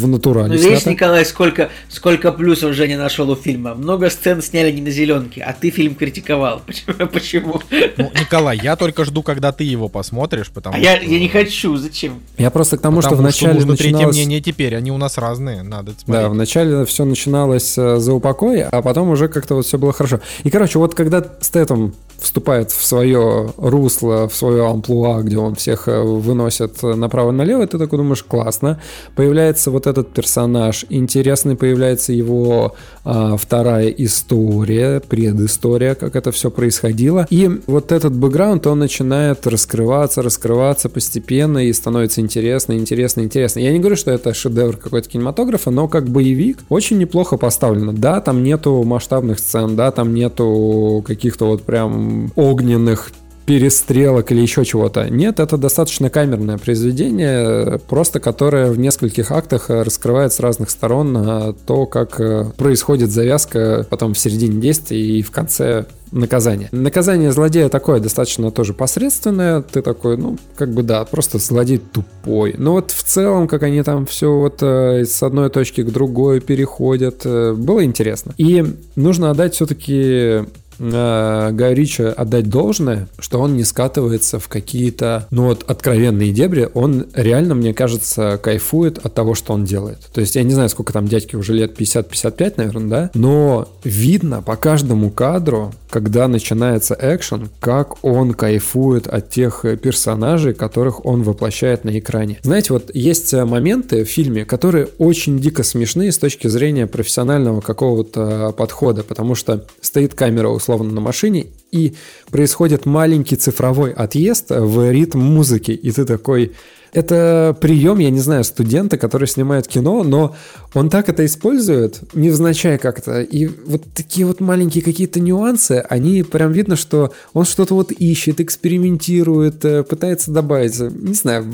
[0.03, 0.91] в натурале Ну, видишь, снято.
[0.91, 3.75] Николай, сколько, сколько плюсов Женя нашел у фильма.
[3.75, 6.63] Много сцен сняли не на зеленке, а ты фильм критиковал.
[6.67, 7.09] Почему?
[7.09, 7.63] Почему?
[7.97, 11.05] Ну, Николай, я только жду, когда ты его посмотришь, потому А я, что...
[11.07, 12.21] я не хочу, зачем?
[12.37, 14.17] Я просто к тому, что потому вначале нужно третье начиналось...
[14.17, 16.07] мнение теперь, они у нас разные, надо смотреть.
[16.07, 20.21] Да, вначале все начиналось э, за упокой, а потом уже как-то вот все было хорошо.
[20.45, 25.89] И, короче, вот когда Стэттем вступает в свое русло, в свое амплуа, где он всех
[25.89, 28.81] э, выносит направо и налево, ты такой думаешь, классно.
[29.17, 32.75] Появляется вот этот персонаж, интересный появляется его
[33.05, 37.27] а, вторая история, предыстория, как это все происходило.
[37.31, 43.61] И вот этот бэкграунд, он начинает раскрываться, раскрываться постепенно и становится интересно, интересно, интересно.
[43.61, 47.93] Я не говорю, что это шедевр какой-то кинематографа, но как боевик очень неплохо поставлено.
[47.93, 53.13] Да, там нету масштабных сцен, да, там нету каких-то вот прям огненных
[53.51, 55.11] перестрелок или еще чего-то.
[55.11, 61.17] Нет, это достаточно камерное произведение, просто которое в нескольких актах э, раскрывает с разных сторон
[61.17, 66.69] э, то, как э, происходит завязка потом в середине действия и в конце наказание.
[66.71, 69.63] Наказание злодея такое достаточно тоже посредственное.
[69.63, 72.55] Ты такой, ну, как бы да, просто злодей тупой.
[72.57, 77.27] Но вот в целом, как они там все вот с одной точки к другой переходят,
[77.27, 78.33] было интересно.
[78.39, 78.65] И
[78.95, 80.45] нужно отдать все-таки
[80.81, 86.69] э, Гаю Ричи отдать должное, что он не скатывается в какие-то, ну вот, откровенные дебри.
[86.75, 89.99] Он реально, мне кажется, кайфует от того, что он делает.
[90.13, 93.11] То есть я не знаю, сколько там дядьки уже лет, 50-55, наверное, да?
[93.15, 100.55] Но видно по каждому кадру, когда начинается экшен, как он кайфует от тех э, персонажей,
[100.55, 102.39] которых он воплощает на экране.
[102.43, 107.61] Знаете, вот есть э, моменты в фильме, которые очень дико смешные с точки зрения профессионального
[107.61, 111.95] какого-то подхода, потому что стоит камера условно на машине, и
[112.31, 116.53] происходит маленький цифровой отъезд в ритм музыки, и ты такой,
[116.93, 120.35] это прием, я не знаю, студента, который снимает кино, но
[120.75, 123.23] он так это использует, невзначай как-то.
[123.23, 128.41] И вот такие вот маленькие какие-то нюансы, они прям видно, что он что-то вот ищет,
[128.41, 130.79] экспериментирует, э, пытается добавить.
[130.81, 131.45] Не знаю,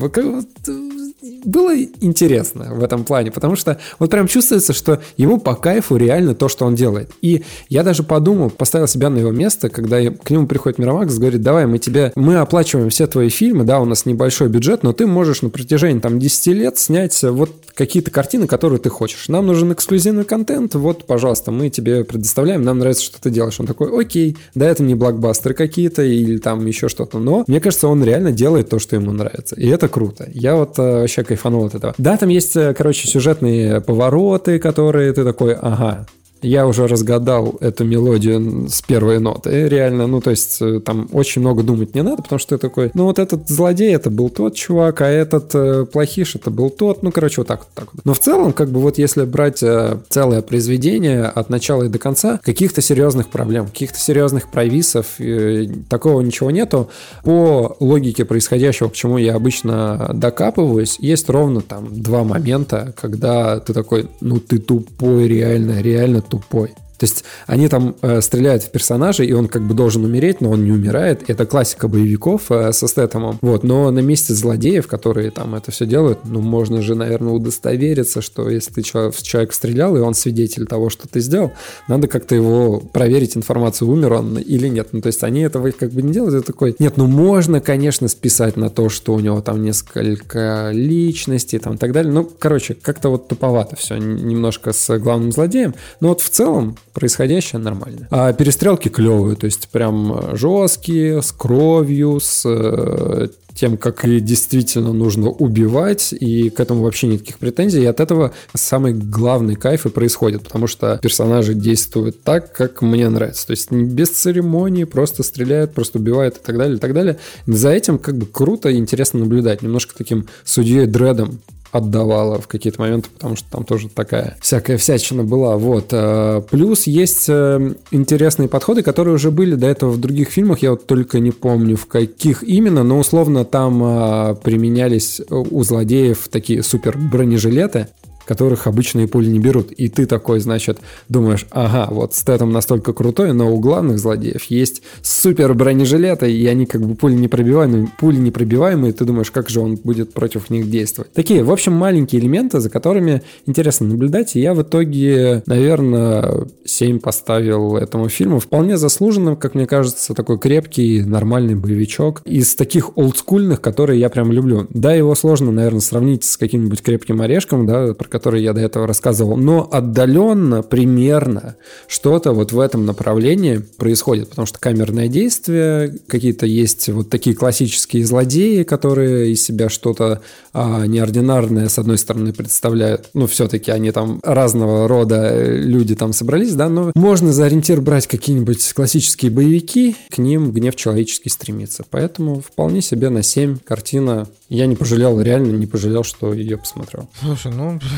[1.44, 6.34] было интересно в этом плане, потому что вот прям чувствуется, что ему по кайфу реально
[6.34, 7.10] то, что он делает.
[7.22, 11.42] И я даже подумал, поставил себя на его место, когда к нему приходит Миромакс, говорит,
[11.42, 15.06] давай, мы тебе, мы оплачиваем все твои фильмы, да, у нас небольшой бюджет, но ты
[15.06, 19.28] можешь на протяжении там 10 лет снять вот какие-то картины, которые ты хочешь.
[19.28, 23.60] Нам нужен эксклюзивный контент, вот, пожалуйста, мы тебе предоставляем, нам нравится, что ты делаешь.
[23.60, 27.88] Он такой, окей, да, это не блокбастеры какие-то или там еще что-то, но мне кажется,
[27.88, 29.54] он реально делает то, что ему нравится.
[29.56, 30.28] И это круто.
[30.32, 31.94] Я вот э, вообще кайфанул от этого.
[31.98, 36.06] Да, там есть, э, короче, сюжетные повороты, которые ты такой, ага,
[36.42, 41.40] я уже разгадал эту мелодию с первой ноты, реально, ну, то есть э, там очень
[41.40, 44.54] много думать не надо, потому что ты такой, ну, вот этот злодей, это был тот
[44.54, 47.88] чувак, а этот э, плохиш, это был тот, ну, короче, вот так вот, так.
[48.04, 51.98] Но в целом, как бы вот если брать э, целое произведение от начала и до
[51.98, 56.90] конца, каких-то серьезных проблем, каких-то серьезных провисов, э, такого ничего нету.
[57.22, 63.72] По логике происходящего, к чему я обычно докапываюсь, есть ровно там два момента, когда ты
[63.72, 66.74] такой, ну, ты тупой, реально, реально тупой.
[66.98, 70.50] То есть они там э, стреляют в персонажей, и он как бы должен умереть, но
[70.50, 71.28] он не умирает.
[71.28, 73.38] Это классика боевиков э, со Стэтомом.
[73.42, 73.64] Вот.
[73.64, 78.48] Но на месте злодеев, которые там это все делают, ну, можно же, наверное, удостовериться, что
[78.48, 81.52] если ты человек, человек стрелял, и он свидетель того, что ты сделал,
[81.88, 84.88] надо как-то его проверить информацию, умер он или нет.
[84.92, 86.34] Ну, то есть они этого как бы не делают.
[86.34, 91.58] Это такой, нет, ну, можно, конечно, списать на то, что у него там несколько личностей,
[91.58, 92.12] там, и так далее.
[92.12, 95.74] Ну, короче, как-то вот туповато все немножко с главным злодеем.
[96.00, 98.08] Но вот в целом происходящее нормально.
[98.10, 104.94] А перестрелки клевые, то есть прям жесткие, с кровью, с э, тем, как и действительно
[104.94, 107.82] нужно убивать, и к этому вообще никаких претензий.
[107.82, 113.06] И от этого самый главный кайф и происходит, потому что персонажи действуют так, как мне
[113.10, 113.46] нравится.
[113.46, 117.18] То есть без церемонии, просто стреляют, просто убивают и так далее, и так далее.
[117.46, 119.60] За этим как бы круто и интересно наблюдать.
[119.60, 121.40] Немножко таким судьей Дредом
[121.72, 125.56] отдавала в какие-то моменты, потому что там тоже такая всякая всячина была.
[125.56, 125.88] Вот.
[125.92, 130.60] Э, плюс есть э, интересные подходы, которые уже были до этого в других фильмах.
[130.60, 136.28] Я вот только не помню, в каких именно, но условно там э, применялись у злодеев
[136.28, 137.88] такие супер бронежилеты,
[138.26, 139.72] которых обычные пули не берут.
[139.72, 140.78] И ты такой, значит,
[141.08, 146.66] думаешь, ага, вот стэтом настолько крутой, но у главных злодеев есть супер бронежилеты, и они
[146.66, 151.12] как бы пули непробиваемые, пули непробиваемые, ты думаешь, как же он будет против них действовать.
[151.12, 156.98] Такие, в общем, маленькие элементы, за которыми интересно наблюдать, и я в итоге, наверное, 7
[156.98, 158.40] поставил этому фильму.
[158.40, 164.32] Вполне заслуженно, как мне кажется, такой крепкий, нормальный боевичок из таких олдскульных, которые я прям
[164.32, 164.66] люблю.
[164.70, 168.86] Да, его сложно, наверное, сравнить с каким-нибудь крепким орешком, да, про который я до этого
[168.86, 171.56] рассказывал, но отдаленно, примерно
[171.86, 178.06] что-то вот в этом направлении происходит, потому что камерное действие, какие-то есть вот такие классические
[178.06, 180.22] злодеи, которые из себя что-то
[180.54, 186.14] а, неординарное, с одной стороны, представляют, ну, все-таки они там разного рода э, люди там
[186.14, 191.84] собрались, да, но можно за ориентир брать какие-нибудь классические боевики, к ним гнев человеческий стремится,
[191.90, 197.10] поэтому вполне себе на 7 картина я не пожалел, реально не пожалел, что ее посмотрел.
[197.20, 197.78] Слушай, ну...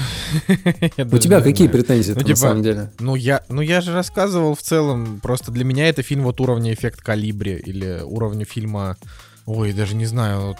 [1.12, 2.92] У тебя какие претензии ну, на типа, самом деле?
[2.98, 6.72] Ну я, ну я же рассказывал в целом, просто для меня это фильм вот уровня
[6.72, 8.96] эффект калибри или уровня фильма...
[9.46, 10.58] Ой, даже не знаю, вот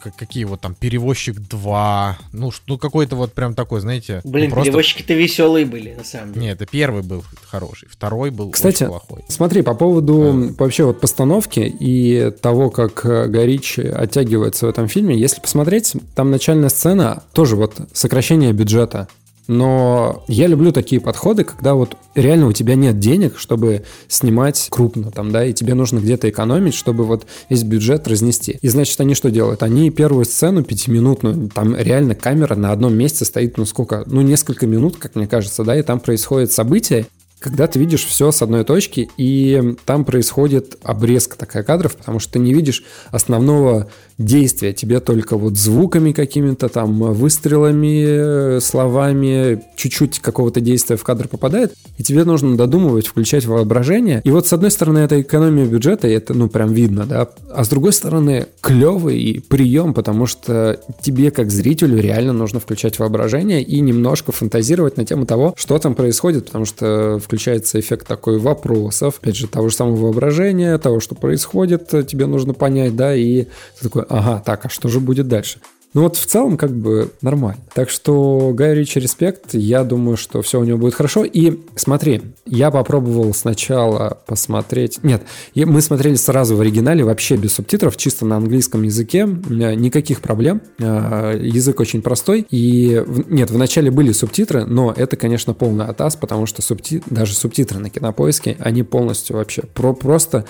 [0.00, 4.20] какие вот там перевозчик 2, ну, ну какой-то вот прям такой, знаете.
[4.24, 4.70] Блин, ну, просто...
[4.70, 6.46] перевозчики-то веселые были, на самом деле.
[6.46, 9.24] Нет, это первый был хороший, второй был Кстати, очень плохой.
[9.28, 10.54] Смотри, по поводу а...
[10.58, 16.30] вообще вот постановки и того, как э, Горич оттягивается в этом фильме, если посмотреть, там
[16.30, 19.08] начальная сцена тоже вот сокращение бюджета.
[19.52, 25.10] Но я люблю такие подходы, когда вот реально у тебя нет денег, чтобы снимать крупно
[25.10, 28.60] там, да, и тебе нужно где-то экономить, чтобы вот весь бюджет разнести.
[28.62, 29.64] И значит, они что делают?
[29.64, 34.68] Они первую сцену пятиминутную, там реально камера на одном месте стоит, ну сколько, ну несколько
[34.68, 37.06] минут, как мне кажется, да, и там происходит событие,
[37.40, 42.34] когда ты видишь все с одной точки, и там происходит обрезка такая кадров, потому что
[42.34, 43.90] ты не видишь основного
[44.20, 44.72] действия.
[44.72, 52.02] Тебе только вот звуками какими-то там, выстрелами, словами, чуть-чуть какого-то действия в кадр попадает, и
[52.02, 54.20] тебе нужно додумывать, включать воображение.
[54.24, 57.64] И вот с одной стороны это экономия бюджета, и это ну прям видно, да, а
[57.64, 63.80] с другой стороны клевый прием, потому что тебе как зрителю реально нужно включать воображение и
[63.80, 69.36] немножко фантазировать на тему того, что там происходит, потому что включается эффект такой вопросов, опять
[69.36, 73.44] же, того же самого воображения, того, что происходит, тебе нужно понять, да, и
[73.78, 75.60] ты такой, ага, так, а что же будет дальше?
[75.92, 77.60] Ну вот в целом как бы нормально.
[77.74, 81.24] Так что Гай Ричи респект, я думаю, что все у него будет хорошо.
[81.24, 85.02] И смотри, я попробовал сначала посмотреть...
[85.02, 85.24] Нет,
[85.56, 90.62] мы смотрели сразу в оригинале, вообще без субтитров, чисто на английском языке, никаких проблем.
[90.80, 92.46] А, язык очень простой.
[92.50, 97.02] И нет, вначале были субтитры, но это, конечно, полный атас, потому что субти...
[97.06, 100.44] даже субтитры на кинопоиске, они полностью вообще про просто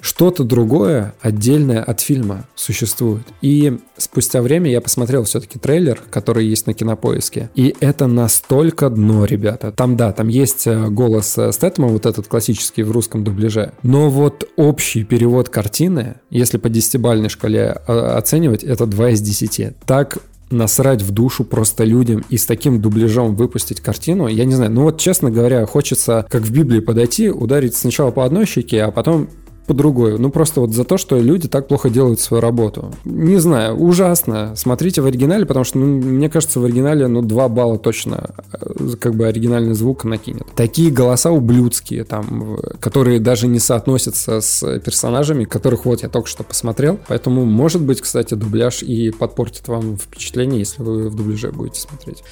[0.00, 3.26] что-то другое отдельное от фильма существует.
[3.42, 7.50] И спустя время я посмотрел все-таки трейлер, который есть на кинопоиске.
[7.54, 9.72] И это настолько дно, ребята.
[9.72, 13.72] Там, да, там есть э, голос э, Стэттема, вот этот классический в русском дубляже.
[13.82, 19.76] Но вот общий перевод картины, если по десятибальной шкале э, оценивать, это 2 из 10.
[19.86, 20.18] Так
[20.50, 24.82] насрать в душу просто людям и с таким дубляжом выпустить картину, я не знаю, ну
[24.82, 29.28] вот честно говоря, хочется как в Библии подойти, ударить сначала по одной щеке, а потом
[29.70, 30.18] по другой.
[30.18, 32.92] Ну, просто вот за то, что люди так плохо делают свою работу.
[33.04, 34.56] Не знаю, ужасно.
[34.56, 38.96] Смотрите в оригинале, потому что, ну, мне кажется, в оригинале, ну, 2 балла точно э,
[38.98, 40.42] как бы оригинальный звук накинет.
[40.56, 46.42] Такие голоса ублюдские, там, которые даже не соотносятся с персонажами, которых вот я только что
[46.42, 46.98] посмотрел.
[47.06, 52.24] Поэтому, может быть, кстати, дубляж и подпортит вам впечатление, если вы в дубляже будете смотреть.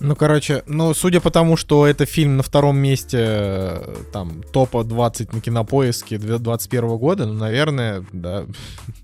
[0.00, 4.84] Ну, короче, ну, судя по тому, что это фильм на втором месте э, там топа
[4.84, 8.44] 20 на кинопоиске 2021 года, ну, наверное, да.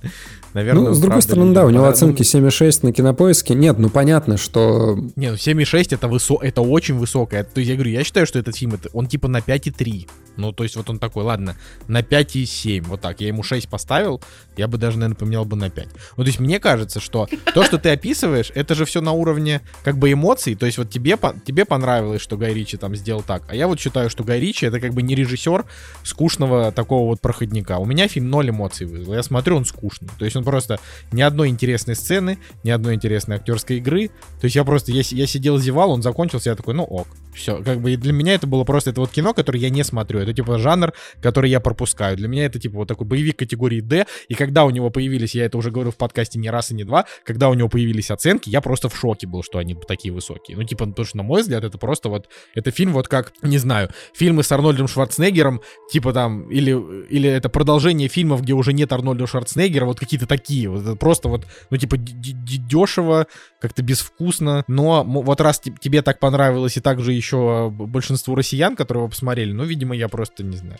[0.52, 3.54] Наверное, ну, с другой стороны, да, у него оценки 7,6 на кинопоиске.
[3.54, 4.98] Нет, ну понятно, что...
[5.14, 6.38] Не, ну 7,6 это, высо...
[6.42, 7.44] это очень высокое.
[7.44, 8.88] То есть я говорю, я считаю, что этот фильм, это...
[8.92, 10.08] он типа на 5,3.
[10.36, 11.56] Ну, то есть вот он такой, ладно,
[11.86, 12.82] на 5,7.
[12.82, 13.20] Вот так.
[13.20, 14.20] Я ему 6 поставил,
[14.56, 15.88] я бы даже, наверное, поменял бы на 5.
[16.16, 19.60] Ну, то есть мне кажется, что то, что ты описываешь, это же все на уровне
[19.84, 20.56] как бы эмоций.
[20.56, 23.42] То есть вот тебе, тебе понравилось, что Гай Ричи там сделал так.
[23.48, 25.64] А я вот считаю, что Гай Ричи это как бы не режиссер
[26.02, 27.78] скучного такого вот проходника.
[27.78, 29.14] У меня фильм ноль эмоций вызвал.
[29.14, 30.08] Я смотрю, он скучный.
[30.18, 30.80] То есть он просто
[31.12, 34.08] ни одной интересной сцены, ни одной интересной актерской игры.
[34.40, 37.08] То есть я просто, я, я сидел, зевал, он закончился, я такой, ну ок.
[37.34, 39.84] Все, как бы и для меня это было просто, это вот кино, которое я не
[39.84, 40.20] смотрю.
[40.20, 42.16] Это типа жанр, который я пропускаю.
[42.16, 44.06] Для меня это типа вот такой боевик категории D.
[44.28, 46.84] И когда у него появились, я это уже говорю в подкасте не раз и не
[46.84, 50.56] два, когда у него появились оценки, я просто в шоке был, что они такие высокие.
[50.56, 53.58] Ну типа, потому что, на мой взгляд, это просто вот, это фильм вот как, не
[53.58, 55.60] знаю, фильмы с Арнольдом Шварценеггером,
[55.92, 56.70] типа там, или,
[57.08, 61.46] или это продолжение фильмов, где уже нет Арнольда Шварценеггера, вот какие-то такие, вот, просто вот,
[61.70, 63.26] ну, типа, дешево,
[63.60, 69.08] как-то безвкусно, но вот раз тебе так понравилось и также еще большинству россиян, которые его
[69.08, 70.78] посмотрели, ну, видимо, я просто, не знаю,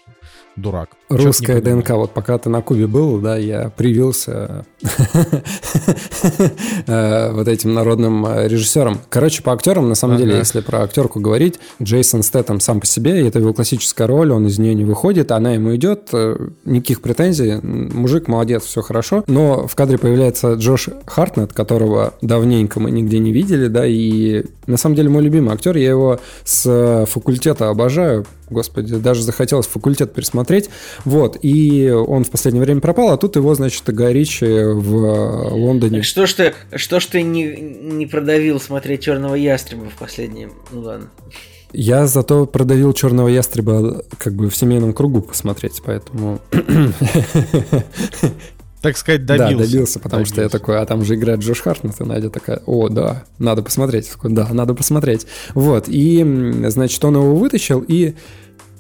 [0.56, 0.90] дурак.
[1.08, 4.64] Русская ДНК, вот пока ты на Кубе был, да, я привился
[6.86, 9.00] э, вот этим народным э, режиссером.
[9.08, 13.26] Короче, по актерам, на самом деле, если про актерку говорить, Джейсон Стэттем сам по себе,
[13.26, 17.60] это его классическая роль, он из нее не выходит, она ему идет, э, никаких претензий,
[17.62, 23.32] мужик молодец, все хорошо, но в кадре появляется Джош Хартнет, которого давненько мы нигде не
[23.32, 28.97] видели, да, и на самом деле мой любимый актер, я его с факультета обожаю, господи,
[28.97, 30.70] даже захотелось факультет пересмотреть,
[31.05, 36.02] вот, и он в последнее время пропал, а тут его, значит, Гай Ричи в Лондоне.
[36.02, 40.81] Что ж ты, что ж ты не, не продавил смотреть Черного ястреба в последнем, ну
[40.81, 41.11] ладно.
[41.73, 46.40] Я зато продавил черного ястреба как бы в семейном кругу посмотреть, поэтому
[48.81, 49.57] так сказать, добился.
[49.57, 50.35] Да, добился, потому добился.
[50.35, 53.62] что я такой, а там же играет Джош Хартнет, и Надя такая, о, да, надо
[53.62, 54.07] посмотреть.
[54.07, 55.27] Я такой, да, надо посмотреть.
[55.55, 56.24] Вот, и,
[56.69, 58.15] значит, он его вытащил, и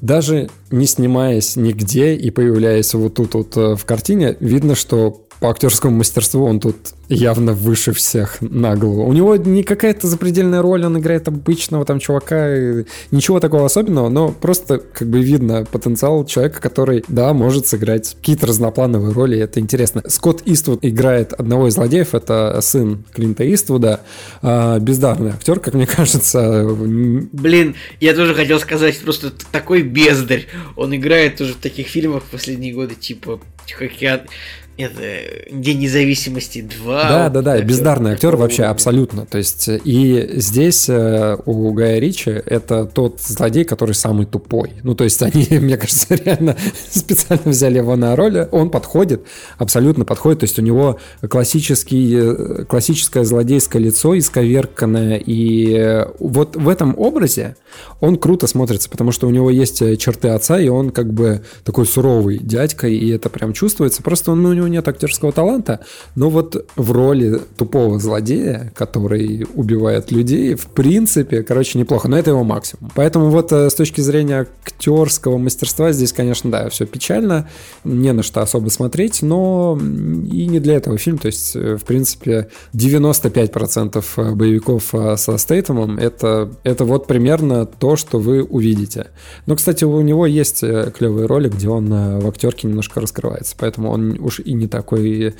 [0.00, 5.50] даже не снимаясь нигде и появляясь вот тут вот э, в картине, видно, что по
[5.50, 6.76] актерскому мастерству он тут
[7.08, 9.06] явно выше всех на голову.
[9.06, 14.30] У него не какая-то запредельная роль, он играет обычного там чувака, ничего такого особенного, но
[14.30, 20.02] просто как бы видно потенциал человека, который, да, может сыграть какие-то разноплановые роли, это интересно.
[20.06, 24.00] Скотт Иствуд играет одного из злодеев, это сын Клинта Иствуда,
[24.42, 26.64] а, бездарный актер, как мне кажется.
[26.68, 30.46] Блин, я тоже хотел сказать, просто такой бездарь.
[30.76, 33.40] Он играет тоже в таких фильмах в последние годы, типа,
[33.78, 34.00] как
[34.82, 37.08] это День независимости 2.
[37.08, 39.26] Да, да, да, бездарный актер вообще абсолютно.
[39.26, 44.72] То есть и здесь э, у Гая Ричи это тот злодей, который самый тупой.
[44.82, 46.56] Ну, то есть они, мне кажется, реально
[46.90, 48.48] специально взяли его на роль.
[48.52, 49.22] Он подходит,
[49.58, 50.40] абсолютно подходит.
[50.40, 50.98] То есть у него
[51.28, 55.16] классический, э, классическое злодейское лицо исковерканное.
[55.16, 57.56] И э, вот в этом образе
[58.00, 61.86] он круто смотрится, потому что у него есть черты отца, и он как бы такой
[61.86, 64.02] суровый дядька, и это прям чувствуется.
[64.02, 65.80] Просто он, ну, у него нет актерского таланта,
[66.14, 72.30] но вот в роли тупого злодея, который убивает людей, в принципе, короче, неплохо, но это
[72.30, 72.90] его максимум.
[72.94, 77.48] Поэтому вот э, с точки зрения актерского мастерства здесь, конечно, да, все печально,
[77.84, 81.84] не на что особо смотреть, но и не для этого фильм, то есть, э, в
[81.84, 89.08] принципе, 95% э, боевиков со Стейтемом это, это вот примерно то, что вы увидите.
[89.46, 94.18] Но, кстати, у него есть клевые роли, где он в актерке немножко раскрывается, поэтому он
[94.20, 95.34] уж и не такой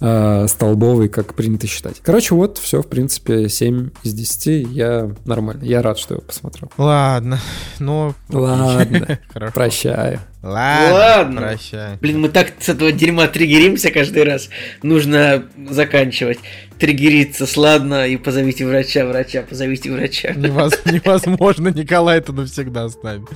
[0.00, 2.00] э, столбовый, как принято считать.
[2.02, 4.68] Короче, вот все, в принципе, 7 из 10.
[4.72, 5.62] Я нормально.
[5.64, 6.70] Я рад, что его посмотрел.
[6.76, 7.38] Ладно,
[7.78, 8.14] ну...
[8.28, 9.18] Ладно,
[9.54, 10.20] прощаю.
[10.42, 11.40] Ладно, Ладно.
[11.40, 11.96] прощай.
[12.00, 14.48] Блин, мы так с этого дерьма триггеримся каждый раз.
[14.82, 16.38] Нужно заканчивать.
[16.78, 20.30] Триггериться, сладно, и позовите врача, врача, позовите врача.
[20.32, 23.26] Невоз- Невозможно, Николай это навсегда оставим.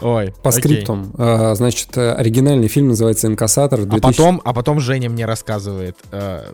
[0.00, 0.60] Ой, По окей.
[0.60, 1.12] скриптам.
[1.18, 3.80] А, Значит, э, оригинальный фильм называется «Инкассатор».
[3.80, 6.44] А 2000 потом, а потом Женя мне рассказывает, э,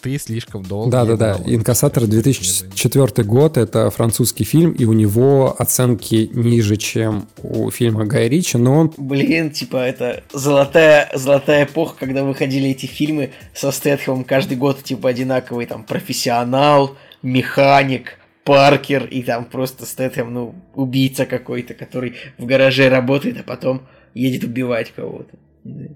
[0.00, 0.90] ты слишком долго.
[0.90, 1.38] Да-да-да.
[1.46, 8.28] «Инкассатор» 2004 год, это французский фильм, и у него оценки ниже, чем у фильма Гая
[8.28, 14.24] Ричи, но он Блин, типа, это золотая, золотая эпоха, когда выходили эти фильмы со Стэтхэмом
[14.24, 21.74] каждый год, типа, одинаковый, там, профессионал, механик, Паркер, и там просто Стэтхэм, ну, убийца какой-то,
[21.74, 23.82] который в гараже работает, а потом
[24.14, 25.36] едет убивать кого-то.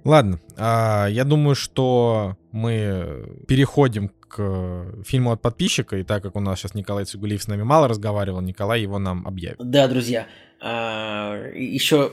[0.04, 6.40] Ладно, а, я думаю, что мы переходим к фильму от подписчика, и так как у
[6.40, 9.58] нас сейчас Николай Цугулиев с нами мало разговаривал, Николай его нам объявит.
[9.60, 10.26] Да, друзья,
[10.60, 12.12] еще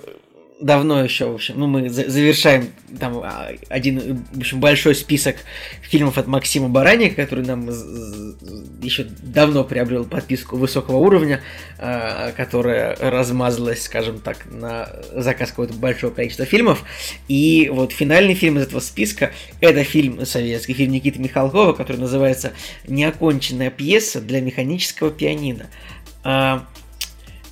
[0.60, 2.70] давно еще, в общем, ну, мы за- завершаем
[3.00, 5.38] там а, один, в общем, большой список
[5.82, 7.68] фильмов от Максима Бараника, который нам
[8.82, 11.42] еще давно приобрел подписку высокого уровня,
[11.78, 16.84] а, которая размазалась, скажем так, на заказ какого-то большого количества фильмов.
[17.28, 19.32] И вот финальный фильм из этого списка–
[19.62, 22.54] это фильм советский, фильм Никиты Михалкова, который называется
[22.88, 25.68] «Неоконченная пьеса для механического пианино».
[26.24, 26.66] А,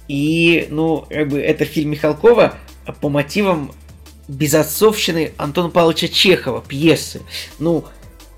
[0.07, 2.55] И, ну, как бы это фильм Михалкова
[3.01, 3.71] по мотивам
[4.27, 7.21] безотцовщины Антона Павловича Чехова, пьесы.
[7.59, 7.85] Ну,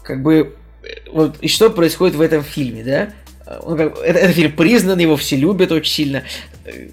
[0.04, 3.14] как бы, э, вот, и что происходит в этом фильме, да?
[3.62, 6.24] Он как это, это фильм признан, его все любят очень сильно,
[6.66, 6.90] э,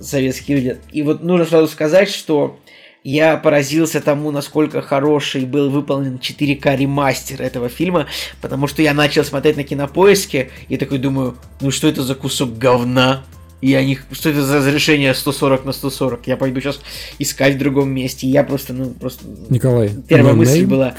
[0.00, 0.78] советские люди.
[0.92, 2.58] И вот нужно сразу сказать, что
[3.04, 8.06] я поразился тому, насколько хороший был выполнен 4К ремастер этого фильма,
[8.40, 12.56] потому что я начал смотреть на кинопоиске и такой думаю, ну что это за кусок
[12.56, 13.22] говна?
[13.64, 16.26] И они, что это за разрешение 140 на 140?
[16.26, 16.80] Я пойду сейчас
[17.18, 18.26] искать в другом месте.
[18.26, 19.24] Я просто, ну, просто...
[19.48, 20.66] Николай, Первая мысль name?
[20.66, 20.94] была,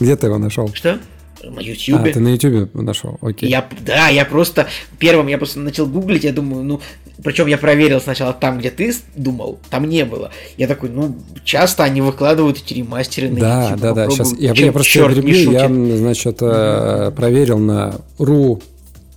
[0.00, 0.70] Где ты его нашел?
[0.72, 0.98] что?
[1.44, 2.10] На А, Ютьюбе.
[2.12, 3.50] ты на Ютубе нашел, окей.
[3.50, 4.66] Я, да, я просто
[4.98, 6.80] первым я просто начал гуглить, я думаю, ну,
[7.22, 10.30] причем я проверил сначала там, где ты думал, там не было.
[10.56, 14.04] Я такой, ну, часто они выкладывают эти ремастеры на Да, YouTube, да, да.
[14.06, 15.68] попробую, Сейчас я, чем я просто чёрт не перебью, я,
[15.98, 18.60] значит, э, проверил на ru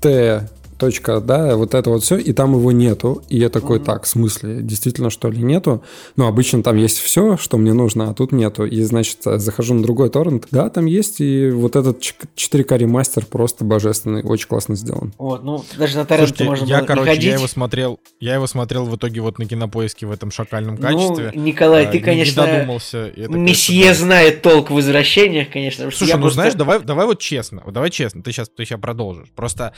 [0.02, 0.48] t
[0.82, 3.22] точка, да, вот это вот все, и там его нету.
[3.30, 5.84] И я такой, так, в смысле, действительно, что ли, нету?
[6.16, 8.66] Ну, обычно там есть все, что мне нужно, а тут нету.
[8.66, 12.78] И, значит, э, захожу на другой торрент, да, там есть, и вот этот ч- 4К
[12.78, 15.14] ремастер просто божественный, очень классно сделан.
[15.18, 17.24] Вот, ну, даже на торренты Слушайте, можно я, было короче, ходить.
[17.26, 20.82] я его смотрел, я его смотрел в итоге вот на кинопоиске в этом шакальном Ну,
[20.82, 21.32] качестве.
[21.36, 22.98] Николай, А, ты, не- конечно, Не додумался.
[23.16, 25.92] это, месье конечно, знает толк в возвращениях, конечно.
[25.92, 29.28] Слушай, ну просто- знаешь, давай, давай вот честно, давай честно, ты сейчас, ты сейчас продолжишь.
[29.36, 29.74] Просто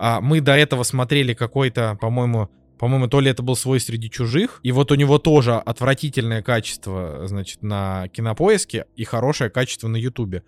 [0.00, 2.48] а, мы до этого смотрели какой-то, по-моему,
[2.78, 7.26] по-моему, то ли это был свой среди чужих, и вот у него тоже отвратительное качество,
[7.26, 10.44] значит, на кинопоиске и хорошее качество на Ютубе.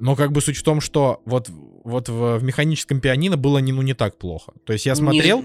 [0.00, 1.48] Но как бы суть в том, что вот,
[1.84, 4.52] вот в, в механическом пианино было не, ну, не так плохо.
[4.64, 5.42] То есть я Не- смотрел,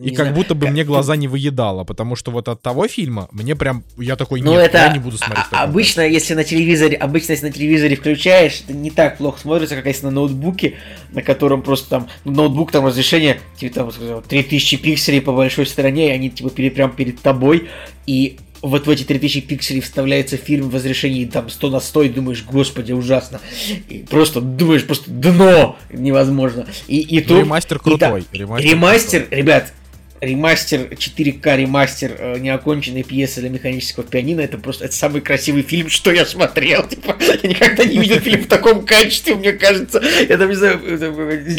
[0.00, 0.34] не и как знаю.
[0.34, 3.84] будто бы Как- мне глаза не выедало, потому что вот от того фильма мне прям,
[3.96, 5.46] я такой, Ну, нет, это я не буду смотреть.
[5.52, 9.76] а- обычно, если на телевизоре, обычно, если на телевизоре включаешь, это не так плохо смотрится,
[9.76, 10.74] как если на ноутбуке,
[11.12, 15.66] на котором просто там, ну, ноутбук там разрешение, типа там, сказал, 3000 пикселей по большой
[15.66, 17.68] стороне, и они типа перед, прям перед тобой,
[18.06, 22.08] и вот в эти 3000 пикселей вставляется фильм в разрешении там 100 на 100, и
[22.08, 23.40] думаешь, господи, ужасно.
[23.88, 26.66] И просто думаешь, просто дно невозможно.
[26.86, 29.72] И, и тут- ремастер и та- крутой, ремастер ремастер, ребят,
[30.20, 35.90] ремастер 4К ремастер э, неоконченной пьесы для механического пианино это просто это самый красивый фильм,
[35.90, 36.86] что я смотрел.
[36.88, 40.00] Типа, я никогда не видел фильм в таком качестве, мне кажется.
[40.28, 41.06] Я там не знаю, это,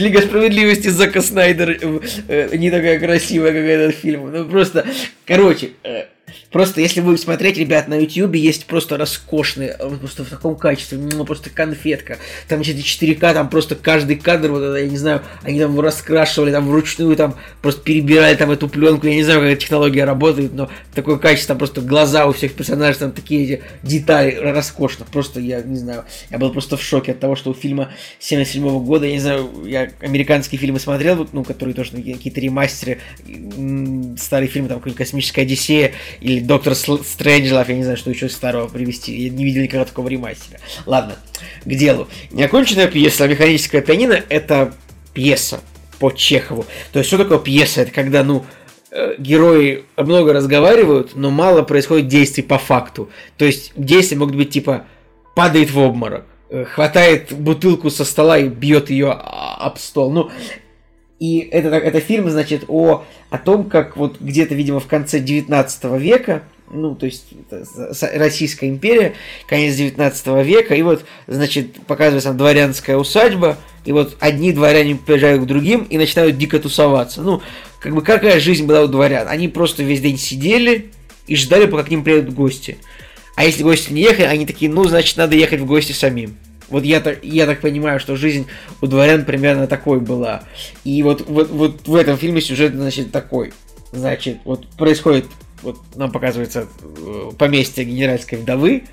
[0.01, 1.99] Лига справедливости Зака Снайдер э,
[2.30, 4.31] э, не такая красивая, как этот фильм.
[4.31, 4.88] Ну просто,
[5.25, 6.05] короче, э,
[6.51, 10.97] Просто если вы смотреть, ребят, на YouTube есть просто роскошные, э, просто в таком качестве,
[10.97, 12.18] ну, просто конфетка.
[12.47, 16.51] Там эти 4К, там просто каждый кадр, вот это, я не знаю, они там раскрашивали,
[16.51, 19.07] там вручную, там просто перебирали там эту пленку.
[19.07, 22.53] Я не знаю, как эта технология работает, но такое качество, там просто глаза у всех
[22.53, 25.05] персонажей, там такие эти детали, роскошно.
[25.11, 28.64] Просто, я не знаю, я был просто в шоке от того, что у фильма 77
[28.64, 32.99] -го года, я не знаю, я американские фильмы смотрел, ну, которые тоже какие-то ремастеры,
[34.18, 35.93] старые фильмы, там, какой-нибудь «Космическая Одиссея»
[36.24, 40.08] или «Доктор Стрэнджлов», я не знаю, что еще старого привести, я не видел никогда такого
[40.08, 40.60] ремастера.
[40.86, 41.18] Ладно,
[41.66, 42.08] к делу.
[42.32, 44.74] Неоконченная пьеса «Механическая пианино»— это
[45.14, 45.60] пьеса
[46.00, 46.66] по Чехову.
[46.94, 47.82] То есть, что такое пьеса?
[47.82, 48.45] Это когда, ну,
[48.91, 53.10] э, герои много разговаривают, но мало происходит действий по факту.
[53.38, 54.86] То есть действия могут быть типа
[55.36, 60.10] падает в обморок, э, хватает бутылку со стола и бьет ее об стол.
[60.12, 60.32] Ну,
[61.24, 65.84] и это, это фильм, значит, о, о том, как вот где-то, видимо, в конце 19
[65.98, 67.28] века, ну, то есть
[68.14, 69.14] Российская империя,
[69.48, 75.44] конец 19 века, и вот, значит, показывается там дворянская усадьба, и вот одни дворяне приезжают
[75.44, 77.22] к другим и начинают дико тусоваться.
[77.22, 77.41] Ну,
[77.80, 79.30] как бы какая жизнь была у дворян?
[79.30, 80.91] Они просто весь день сидели
[81.28, 82.80] и ждали, пока к ним приедут гости.
[83.38, 86.36] А если гости не ехали, они такие, ну, значит, надо ехать в гости самим.
[86.69, 88.48] Вот я так, я так понимаю, что жизнь
[88.81, 90.44] у дворян примерно такой была.
[90.84, 93.53] И вот, вот, вот в этом фильме сюжет, значит, такой.
[93.91, 95.26] Значит, вот происходит,
[95.61, 98.84] вот нам показывается э, поместье генеральской вдовы,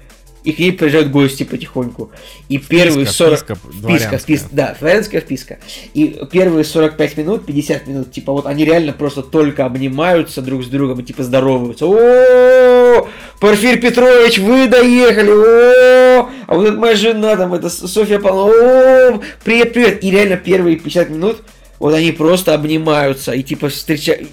[0.45, 2.11] и к ней приезжают гости потихоньку.
[2.49, 3.39] И первые 40...
[3.39, 5.59] Вписка, вписка, вписка, да, дворянская вписка.
[5.95, 10.69] И первые 45 минут, 50 минут, типа вот они реально просто только обнимаются друг с
[10.69, 11.87] другом и типа здороваются.
[11.87, 13.09] О,
[13.41, 15.31] Порфирь Петрович, вы доехали!
[15.31, 20.05] О, а вот это моя жена, там, это Софья Павловна, о, привет, привет!
[20.05, 21.39] И реально первые 50 минут
[21.79, 24.29] вот они просто обнимаются и типа встречают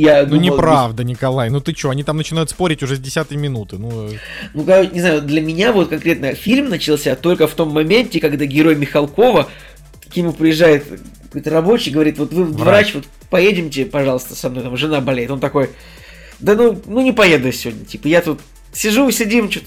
[0.00, 1.50] я ну думал, неправда, Николай.
[1.50, 3.78] Ну ты что, они там начинают спорить уже с десятой минуты.
[3.78, 4.10] Ну,
[4.52, 8.76] ну не знаю, для меня вот конкретно фильм начался только в том моменте, когда герой
[8.76, 9.48] Михалкова
[10.12, 10.84] к нему приезжает
[11.24, 15.30] какой-то рабочий, говорит, вот вы врач, врач вот поедемте, пожалуйста, со мной, там жена болеет.
[15.30, 15.70] Он такой,
[16.38, 18.40] да ну, ну не поеду сегодня, типа я тут
[18.72, 19.66] сижу, сидим, что-то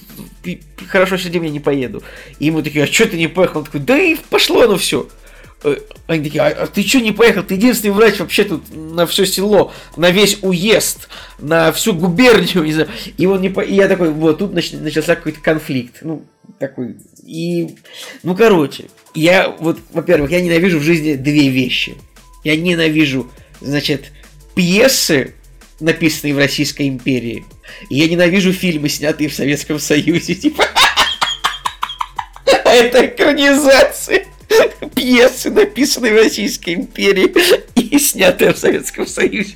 [0.88, 2.04] хорошо сидим, я не поеду.
[2.40, 3.60] И ему такие, а что ты не поехал?
[3.60, 5.08] Он такой, да и пошло оно все.
[5.64, 5.76] Э,
[6.06, 7.44] они такие, а, а ты что не поехал?
[7.44, 11.10] Ты единственный врач вообще тут на все село, на весь уезд,
[11.40, 12.90] на всю губернию, не знаю.
[13.18, 13.62] И он не по...
[13.62, 14.72] И я такой, вот, тут нач...
[14.72, 15.98] начался какой-то конфликт.
[16.02, 16.26] Ну,
[16.60, 16.98] такой.
[17.26, 17.76] И,
[18.24, 18.86] ну, короче,
[19.16, 21.96] я, вот, во-первых, я ненавижу в жизни две вещи.
[22.44, 23.30] Я ненавижу,
[23.60, 24.12] значит,
[24.54, 25.34] пьесы,
[25.80, 27.46] написанные в Российской империи.
[27.90, 30.36] И я ненавижу фильмы, снятые в Советском Союзе.
[30.36, 30.64] Типа,
[32.46, 34.28] это экранизация
[34.96, 37.34] пьесы, написанные в Российской империи
[37.76, 39.56] и снятые в Советском Союзе.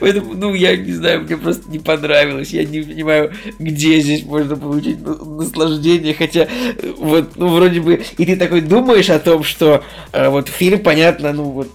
[0.00, 2.50] Поэтому, ну, я не знаю, мне просто не понравилось.
[2.50, 6.14] Я не понимаю, где здесь можно получить наслаждение.
[6.14, 6.48] Хотя,
[6.96, 11.32] вот, ну, вроде бы, и ты такой думаешь о том, что э, вот фильм, понятно,
[11.32, 11.68] ну, вот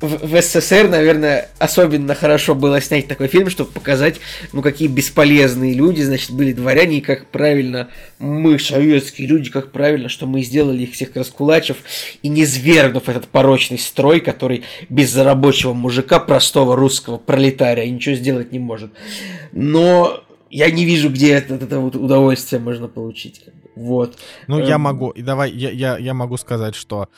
[0.00, 4.20] в, в СССР, наверное, особенно хорошо было снять такой фильм, чтобы показать,
[4.52, 7.88] ну, какие бесполезные люди, значит, были дворяне, и как правильно
[8.18, 11.78] мы, советские люди, как правильно, что мы сделали их всех раскулачев,
[12.22, 18.52] и не свергнув этот порочный строй, который без рабочего мужика, простого русского пролетария, ничего сделать
[18.52, 18.92] не может.
[19.52, 23.42] Но я не вижу, где это, это вот удовольствие можно получить.
[23.74, 24.16] Вот.
[24.46, 24.66] Ну, эм...
[24.66, 27.08] я могу, и давай, я, я, я могу сказать, что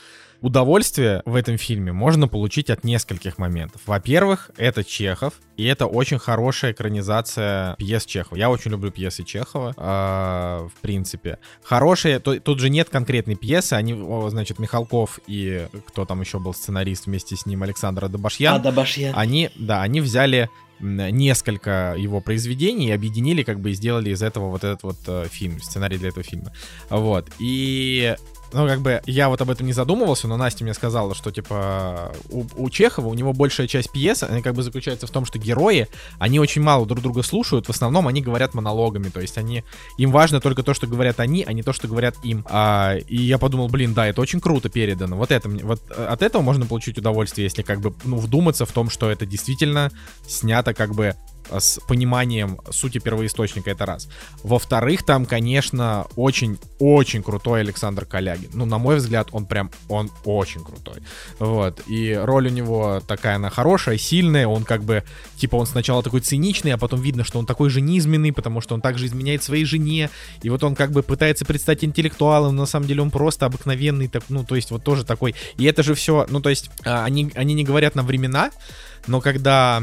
[0.42, 3.82] Удовольствие в этом фильме можно получить от нескольких моментов.
[3.86, 8.38] Во-первых, это Чехов, и это очень хорошая экранизация пьес Чехова.
[8.38, 11.38] Я очень люблю пьесы Чехова, э, в принципе.
[11.62, 13.94] Хорошие, то, тут же нет конкретной пьесы, они,
[14.30, 18.54] значит, Михалков и кто там еще был сценарист вместе с ним, Александр Адабашьян.
[18.54, 19.12] Адабашьян.
[19.14, 20.48] Они, да, они взяли
[20.80, 25.26] несколько его произведений и объединили, как бы, и сделали из этого вот этот вот э,
[25.30, 26.52] фильм, сценарий для этого фильма.
[26.88, 27.28] Вот.
[27.38, 28.16] И
[28.52, 32.12] ну, как бы, я вот об этом не задумывался, но Настя мне сказала, что, типа,
[32.31, 35.39] у, у Чехова, у него большая часть пьесы, она как бы заключается в том, что
[35.39, 39.64] герои, они очень мало друг друга слушают, в основном они говорят монологами, то есть они,
[39.98, 42.44] им важно только то, что говорят они, а не то, что говорят им.
[42.48, 46.22] А, и я подумал, блин, да, это очень круто передано, вот это, вот э, от
[46.22, 49.90] этого можно получить удовольствие, если как бы, ну, вдуматься в том, что это действительно
[50.27, 51.14] снято как бы
[51.59, 54.09] с пониманием сути первоисточника, это раз.
[54.43, 58.51] Во-вторых, там, конечно, очень-очень крутой Александр Калягин.
[58.55, 61.02] Ну, на мой взгляд, он прям, он очень крутой.
[61.39, 61.81] Вот.
[61.89, 65.05] И роль у него такая, она хорошая, сильная, он как бы,
[65.36, 68.74] типа, он сначала такой циничный, а потом видно, что он такой же низменный, потому что
[68.74, 70.10] он также изменяет своей жене,
[70.43, 74.09] и вот он как бы пытается предстать интеллектуалом, но на самом деле он просто обыкновенный,
[74.09, 75.35] так, ну, то есть вот тоже такой.
[75.56, 78.51] И это же все, ну, то есть а, они, они не говорят на времена,
[79.06, 79.82] но когда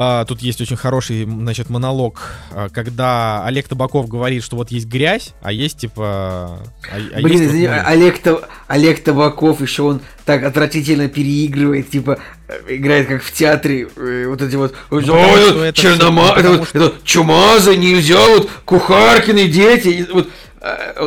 [0.00, 2.20] А, тут есть очень хороший, значит, монолог,
[2.52, 6.60] а, когда Олег Табаков говорит, что вот есть грязь, а есть типа...
[6.88, 7.66] А, а Блин, есть извини.
[7.66, 8.20] Олег,
[8.68, 14.40] Олег Табаков еще он так отвратительно переигрывает, типа э, играет как в театре, э, вот
[14.40, 19.48] эти вот «Ой, потому это это чернома, это, потому вот- это чумазы, нельзя, вот кухаркины
[19.48, 20.28] дети, вот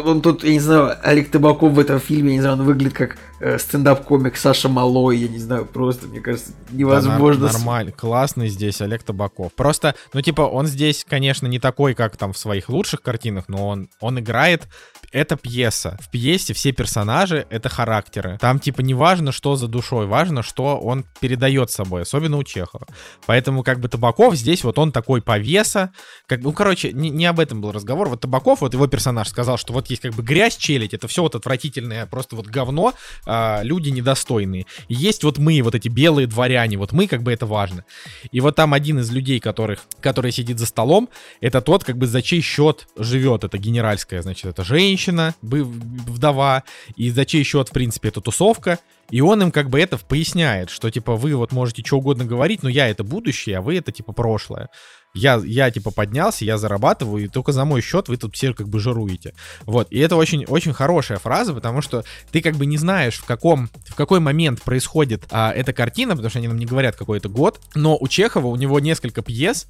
[0.05, 2.93] он тут, я не знаю, Олег Табаков в этом фильме, я не знаю, он выглядит
[2.93, 7.43] как э, стендап-комик Саша Малой, я не знаю, просто, мне кажется, Да, невозможно.
[7.45, 9.53] нар- нормально, классный здесь Олег Табаков.
[9.53, 13.67] Просто, ну типа, он здесь, конечно, не такой, как там в своих лучших картинах, но
[13.67, 14.67] он, он играет
[15.11, 15.97] это пьеса.
[16.01, 18.38] В пьесе все персонажи— это характеры.
[18.39, 22.88] Там, типа, не важно, что за душой, важно, что он передает собой, особенно у Чехова.
[23.25, 25.91] Поэтому, как бы, Табаков здесь, вот он такой повеса.
[26.27, 28.07] Как, ну, короче, не, не об этом был разговор.
[28.07, 31.21] Вот Табаков, вот его персонаж сказал, что вот есть как бы грязь, челядь, это все
[31.21, 32.93] вот отвратительное, просто вот говно,
[33.25, 34.65] а, люди недостойные.
[34.88, 37.83] И есть вот мы, вот эти белые дворяне, вот мы, как бы, это важно.
[38.31, 41.09] И вот там один из людей, которых, который сидит за столом,
[41.41, 45.00] это тот, как бы, за чей счет живет эта генеральская, значит, это женщина,
[45.41, 46.63] бы- вдова,
[46.95, 48.79] и за чей счет, в принципе, эта тусовка.
[49.09, 52.63] И он им как бы это поясняет, что, типа, вы вот можете что угодно говорить,
[52.63, 54.69] но я это будущее, а вы это, типа, прошлое.
[55.13, 58.69] Я, я, типа, поднялся, я зарабатываю, и только за мой счет вы тут все как
[58.69, 59.33] бы жируете.
[59.63, 63.25] Вот, и это очень, очень хорошая фраза, потому что ты как бы не знаешь, в
[63.25, 67.17] каком, в какой момент происходит а, эта картина, потому что они нам не говорят какой
[67.17, 69.67] это год, но у Чехова, у него несколько пьес,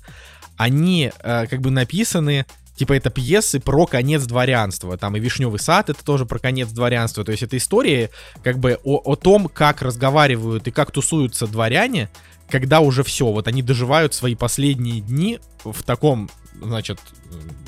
[0.58, 2.46] они э, как бы написаны
[2.82, 4.98] Типа это пьесы про конец дворянства.
[4.98, 7.24] Там и Вишневый сад это тоже про конец дворянства.
[7.24, 8.10] То есть это истории
[8.44, 12.10] как бы о, о том, как разговаривают и как тусуются дворяне,
[12.50, 16.98] когда уже все, вот они доживают свои последние дни в таком, значит,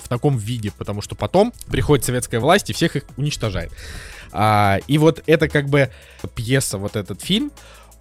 [0.04, 3.72] в таком виде, потому что потом приходит советская власть и всех их уничтожает.
[4.32, 5.92] А, и вот это как бы
[6.34, 7.52] пьеса, вот этот фильм,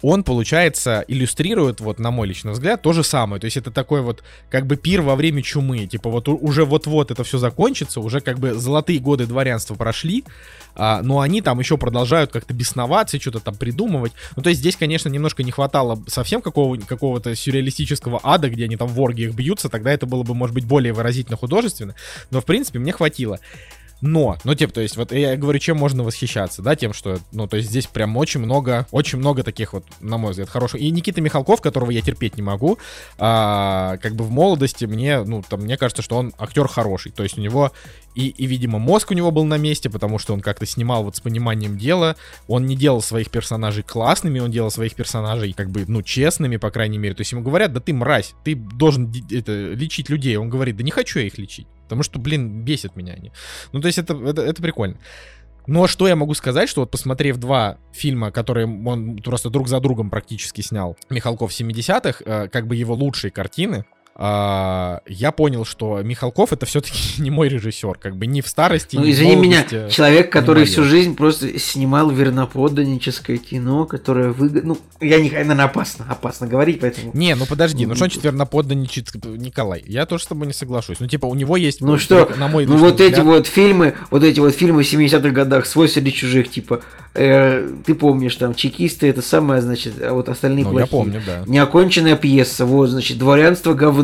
[0.03, 3.39] он, получается, иллюстрирует, вот на мой личный взгляд, то же самое.
[3.39, 5.87] То есть это такой вот, как бы пир во время чумы.
[5.87, 10.25] Типа вот уже вот-вот это все закончится, уже как бы золотые годы дворянства прошли,
[10.75, 14.11] а, но они там еще продолжают как-то бесноваться, что-то там придумывать.
[14.35, 18.75] Ну, то есть здесь, конечно, немножко не хватало совсем какого- какого-то сюрреалистического ада, где они
[18.75, 21.95] там в оргиях бьются, тогда это было бы, может быть, более выразительно художественно,
[22.29, 23.39] но, в принципе, мне хватило.
[24.05, 27.47] Но, ну, типа, то есть, вот я говорю, чем можно восхищаться, да, тем, что, ну,
[27.47, 30.81] то есть здесь прям очень много, очень много таких вот, на мой взгляд, хороших.
[30.81, 32.77] И Никита Михалков, которого я терпеть не могу,
[33.17, 37.13] а, как бы в молодости мне, ну, там, мне кажется, что он актер хороший.
[37.13, 37.71] То есть у него
[38.15, 41.15] и, и, видимо, мозг у него был на месте, потому что он как-то снимал вот
[41.15, 42.15] с пониманием дела.
[42.47, 46.71] Он не делал своих персонажей классными, он делал своих персонажей как бы, ну, честными, по
[46.71, 47.15] крайней мере.
[47.15, 50.35] То есть ему говорят, да ты мразь, ты должен это, лечить людей.
[50.35, 51.67] Он говорит, да не хочу я их лечить.
[51.83, 53.31] Потому что, блин, бесят меня они.
[53.71, 54.97] Ну, то есть это, это, это прикольно.
[55.67, 59.79] Но что я могу сказать, что вот посмотрев два фильма, которые он просто друг за
[59.79, 66.01] другом практически снял, Михалков 70-х, э, как бы его лучшие картины, а, я понял, что
[66.03, 69.95] Михалков это все-таки не мой режиссер, как бы не в старости, Ну, извини меня, молодости.
[69.95, 74.75] человек, который всю жизнь просто снимал верноподданническое кино, которое выгодно...
[74.75, 75.31] Ну, я не...
[75.31, 77.11] Наверное, опасно, опасно говорить, поэтому...
[77.13, 79.83] Не, ну подожди, ну что значит верноподданничает Николай?
[79.87, 80.99] Я тоже с тобой не соглашусь.
[80.99, 81.81] Ну, типа, у него есть...
[81.81, 85.29] Ну что, на мой ну вот эти вот фильмы, вот эти вот фильмы в 70-х
[85.29, 86.81] годах, «Свой среди чужих», типа,
[87.15, 90.89] э, ты помнишь, там, чекисты, это самое, значит, а вот остальные Ну, я плохие.
[90.89, 91.43] помню, да.
[91.47, 94.02] Неоконченная пьеса, вот, значит, дворянство говно,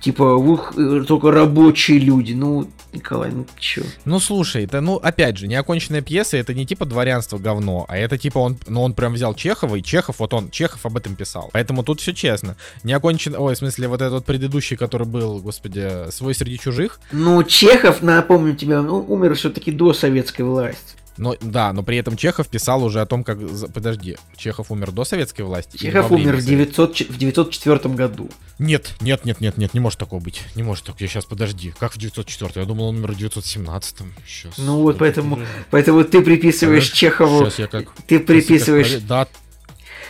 [0.00, 3.82] типа, ух, э, только рабочие люди, ну, Николай, ну чё?
[4.04, 8.18] Ну слушай, это, ну, опять же, неоконченная пьеса это не типа дворянство говно, а это
[8.18, 11.50] типа он, ну, он прям взял Чехова, и Чехов, вот он, Чехов об этом писал.
[11.52, 12.56] Поэтому тут все честно.
[12.82, 17.00] Неокончен, ой, в смысле, вот этот вот предыдущий, который был, господи, свой среди чужих.
[17.12, 20.96] Ну, Чехов, напомню тебе, ну, умер все-таки до советской власти.
[21.18, 23.38] Но, да, но при этом Чехов писал уже о том, как...
[23.72, 25.76] Подожди, Чехов умер до советской власти?
[25.76, 28.30] Чехов умер в, Совет- 900, в 904 году.
[28.58, 30.42] Нет, нет, нет, нет, нет, не может такого быть.
[30.54, 31.00] Не может так.
[31.00, 31.74] Я сейчас, подожди.
[31.78, 32.52] Как в 904?
[32.54, 33.96] Я думал, он умер в 917.
[34.26, 34.58] Сейчас.
[34.58, 35.40] Ну вот, поэтому,
[35.70, 37.44] поэтому ты приписываешь Чехову...
[37.44, 37.92] Сейчас я как...
[38.06, 39.06] Ты как приписываешь проверю.
[39.08, 39.28] Да,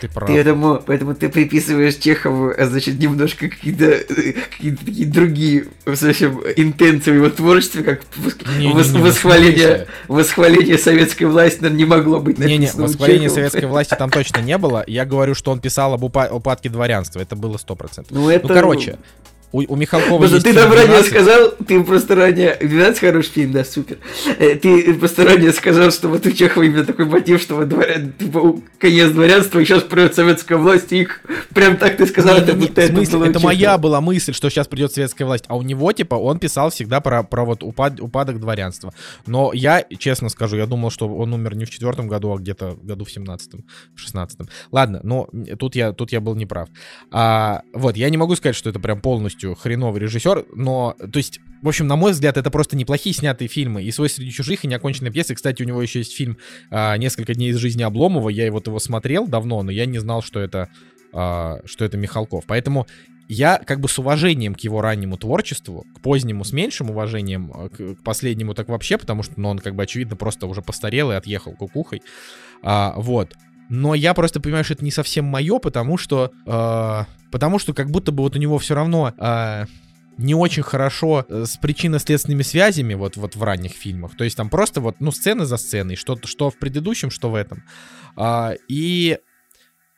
[0.07, 0.29] ты прав.
[0.29, 6.03] Ты этому, поэтому ты приписываешь Чехову, а значит, немножко какие-то, э, какие-то такие другие, в
[6.03, 9.87] общем, интенции в его творчестве, как вос- Не-не-не, вос- в восхваление, смысле?
[10.07, 13.35] восхваление советской власти, наверное, не могло быть Не-не, написано у восхваления Чехова.
[13.35, 14.83] советской власти там точно не было.
[14.87, 17.19] Я говорю, что он писал об упа- упадке дворянства.
[17.19, 18.07] Это было 100%.
[18.09, 18.47] Ну, это...
[18.47, 18.97] Ну, короче,
[19.53, 21.09] у, у Михалкова Просто есть ты нам ранее 12.
[21.11, 22.57] сказал, ты просто ранее...
[22.59, 23.99] 12 хороший фильм, да, супер.
[24.39, 28.13] Э, Ты просто ранее сказал, что вот у Чехова именно такой мотив, что вот дворян,
[28.13, 31.21] типа, конец дворянства, и сейчас придет советская власть, и их
[31.53, 33.77] прям так ты сказал, это Не-не-не, будто это смысле, было это моя Чехова.
[33.77, 37.21] была мысль, что сейчас придет советская власть, а у него, типа, он писал всегда про,
[37.21, 38.91] про вот упад, упадок дворянства.
[39.27, 42.75] Но я, честно скажу, я думал, что он умер не в четвертом году, а где-то
[42.81, 43.65] году в семнадцатом,
[43.95, 44.49] в шестнадцатом.
[44.71, 46.69] Ладно, но тут я, тут я был неправ.
[47.11, 51.39] А, вот, я не могу сказать, что это прям полностью хреновый режиссер, но, то есть,
[51.61, 53.83] в общем, на мой взгляд, это просто неплохие снятые фильмы.
[53.83, 55.35] И «Свой среди чужих», и «Неоконченная пьеса».
[55.35, 56.37] Кстати, у него еще есть фильм
[56.69, 58.29] а, «Несколько дней из жизни Обломова».
[58.29, 60.69] Я вот его смотрел давно, но я не знал, что это,
[61.13, 62.43] а, что это Михалков.
[62.47, 62.87] Поэтому
[63.29, 67.69] я как бы с уважением к его раннему творчеству, к позднему с меньшим уважением, а
[67.69, 71.11] к, к последнему так вообще, потому что ну, он как бы очевидно просто уже постарел
[71.11, 72.01] и отъехал кукухой.
[72.61, 73.35] А, вот.
[73.73, 76.31] Но я просто понимаю, что это не совсем мое, потому что...
[76.45, 79.13] а, потому что как будто бы вот у него все равно...
[79.17, 79.65] а,
[80.19, 84.15] не очень хорошо э, с причинно-следственными связями вот, вот в ранних фильмах.
[84.15, 87.35] То есть там просто вот, ну, сцены за сценой, что, что в предыдущем, что в
[87.35, 87.63] этом.
[88.15, 89.17] А, и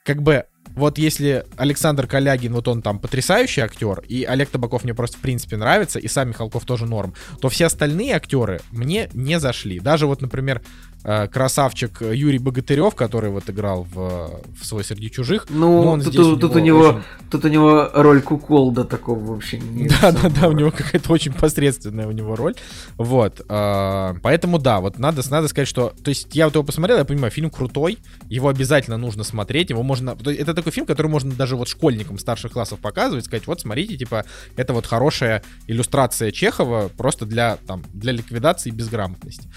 [0.05, 4.93] как бы вот если Александр Калягин, вот он там потрясающий актер, и Олег Табаков мне
[4.93, 9.39] просто в принципе нравится, и сам Михалков тоже норм, то все остальные актеры мне не
[9.39, 9.79] зашли.
[9.79, 10.61] Даже вот, например,
[11.03, 16.13] э, красавчик Юрий Богатырев, который вот играл в, в «Свой среди чужих», Ну, он тут,
[16.13, 20.11] здесь тут- тут у него очень- тут у него роль куколда такого вообще не Да,
[20.11, 22.55] да, да, у него какая-то очень посредственная у него роль.
[22.97, 23.41] Вот.
[23.47, 25.93] а, Поэтому да, вот надо, надо сказать, что...
[26.03, 29.83] То есть я вот его посмотрел, я понимаю, фильм крутой, его обязательно нужно смотреть, его
[29.83, 30.17] можно...
[30.25, 34.25] Это такой фильм, который можно даже вот школьникам старших классов показывать, сказать, вот смотрите, типа,
[34.55, 39.47] это вот хорошая иллюстрация Чехова просто для, там, для ликвидации безграмотности.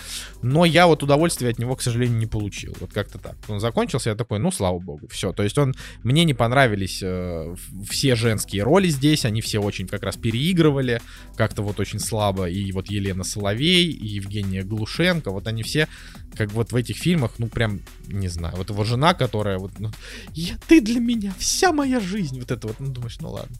[0.43, 2.77] Но я вот удовольствия от него, к сожалению, не получил.
[2.81, 3.37] Вот как-то так.
[3.49, 5.33] Он закончился, я такой, ну, слава богу, все.
[5.33, 5.75] То есть он...
[6.03, 7.55] Мне не понравились э,
[7.89, 11.01] все женские роли здесь, они все очень как раз переигрывали,
[11.37, 12.49] как-то вот очень слабо.
[12.49, 15.89] И вот Елена Соловей, и Евгения Глушенко, вот они все,
[16.36, 19.90] как вот в этих фильмах, ну, прям, не знаю, вот его жена, которая вот, ну,
[20.34, 23.56] «Я- ты для меня вся моя жизнь, вот это вот, ну, думаешь, ну, ладно.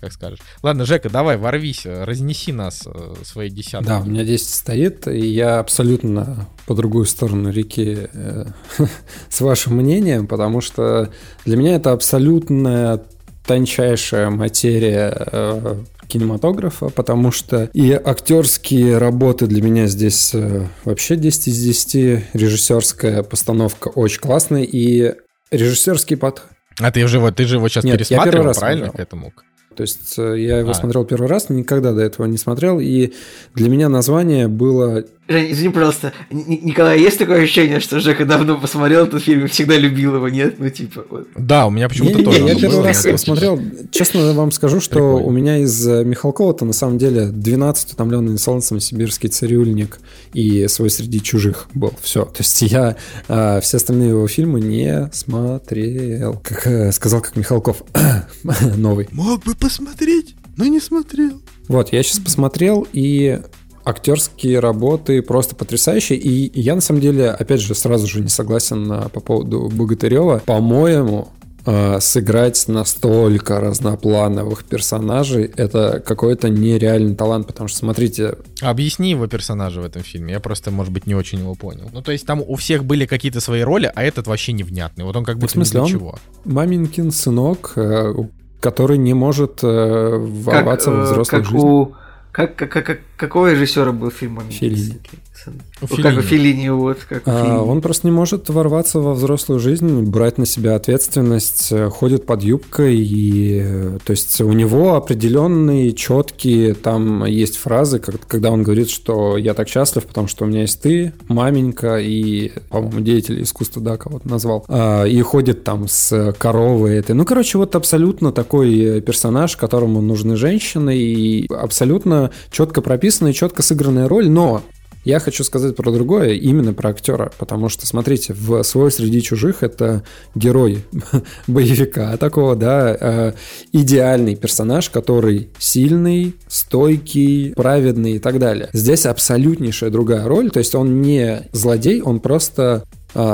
[0.00, 0.40] Как скажешь.
[0.62, 3.86] Ладно, Жека, давай, ворвись, э, разнеси нас э, своей десяткой.
[3.86, 8.46] Да, у меня 10 стоит, и я абсолютно по другую сторону реки э,
[9.30, 11.10] с вашим мнением, потому что
[11.46, 13.02] для меня это абсолютная
[13.46, 15.76] тончайшая материя э,
[16.06, 23.22] кинематографа, потому что и актерские работы для меня здесь э, вообще 10 из 10, режиссерская
[23.22, 25.14] постановка очень классная, и
[25.50, 26.48] режиссерский подход.
[26.80, 29.04] А ты же вот, ты же его сейчас Нет, я пересматривал, раз правильно, смотрел.
[29.04, 29.32] к этому?
[29.76, 30.74] То есть э, я его А.
[30.74, 33.12] смотрел первый раз, никогда до этого не смотрел, и
[33.54, 39.06] для меня название было Жень, извини, пожалуйста, Николай, есть такое ощущение, что Жека давно посмотрел
[39.06, 40.56] этот фильм и всегда любил его, нет?
[40.58, 41.28] Ну, типа, вот.
[41.34, 42.44] Да, у меня почему-то Не-не-не, тоже.
[42.46, 43.60] я оно первый раз но- его смотрел.
[43.90, 45.26] Честно вам скажу, что Прикольно.
[45.26, 49.98] у меня из э, Михалкова-то на самом деле 12 утомленный солнцем сибирский цирюльник
[50.34, 51.94] и свой среди чужих был.
[52.02, 52.26] Все.
[52.26, 52.96] То есть я
[53.28, 56.38] э, все остальные его фильмы не смотрел.
[56.44, 57.82] Как э, сказал, как Михалков
[58.76, 59.08] новый.
[59.10, 61.40] Мог бы посмотреть, но не смотрел.
[61.68, 63.40] Вот, я сейчас посмотрел, и
[63.84, 66.18] актерские работы просто потрясающие.
[66.18, 70.42] И я, на самом деле, опять же, сразу же не согласен а, по поводу Богатырева.
[70.46, 71.28] По-моему,
[71.66, 79.80] а, сыграть настолько разноплановых персонажей это какой-то нереальный талант, потому что, смотрите, Объясни его персонажа
[79.80, 80.34] в этом фильме.
[80.34, 81.88] Я просто, может быть, не очень его понял.
[81.92, 85.04] Ну, то есть там у всех были какие-то свои роли, а этот вообще невнятный.
[85.04, 86.18] Вот он как в будто смысле, ни для он- чего.
[86.44, 88.14] маменькин сынок, э,
[88.60, 91.66] который не может э, ворваться э, во взрослую как жизнь.
[91.66, 91.92] у...
[92.34, 95.00] Как, как, как, как- какого режиссера был фильм «Мамин Феллини.
[95.44, 95.54] Сын»?
[95.80, 96.22] У Ну, как у.
[96.22, 100.46] Филини, вот, как у А, он просто не может ворваться во взрослую жизнь, брать на
[100.46, 107.24] себя ответственность, э, ходит под юбкой, и, э, то есть у него определенные, четкие, там
[107.24, 110.80] есть фразы, как- когда он говорит, что я так счастлив, потому что у меня есть
[110.80, 116.96] ты, маменька и, по-моему, деятель искусства, да, кого-то назвал, А, и ходит там с коровой
[116.96, 117.14] этой.
[117.14, 123.62] Ну, короче, вот абсолютно такой э, персонаж, которому нужны женщины, и абсолютно четко прописанная четко
[123.62, 124.62] сыгранная роль, но
[125.04, 129.62] я хочу сказать про другое, именно про актера, потому что, смотрите, в «Свой среди чужих»
[129.62, 130.02] это
[130.34, 130.84] герой
[131.46, 133.32] боевика такого, да, э,
[133.72, 138.70] идеальный персонаж, который сильный, стойкий, праведный и так далее.
[138.72, 142.84] Здесь абсолютнейшая другая роль, то есть он не злодей, он просто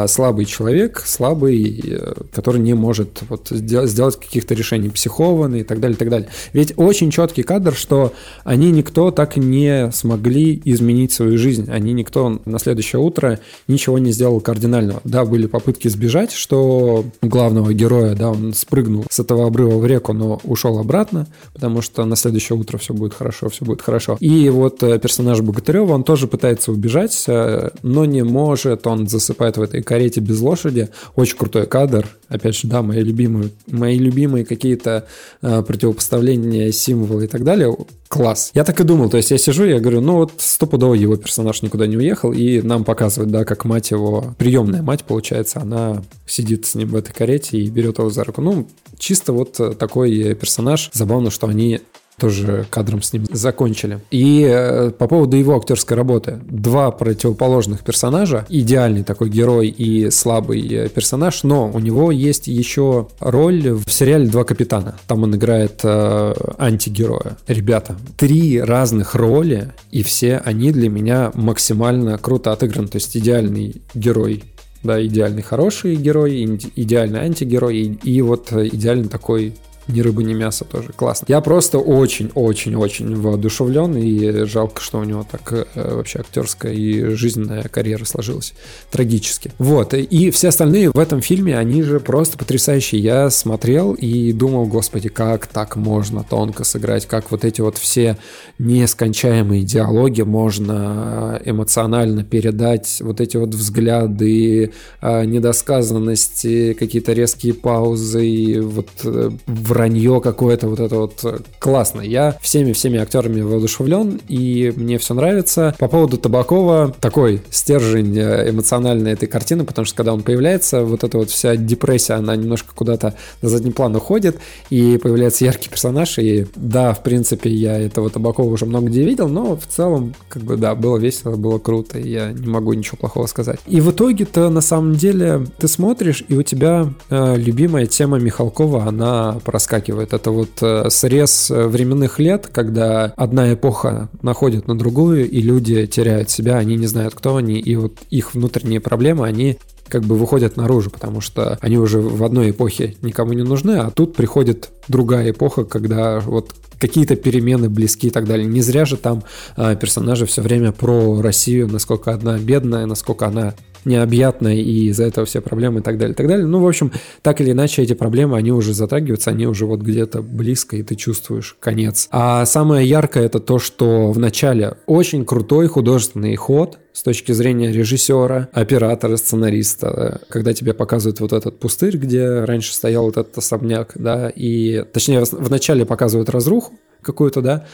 [0.06, 5.96] слабый человек, слабый, э, который не может вот сделать каких-то решений, психованный и так далее,
[5.96, 6.28] и так далее.
[6.52, 8.12] Ведь очень четкий кадр, что
[8.44, 11.70] они никто так не смогли изменить свою жизнь.
[11.70, 15.00] Они никто на следующее утро ничего не сделал кардинального.
[15.04, 20.12] Да, были попытки сбежать, что главного героя, да, он спрыгнул с этого обрыва в реку,
[20.12, 24.16] но ушел обратно, потому что на следующее утро все будет хорошо, все будет хорошо.
[24.20, 29.56] И вот э, персонаж Богатырева, он тоже пытается убежать, э, но не может, он засыпает
[29.56, 30.88] в этой карете без лошади.
[31.14, 32.08] Очень крутой кадр.
[32.28, 35.06] Опять же, да, мои любимые, мои любимые какие-то
[35.42, 37.76] э, противопоставления, символы и так далее.
[38.08, 38.50] Класс.
[38.54, 39.08] Я так и думал.
[39.08, 42.60] То есть я сижу, я говорю, ну вот стопудово его персонаж никуда не уехал, и
[42.60, 47.12] нам показывают, да, как мать его, приемная мать, получается, она сидит с ним в этой
[47.12, 48.42] карете и берет его за руку.
[48.42, 48.68] Ну,
[48.98, 50.90] чисто вот такой персонаж.
[50.92, 51.80] Забавно, что они
[52.20, 54.00] тоже кадром с ним закончили.
[54.10, 56.40] И э, по поводу его актерской работы.
[56.44, 58.46] Два противоположных персонажа.
[58.48, 64.28] Идеальный такой герой и слабый э, персонаж, но у него есть еще роль в сериале
[64.28, 64.96] «Два капитана».
[65.06, 67.38] Там он играет э, антигероя.
[67.48, 72.88] Ребята, три разных роли, и все они для меня максимально круто отыграны.
[72.88, 74.44] То есть идеальный герой
[74.82, 79.54] да, идеальный хороший герой, идеальный антигерой и, и вот идеальный такой
[79.88, 80.90] ни рыба, ни мясо тоже.
[80.94, 81.26] Классно.
[81.28, 87.64] Я просто очень-очень-очень воодушевлен, и жалко, что у него так э, вообще актерская и жизненная
[87.64, 88.54] карьера сложилась.
[88.90, 89.52] Трагически.
[89.58, 89.94] Вот.
[89.94, 93.00] И все остальные в этом фильме, они же просто потрясающие.
[93.00, 98.16] Я смотрел и думал, господи, как так можно тонко сыграть, как вот эти вот все
[98.58, 108.88] нескончаемые диалоги можно эмоционально передать, вот эти вот взгляды, э, недосказанности, какие-то резкие паузы, вот
[109.04, 112.02] э, в вранье какое-то, вот это вот э, классно.
[112.02, 115.74] Я всеми-всеми актерами воодушевлен, и мне все нравится.
[115.78, 121.02] По поводу Табакова, такой стержень э, эмоциональной этой картины, потому что когда он появляется, вот
[121.02, 124.36] эта вот вся депрессия, она немножко куда-то на задний план уходит,
[124.68, 129.28] и появляется яркий персонаж, и да, в принципе, я этого Табакова уже много где видел,
[129.28, 132.98] но в целом, как бы, да, было весело, было круто, и я не могу ничего
[132.98, 133.58] плохого сказать.
[133.66, 138.84] И в итоге-то, на самом деле, ты смотришь, и у тебя э, любимая тема Михалкова,
[138.84, 140.14] она проскакивает проскакивает.
[140.14, 145.86] Это вот э, срез э, временных лет, когда одна эпоха находит на другую, и люди
[145.86, 149.58] теряют себя, они не знают, кто они, и вот их внутренние проблемы, они
[149.88, 153.90] как бы выходят наружу, потому что они уже в одной эпохе никому не нужны, а
[153.90, 158.46] тут приходит другая эпоха, когда вот какие-то перемены близки и так далее.
[158.46, 159.24] Не зря же там
[159.58, 163.54] э, персонажи все время про Россию, насколько она бедная, насколько она
[163.84, 166.46] необъятная, и из-за этого все проблемы и так далее, и так далее.
[166.46, 166.92] Ну, в общем,
[167.22, 170.94] так или иначе, эти проблемы, они уже затрагиваются, они уже вот где-то близко, и ты
[170.94, 172.08] чувствуешь конец.
[172.10, 177.72] А самое яркое это то, что в начале очень крутой художественный ход, с точки зрения
[177.72, 183.92] режиссера, оператора, сценариста, когда тебе показывают вот этот пустырь, где раньше стоял вот этот особняк,
[183.94, 187.66] да, и, точнее, вначале показывают разруху какую-то, да,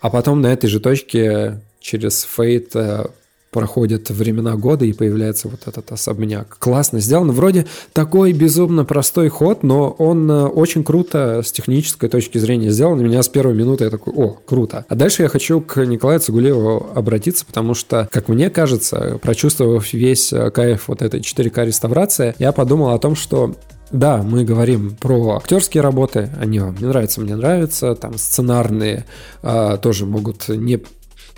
[0.00, 2.72] а потом на этой же точке через фейт
[3.56, 6.58] проходят времена года и появляется вот этот особняк.
[6.58, 7.32] Классно сделано.
[7.32, 7.64] Вроде
[7.94, 13.02] такой безумно простой ход, но он э, очень круто с технической точки зрения сделан.
[13.02, 14.84] Меня с первой минуты я такой, о, круто.
[14.90, 20.34] А дальше я хочу к Николаю Цигулеву обратиться, потому что, как мне кажется, прочувствовав весь
[20.34, 23.56] э, кайф вот этой 4К реставрации, я подумал о том, что
[23.90, 29.06] да, мы говорим про актерские работы, они вам не нравятся, мне нравятся, там сценарные
[29.42, 30.80] а, тоже могут не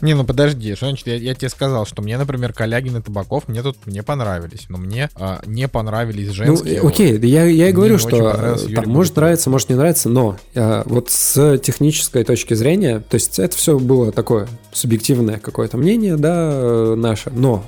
[0.01, 3.49] не, ну подожди, что значит, я, я тебе сказал, что мне, например, Калягин и Табаков
[3.49, 6.83] мне тут мне понравились, но мне а, не понравились женские.
[6.83, 10.83] Ну, окей, я, я и говорю, что там может нравиться, может не нравиться, но а,
[10.87, 16.95] вот с технической точки зрения, то есть это все было такое субъективное какое-то мнение, да,
[16.97, 17.65] наше, но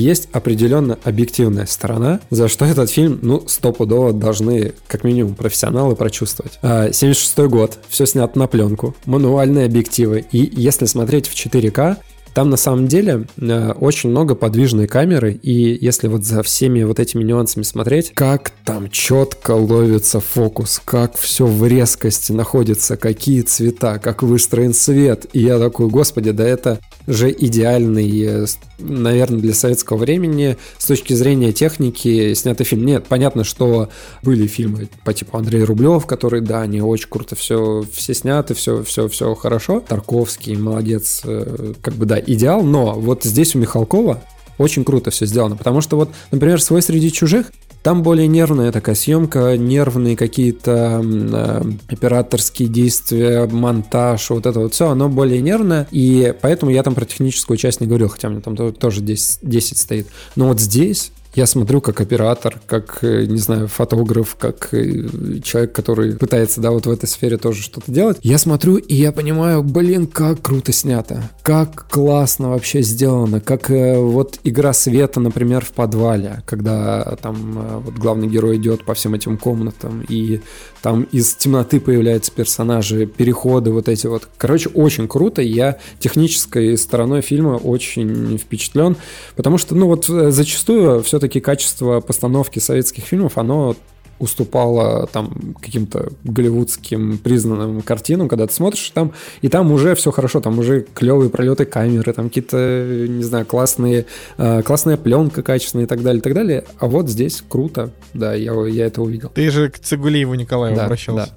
[0.00, 6.58] есть определенно объективная сторона, за что этот фильм, ну, стопудово должны, как минимум, профессионалы прочувствовать.
[6.62, 11.96] 76 а, год, все снято на пленку, мануальные объективы, и если смотреть в 4К,
[12.36, 17.00] там на самом деле э, очень много подвижной камеры, и если вот за всеми вот
[17.00, 23.98] этими нюансами смотреть, как там четко ловится фокус, как все в резкости находится, какие цвета,
[23.98, 25.24] как выстроен свет.
[25.32, 28.46] И я такой, господи, да это же идеальный, э,
[28.80, 32.84] наверное, для советского времени с точки зрения техники снятый фильм.
[32.84, 33.88] Нет, понятно, что
[34.22, 38.82] были фильмы по типу Андрей Рублев, которые, да, они очень круто все, все сняты, все,
[38.82, 39.80] все, все хорошо.
[39.80, 44.22] Тарковский, молодец, э, как бы, да, идеал, но вот здесь у Михалкова
[44.58, 47.52] очень круто все сделано, потому что вот, например, «Свой среди чужих»
[47.86, 54.88] Там более нервная такая съемка, нервные какие-то э, операторские действия, монтаж, вот это вот все,
[54.88, 58.56] оно более нервное, и поэтому я там про техническую часть не говорил, хотя мне там
[58.56, 60.08] тоже 10, 10 стоит.
[60.34, 65.72] Но вот здесь Я смотрю как оператор, как, э, не знаю, фотограф, как э, человек,
[65.72, 68.16] который пытается, да, вот в этой сфере тоже что-то делать.
[68.22, 73.98] Я смотрю, и я понимаю, блин, как круто снято, как классно вообще сделано, как э,
[73.98, 79.36] вот игра света, например, в подвале, когда там вот главный герой идет по всем этим
[79.36, 80.40] комнатам, и
[80.86, 84.28] там из темноты появляются персонажи, переходы вот эти вот.
[84.38, 85.42] Короче, очень круто.
[85.42, 88.94] Я технической стороной фильма очень впечатлен,
[89.34, 93.74] потому что, ну вот э, зачастую все-таки качество постановки советских фильмов, оно
[94.18, 99.12] уступала там каким-то голливудским признанным картинам, когда ты смотришь там,
[99.42, 104.06] и там уже все хорошо, там уже клевые пролеты камеры, там какие-то, не знаю, классные,
[104.38, 106.64] э, классная пленка качественная и так далее, и так далее.
[106.78, 109.30] А вот здесь круто, да, я, я это увидел.
[109.30, 111.34] Ты же к Цигулиеву Николаеву Да, обращался.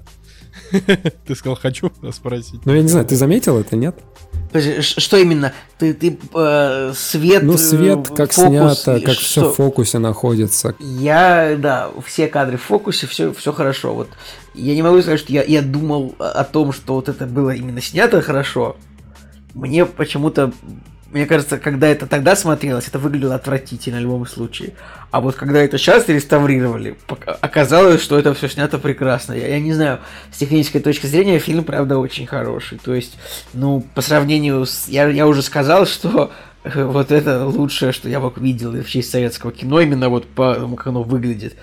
[1.26, 2.64] Ты сказал, хочу спросить.
[2.64, 3.96] Ну, я не знаю, ты заметил это, нет?
[4.80, 5.52] Что именно?
[5.78, 8.50] Ты, ты э, свет, Ну, свет, э, как фокус,
[8.82, 9.52] снято, как все что?
[9.52, 10.74] в фокусе находится.
[10.80, 13.94] Я, да, все кадры в фокусе, все, все хорошо.
[13.94, 14.08] Вот
[14.54, 17.80] я не могу сказать, что я, я думал о том, что вот это было именно
[17.80, 18.76] снято хорошо.
[19.54, 20.52] Мне почему-то,
[21.10, 24.74] мне кажется, когда это тогда смотрелось, это выглядело отвратительно в любом случае.
[25.10, 26.96] А вот когда это сейчас реставрировали,
[27.40, 29.32] оказалось, что это все снято прекрасно.
[29.32, 29.98] Я, я не знаю,
[30.32, 32.78] с технической точки зрения фильм, правда, очень хороший.
[32.78, 33.18] То есть,
[33.52, 34.88] ну, по сравнению с...
[34.88, 36.30] Я, я уже сказал, что
[36.62, 40.54] э, вот это лучшее, что я мог видел вообще из советского кино, именно вот по
[40.54, 41.56] тому, как оно выглядит.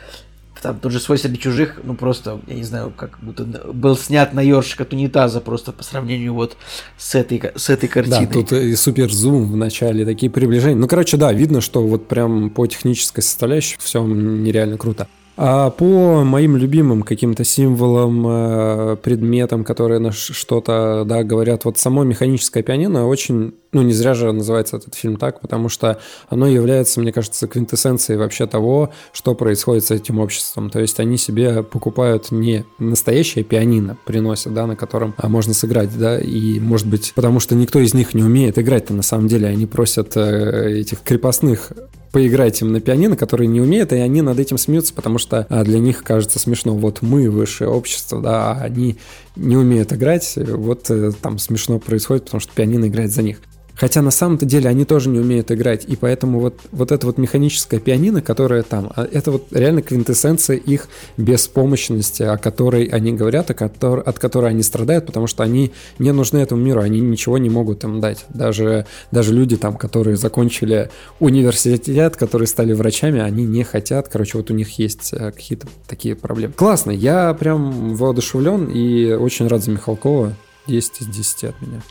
[0.62, 4.34] Там тот же свой среди чужих, ну просто, я не знаю, как будто был снят
[4.34, 6.58] на ёршик от унитаза просто по сравнению вот
[6.98, 8.28] с этой, с этой Да, картиной.
[8.28, 10.78] тут и супер зум в начале, такие приближения.
[10.78, 15.08] Ну, короче, да, видно, что вот прям по технической составляющей все нереально круто.
[15.40, 22.04] А по моим любимым каким-то символам, э, предметам, которые на что-то, да, говорят, вот само
[22.04, 26.00] механическое пианино очень, ну, не зря же называется этот фильм так, потому что
[26.30, 30.70] оно является, мне кажется, квинтэссенцией вообще того, что происходит с этим обществом.
[30.70, 35.98] То есть они себе покупают не настоящее пианино, приносят, да, на котором а, можно сыграть,
[35.98, 39.48] да, и, может быть, потому что никто из них не умеет играть-то на самом деле,
[39.48, 41.72] они просят э, этих крепостных
[42.12, 45.64] поиграть им на пианино, которые не умеют, и они над этим смеются, потому что а,
[45.64, 46.74] для них кажется смешно.
[46.74, 48.98] Вот мы высшее общество, да, а они
[49.38, 53.40] не умеют играть, вот э, там смешно происходит, потому что пианино играет за них.
[53.78, 57.18] Хотя на самом-то деле они тоже не умеют играть, и поэтому вот, вот это вот
[57.18, 63.52] механическое пианино, которое там, а, это вот реально квинтэссенция их беспомощности, о которой они говорят,
[63.52, 67.38] о котор- от которой они страдают, потому что они не нужны этому миру, они ничего
[67.38, 68.26] не могут им дать.
[68.30, 70.90] Даже, даже люди там, которые закончили
[71.20, 76.16] университет, которые стали врачами, они не хотят, короче, вот у них есть э, какие-то такие
[76.16, 76.54] проблемы.
[76.54, 80.34] Классно, я прям воодушевлен и очень рад за Михалкова.
[80.68, 81.82] 10 из 10 от меня.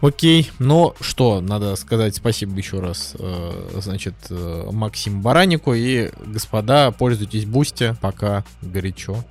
[0.00, 6.92] Окей, ну что, надо сказать спасибо еще раз, э, значит, э, Максим Баранику и, господа,
[6.92, 9.24] пользуйтесь Boosty, пока горячо.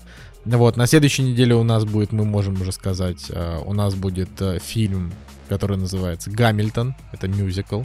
[0.44, 4.30] Вот, на следующей неделе у нас будет, мы можем уже сказать, э, у нас будет
[4.62, 5.14] фильм,
[5.48, 7.84] который называется «Гамильтон», это мюзикл.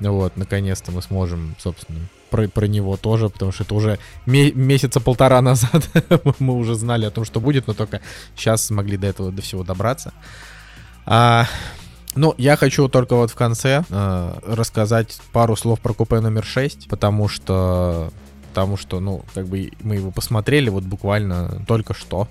[0.00, 2.00] Вот, наконец-то мы сможем, собственно,
[2.30, 5.88] про, про него тоже, потому что это уже ме- месяца полтора назад
[6.40, 8.00] мы уже знали о том, что будет, но только
[8.34, 10.12] сейчас смогли до этого, до всего добраться.
[11.06, 11.46] А,
[12.18, 16.88] ну, я хочу только вот в конце э, рассказать пару слов про купе номер 6,
[16.88, 18.10] потому что,
[18.48, 22.28] потому что, ну, как бы мы его посмотрели вот буквально только что.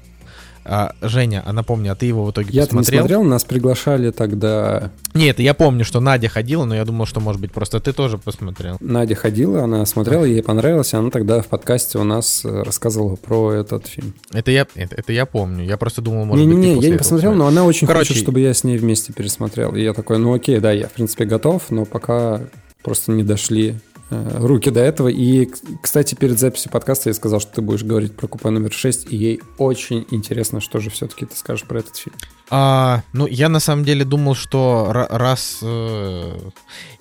[0.70, 3.02] А, Женя, а напомни, а ты его в итоге не посмотрел?
[3.02, 4.92] смотрел, нас приглашали тогда.
[5.14, 8.18] Нет, я помню, что Надя ходила, но я думал, что, может быть, просто ты тоже
[8.18, 8.78] посмотрел.
[8.82, 13.16] Надя ходила, она смотрела, ей понравилось, и она тогда в подкасте у нас э, рассказывала
[13.16, 14.14] про этот фильм.
[14.34, 15.64] Это я, это, это я помню.
[15.64, 17.54] Я просто думал, может быть, ты Не-не-не, после я не посмотрел, посмотрел.
[17.54, 19.74] но она очень Короче, хочет, чтобы я с ней вместе пересмотрел.
[19.76, 22.42] И я такой, ну окей, да, я в принципе готов, но пока
[22.84, 23.76] просто не дошли
[24.10, 25.08] руки до этого.
[25.08, 25.50] И,
[25.82, 29.16] кстати, перед записью подкаста я сказал, что ты будешь говорить про купе номер 6, и
[29.16, 32.16] ей очень интересно, что же все-таки ты скажешь про этот фильм.
[32.50, 35.60] А, ну, я на самом деле думал, что ра- раз...
[35.62, 36.38] э,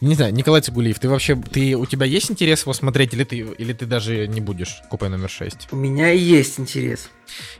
[0.00, 1.36] не знаю, Николай Цигулиев, ты вообще...
[1.36, 5.08] Ты, у тебя есть интерес его смотреть, или ты, или ты даже не будешь купе
[5.08, 5.68] номер 6?
[5.72, 7.10] У меня есть интерес.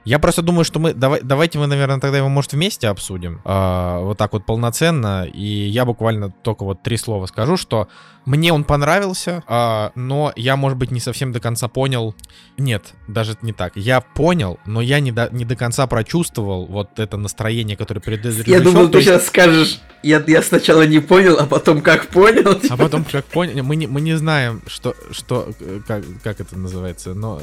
[0.05, 0.95] Я просто думаю, что мы...
[0.95, 3.41] Давай, давайте мы, наверное, тогда его, может, вместе обсудим.
[3.45, 5.25] а, вот так вот полноценно.
[5.27, 7.89] И я буквально только вот три слова скажу, что
[8.25, 12.15] мне он понравился, а, но я, может быть, не совсем до конца понял...
[12.59, 13.77] Нет, даже не так.
[13.77, 18.47] Я понял, но я не до, не до конца прочувствовал вот это настроение, которое передает
[18.47, 22.61] Я думал, ты есть- сейчас скажешь, я, я сначала не понял, а потом как понял.
[22.71, 26.57] А потом, как поняли, мы не, мы не знаем, что, что э, как, как это
[26.57, 27.43] называется, но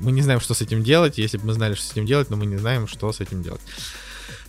[0.00, 1.18] мы не знаем, что с этим делать.
[1.18, 3.42] Если бы мы знали, что с этим делать, но мы не знаем, что с этим
[3.42, 3.60] делать.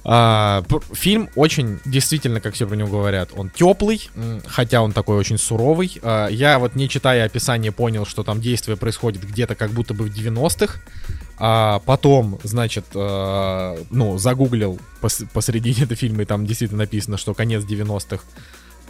[0.08, 0.64] А,
[0.94, 4.10] фильм очень, действительно, как все про него говорят, он теплый,
[4.46, 5.98] хотя он такой очень суровый.
[6.04, 10.06] А, я вот не читая описание понял, что там действие происходит где-то как будто бы
[10.06, 10.80] в 90-х.
[11.38, 17.34] А потом, значит, э, ну, загуглил пос- посередине этого фильма, и там действительно написано, что
[17.34, 18.24] конец 90-х.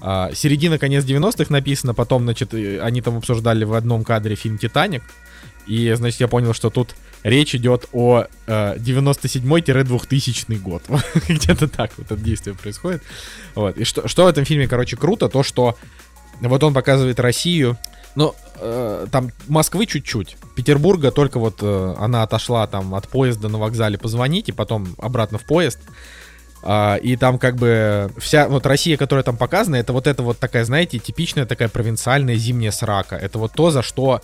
[0.02, 4.58] А, середина, конец 90-х написано, потом, значит, э, они там обсуждали в одном кадре фильм
[4.58, 5.04] «Титаник»,
[5.68, 10.84] и, значит, я понял, что тут речь идет о э, 97-2000 год.
[11.28, 13.02] Где-то так вот это действие происходит.
[13.56, 13.78] Вот.
[13.78, 15.76] И что, что в этом фильме, короче, круто, то, что
[16.40, 17.78] вот он показывает Россию,
[18.16, 23.58] ну, э, там Москвы чуть-чуть, Петербурга только вот э, она отошла там от поезда на
[23.58, 25.80] вокзале позвонить, и потом обратно в поезд.
[26.68, 30.40] А, и там как бы вся вот Россия, которая там показана, это вот это вот
[30.40, 33.16] такая, знаете, типичная такая провинциальная зимняя срака.
[33.16, 34.22] Это вот то, за что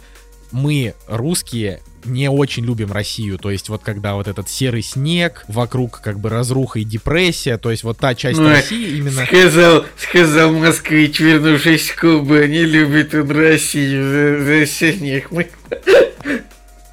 [0.52, 3.38] мы, русские, не очень любим Россию.
[3.38, 7.72] То есть вот когда вот этот серый снег, вокруг как бы разруха и депрессия, то
[7.72, 9.26] есть вот та часть Ой, России именно...
[9.26, 15.30] Сказал, сказал москвич, вернувшись с Кубы, не любит он Россию за, за снег.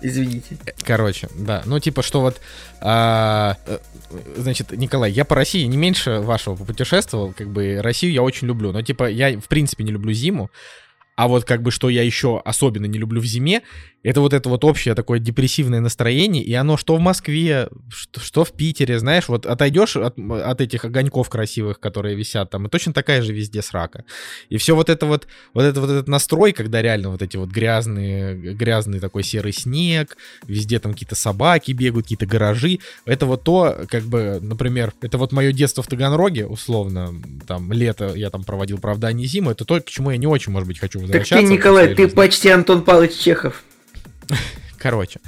[0.00, 0.56] Извините.
[0.84, 1.62] Короче, да.
[1.66, 2.40] Ну, типа, что вот...
[2.80, 3.78] а, э,
[4.36, 7.32] значит, Николай, я по России не меньше вашего попутешествовал.
[7.36, 8.70] Как бы Россию я очень люблю.
[8.70, 10.50] Но, типа, я в принципе не люблю зиму.
[11.18, 13.62] А вот как бы что я еще особенно не люблю в зиме,
[14.02, 18.44] это вот это вот общее такое депрессивное настроение, и оно что в Москве, что, что
[18.44, 22.92] в Питере, знаешь, вот отойдешь от, от этих огоньков красивых, которые висят там, и точно
[22.92, 24.04] такая же везде срака.
[24.48, 27.50] И все вот это вот, вот это вот этот настрой, когда реально вот эти вот
[27.50, 30.16] грязные, грязный такой серый снег,
[30.46, 35.32] везде там какие-то собаки бегают, какие-то гаражи, это вот то, как бы, например, это вот
[35.32, 37.14] мое детство в Таганроге, условно,
[37.46, 40.26] там, лето я там проводил, правда, а не зиму, это то, к чему я не
[40.26, 41.46] очень, может быть, хочу Так возвращаться.
[41.46, 42.16] ты, в Николай, ты жизни.
[42.16, 43.64] почти Антон Павлович Чехов.
[44.78, 45.20] Короче,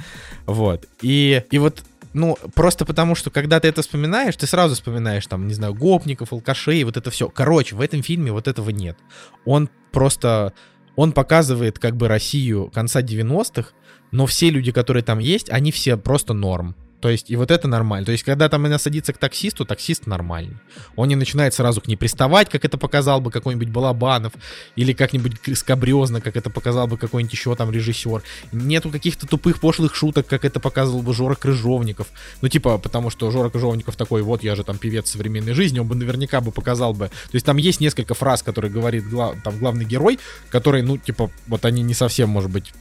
[0.45, 0.87] вот.
[1.01, 1.83] И, и вот,
[2.13, 6.33] ну, просто потому, что когда ты это вспоминаешь, ты сразу вспоминаешь, там, не знаю, гопников,
[6.33, 7.29] алкашей, вот это все.
[7.29, 8.97] Короче, в этом фильме вот этого нет.
[9.45, 10.53] Он просто,
[10.95, 13.71] он показывает как бы Россию конца 90-х,
[14.11, 16.75] но все люди, которые там есть, они все просто норм.
[17.01, 18.05] То есть, и вот это нормально.
[18.05, 20.57] То есть, когда там она садится к таксисту, таксист нормальный.
[20.95, 24.33] Он не начинает сразу к ней приставать, как это показал бы какой-нибудь Балабанов,
[24.75, 28.21] или как-нибудь скобрезно, как это показал бы какой-нибудь еще там режиссер.
[28.51, 32.07] Нету каких-то тупых пошлых шуток, как это показывал бы Жора Крыжовников.
[32.41, 35.87] Ну, типа, потому что Жора Крыжовников такой, вот я же там певец современной жизни, он
[35.87, 37.07] бы наверняка бы показал бы.
[37.07, 40.19] То есть там есть несколько фраз, которые говорит гла- там главный герой,
[40.49, 42.73] которые, ну, типа, вот они не совсем, может быть,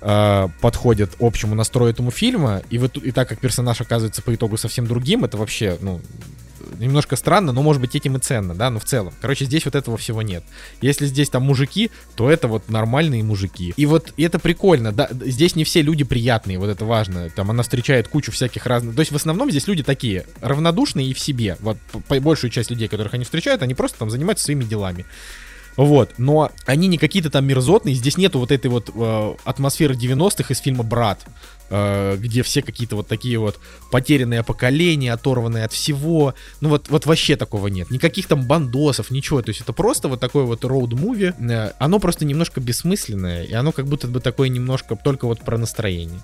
[0.00, 4.56] э, подходят общему настрою этому фильма, и, вот, и так как персонаж оказывается по итогу
[4.56, 6.00] совсем другим, это вообще, ну,
[6.78, 9.12] немножко странно, но может быть этим и ценно, да, но в целом.
[9.20, 10.42] Короче, здесь вот этого всего нет.
[10.80, 13.74] Если здесь там мужики, то это вот нормальные мужики.
[13.76, 17.28] И вот это прикольно, да, здесь не все люди приятные, вот это важно.
[17.30, 18.94] Там она встречает кучу всяких разных...
[18.94, 21.56] То есть в основном здесь люди такие, равнодушные и в себе.
[21.60, 21.76] Вот
[22.08, 25.06] большую часть людей, которых они встречают, они просто там занимаются своими делами.
[25.80, 30.52] Вот, но они не какие-то там мерзотные, здесь нету вот этой вот э, атмосферы 90-х
[30.52, 31.24] из фильма «Брат»,
[31.70, 33.58] э, где все какие-то вот такие вот
[33.90, 36.34] потерянные поколения, оторванные от всего.
[36.60, 37.90] Ну вот, вот вообще такого нет.
[37.90, 39.40] Никаких там бандосов, ничего.
[39.40, 41.34] То есть это просто вот такое вот роуд-муви.
[41.50, 45.56] Э, оно просто немножко бессмысленное, и оно как будто бы такое немножко только вот про
[45.56, 46.20] настроение.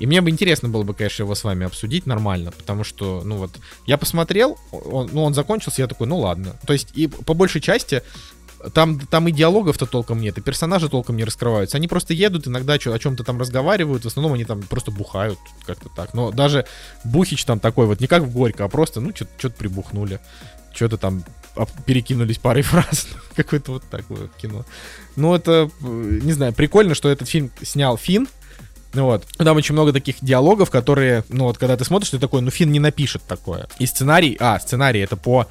[0.00, 3.36] И мне бы интересно было бы, конечно, его с вами обсудить нормально, потому что, ну
[3.36, 3.50] вот,
[3.86, 6.56] я посмотрел, он, ну он закончился, я такой, ну ладно.
[6.66, 8.02] То есть и по большей части
[8.74, 11.76] там, там и диалогов-то толком нет, и персонажи толком не раскрываются.
[11.76, 15.38] Они просто едут, иногда чё- о чем-то там разговаривают, в основном они там просто бухают,
[15.66, 16.14] как-то так.
[16.14, 16.66] Но даже
[17.04, 20.20] Бухич там такой вот, не как в Горько, а просто, ну, что-то прибухнули.
[20.72, 21.24] Что-то там
[21.84, 23.08] перекинулись парой фраз.
[23.34, 24.64] Какое-то вот такое кино.
[25.16, 28.28] Ну, это, э, не знаю, прикольно, что этот фильм снял Фин.
[28.92, 29.24] Ну вот.
[29.36, 32.72] Там очень много таких диалогов, которые, ну вот, когда ты смотришь, ты такой, ну, Фин
[32.72, 33.68] не напишет такое.
[33.78, 35.46] И сценарий, а, сценарий это по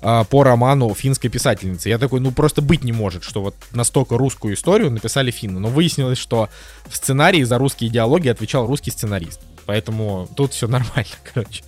[0.00, 1.88] а, по роману финской писательницы.
[1.88, 5.58] Я такой, ну просто быть не может, что вот настолько русскую историю написали финны.
[5.58, 6.48] Но выяснилось, что
[6.88, 9.40] в сценарии за русские диалоги отвечал русский сценарист.
[9.66, 11.62] Поэтому тут все нормально, короче.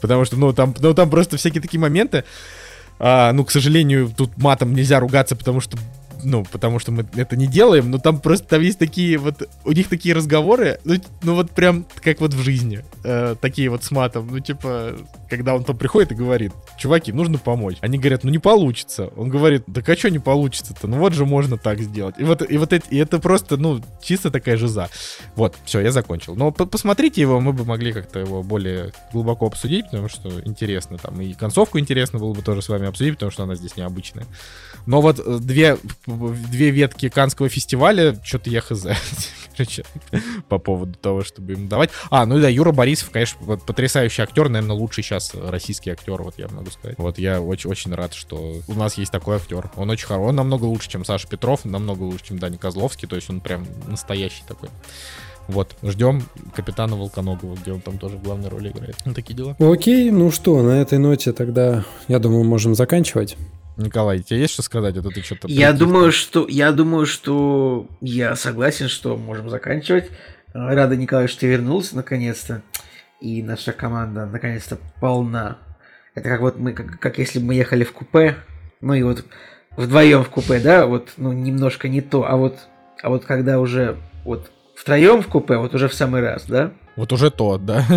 [0.00, 2.24] Потому что, ну, там, ну, там просто всякие такие моменты.
[2.98, 5.76] А, ну, к сожалению, тут матом нельзя ругаться, потому что
[6.22, 9.72] ну, потому что мы это не делаем, но там просто там есть такие вот, у
[9.72, 13.90] них такие разговоры, ну, ну вот прям как вот в жизни, э, такие вот с
[13.90, 14.96] матом, ну, типа,
[15.28, 17.76] когда он там приходит и говорит, чуваки, нужно помочь.
[17.80, 19.10] Они говорят, ну, не получится.
[19.16, 20.86] Он говорит, да а что не получится-то?
[20.86, 22.16] Ну, вот же можно так сделать.
[22.18, 24.88] И вот, и вот это, и это просто, ну, чисто такая жиза.
[25.36, 26.34] Вот, все, я закончил.
[26.34, 30.98] Но по- посмотрите его, мы бы могли как-то его более глубоко обсудить, потому что интересно
[30.98, 31.20] там.
[31.20, 34.26] И концовку интересно было бы тоже с вами обсудить, потому что она здесь необычная.
[34.86, 38.86] Но вот э, две две ветки Канского фестиваля, что-то я хз.
[39.56, 39.84] Короче,
[40.48, 41.90] по поводу того, чтобы им давать.
[42.10, 46.34] А, ну да, Юра Борисов, конечно, вот потрясающий актер, наверное, лучший сейчас российский актер, вот
[46.38, 46.96] я могу сказать.
[46.98, 49.70] Вот я очень, очень рад, что у нас есть такой актер.
[49.76, 53.16] Он очень хороший, он намного лучше, чем Саша Петров, намного лучше, чем Даня Козловский, то
[53.16, 54.70] есть он прям настоящий такой.
[55.48, 56.22] Вот, ждем
[56.54, 58.96] капитана Волконогова, где он там тоже в главной роли играет.
[59.04, 59.56] Ну, такие дела.
[59.58, 63.36] Окей, ну что, на этой ноте тогда, я думаю, можем заканчивать.
[63.76, 64.96] Николай, тебе есть что сказать?
[64.96, 65.48] Это ты что-то...
[65.48, 70.10] Я думаю, что я думаю, что я согласен, что можем заканчивать.
[70.52, 72.62] Рада, Николай, что ты вернулся наконец-то.
[73.20, 75.58] И наша команда наконец-то полна.
[76.14, 78.36] Это как вот мы, как, как если бы мы ехали в купе,
[78.80, 79.24] ну и вот
[79.76, 82.58] вдвоем в купе, да, вот, ну, немножко не то, а вот,
[83.02, 86.72] а вот когда уже вот втроем в купе, вот уже в самый раз, да?
[86.96, 87.84] Вот уже то, да.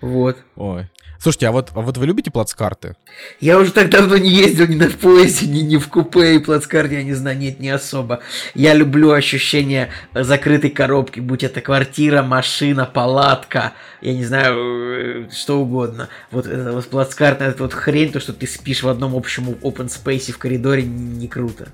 [0.00, 0.36] Вот.
[0.54, 0.88] Ой.
[1.20, 2.94] Слушайте, а вот, а вот вы любите плацкарты?
[3.40, 6.96] Я уже так давно не ездил ни на поезде, ни, ни в купе и плацкарте,
[6.96, 8.20] я не знаю, нет, не особо.
[8.54, 15.60] Я люблю ощущение закрытой коробки, будь это квартира, машина, палатка, я не знаю, э, что
[15.60, 16.08] угодно.
[16.30, 19.88] Вот это вот плацкартная эта вот хрень, то, что ты спишь в одном общем open
[19.88, 21.68] space в коридоре, не круто.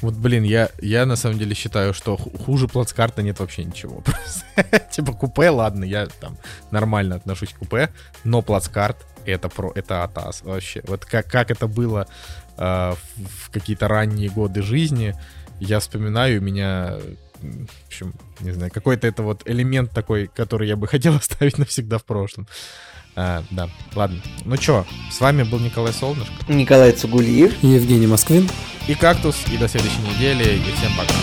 [0.00, 4.02] Вот, блин, я, я на самом деле считаю, что хуже плацкарта нет вообще ничего.
[4.90, 6.36] Типа купе, ладно, я там
[6.70, 7.90] нормально отношусь к купе,
[8.24, 8.96] но плацкарт
[9.26, 10.82] это про это атас вообще.
[10.86, 12.06] Вот как, как это было
[12.56, 15.14] э, в какие-то ранние годы жизни,
[15.60, 16.98] я вспоминаю, у меня
[17.40, 21.98] в общем, не знаю, какой-то это вот элемент такой, который я бы хотел оставить навсегда
[21.98, 22.46] в прошлом.
[23.20, 24.20] А, да, ладно.
[24.44, 26.32] Ну чё, с вами был Николай Солнышко.
[26.46, 27.52] Николай Цугулиев.
[27.64, 28.48] И Евгений Москвин.
[28.86, 29.34] И Кактус.
[29.52, 30.56] И до следующей недели.
[30.56, 31.14] И всем пока.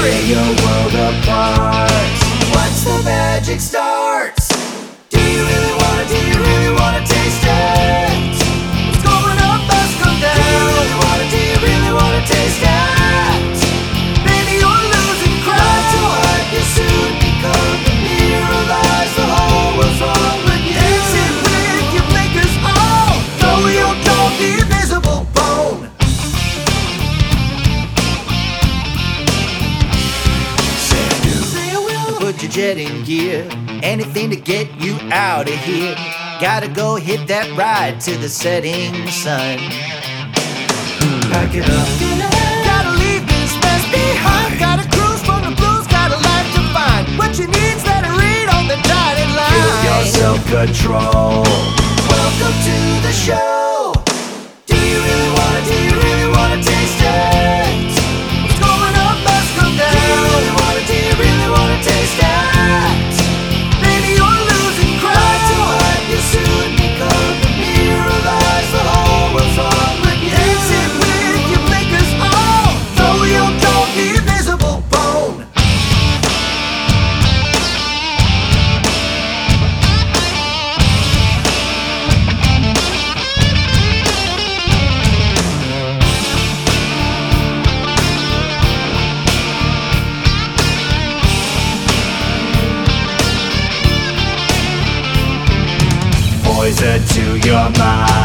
[0.00, 0.28] String.
[0.28, 1.90] your world apart.
[2.54, 4.48] Once the magic starts.
[5.10, 5.79] Do you really
[32.60, 32.74] will.
[32.74, 33.48] Put your jet in gear.
[33.82, 35.94] Anything to get you out of here.
[36.40, 39.58] Gotta go hit that ride to the setting sun.
[41.30, 41.88] Pack it up.
[42.64, 44.58] Gotta leave this mess behind.
[44.58, 45.86] Gotta cruise from the blues.
[45.86, 47.18] Got a life to find.
[47.18, 49.84] What you need's that I read on the dotted line.
[49.84, 51.44] your self control.
[52.08, 53.59] Welcome to the show.
[97.68, 98.19] Mind.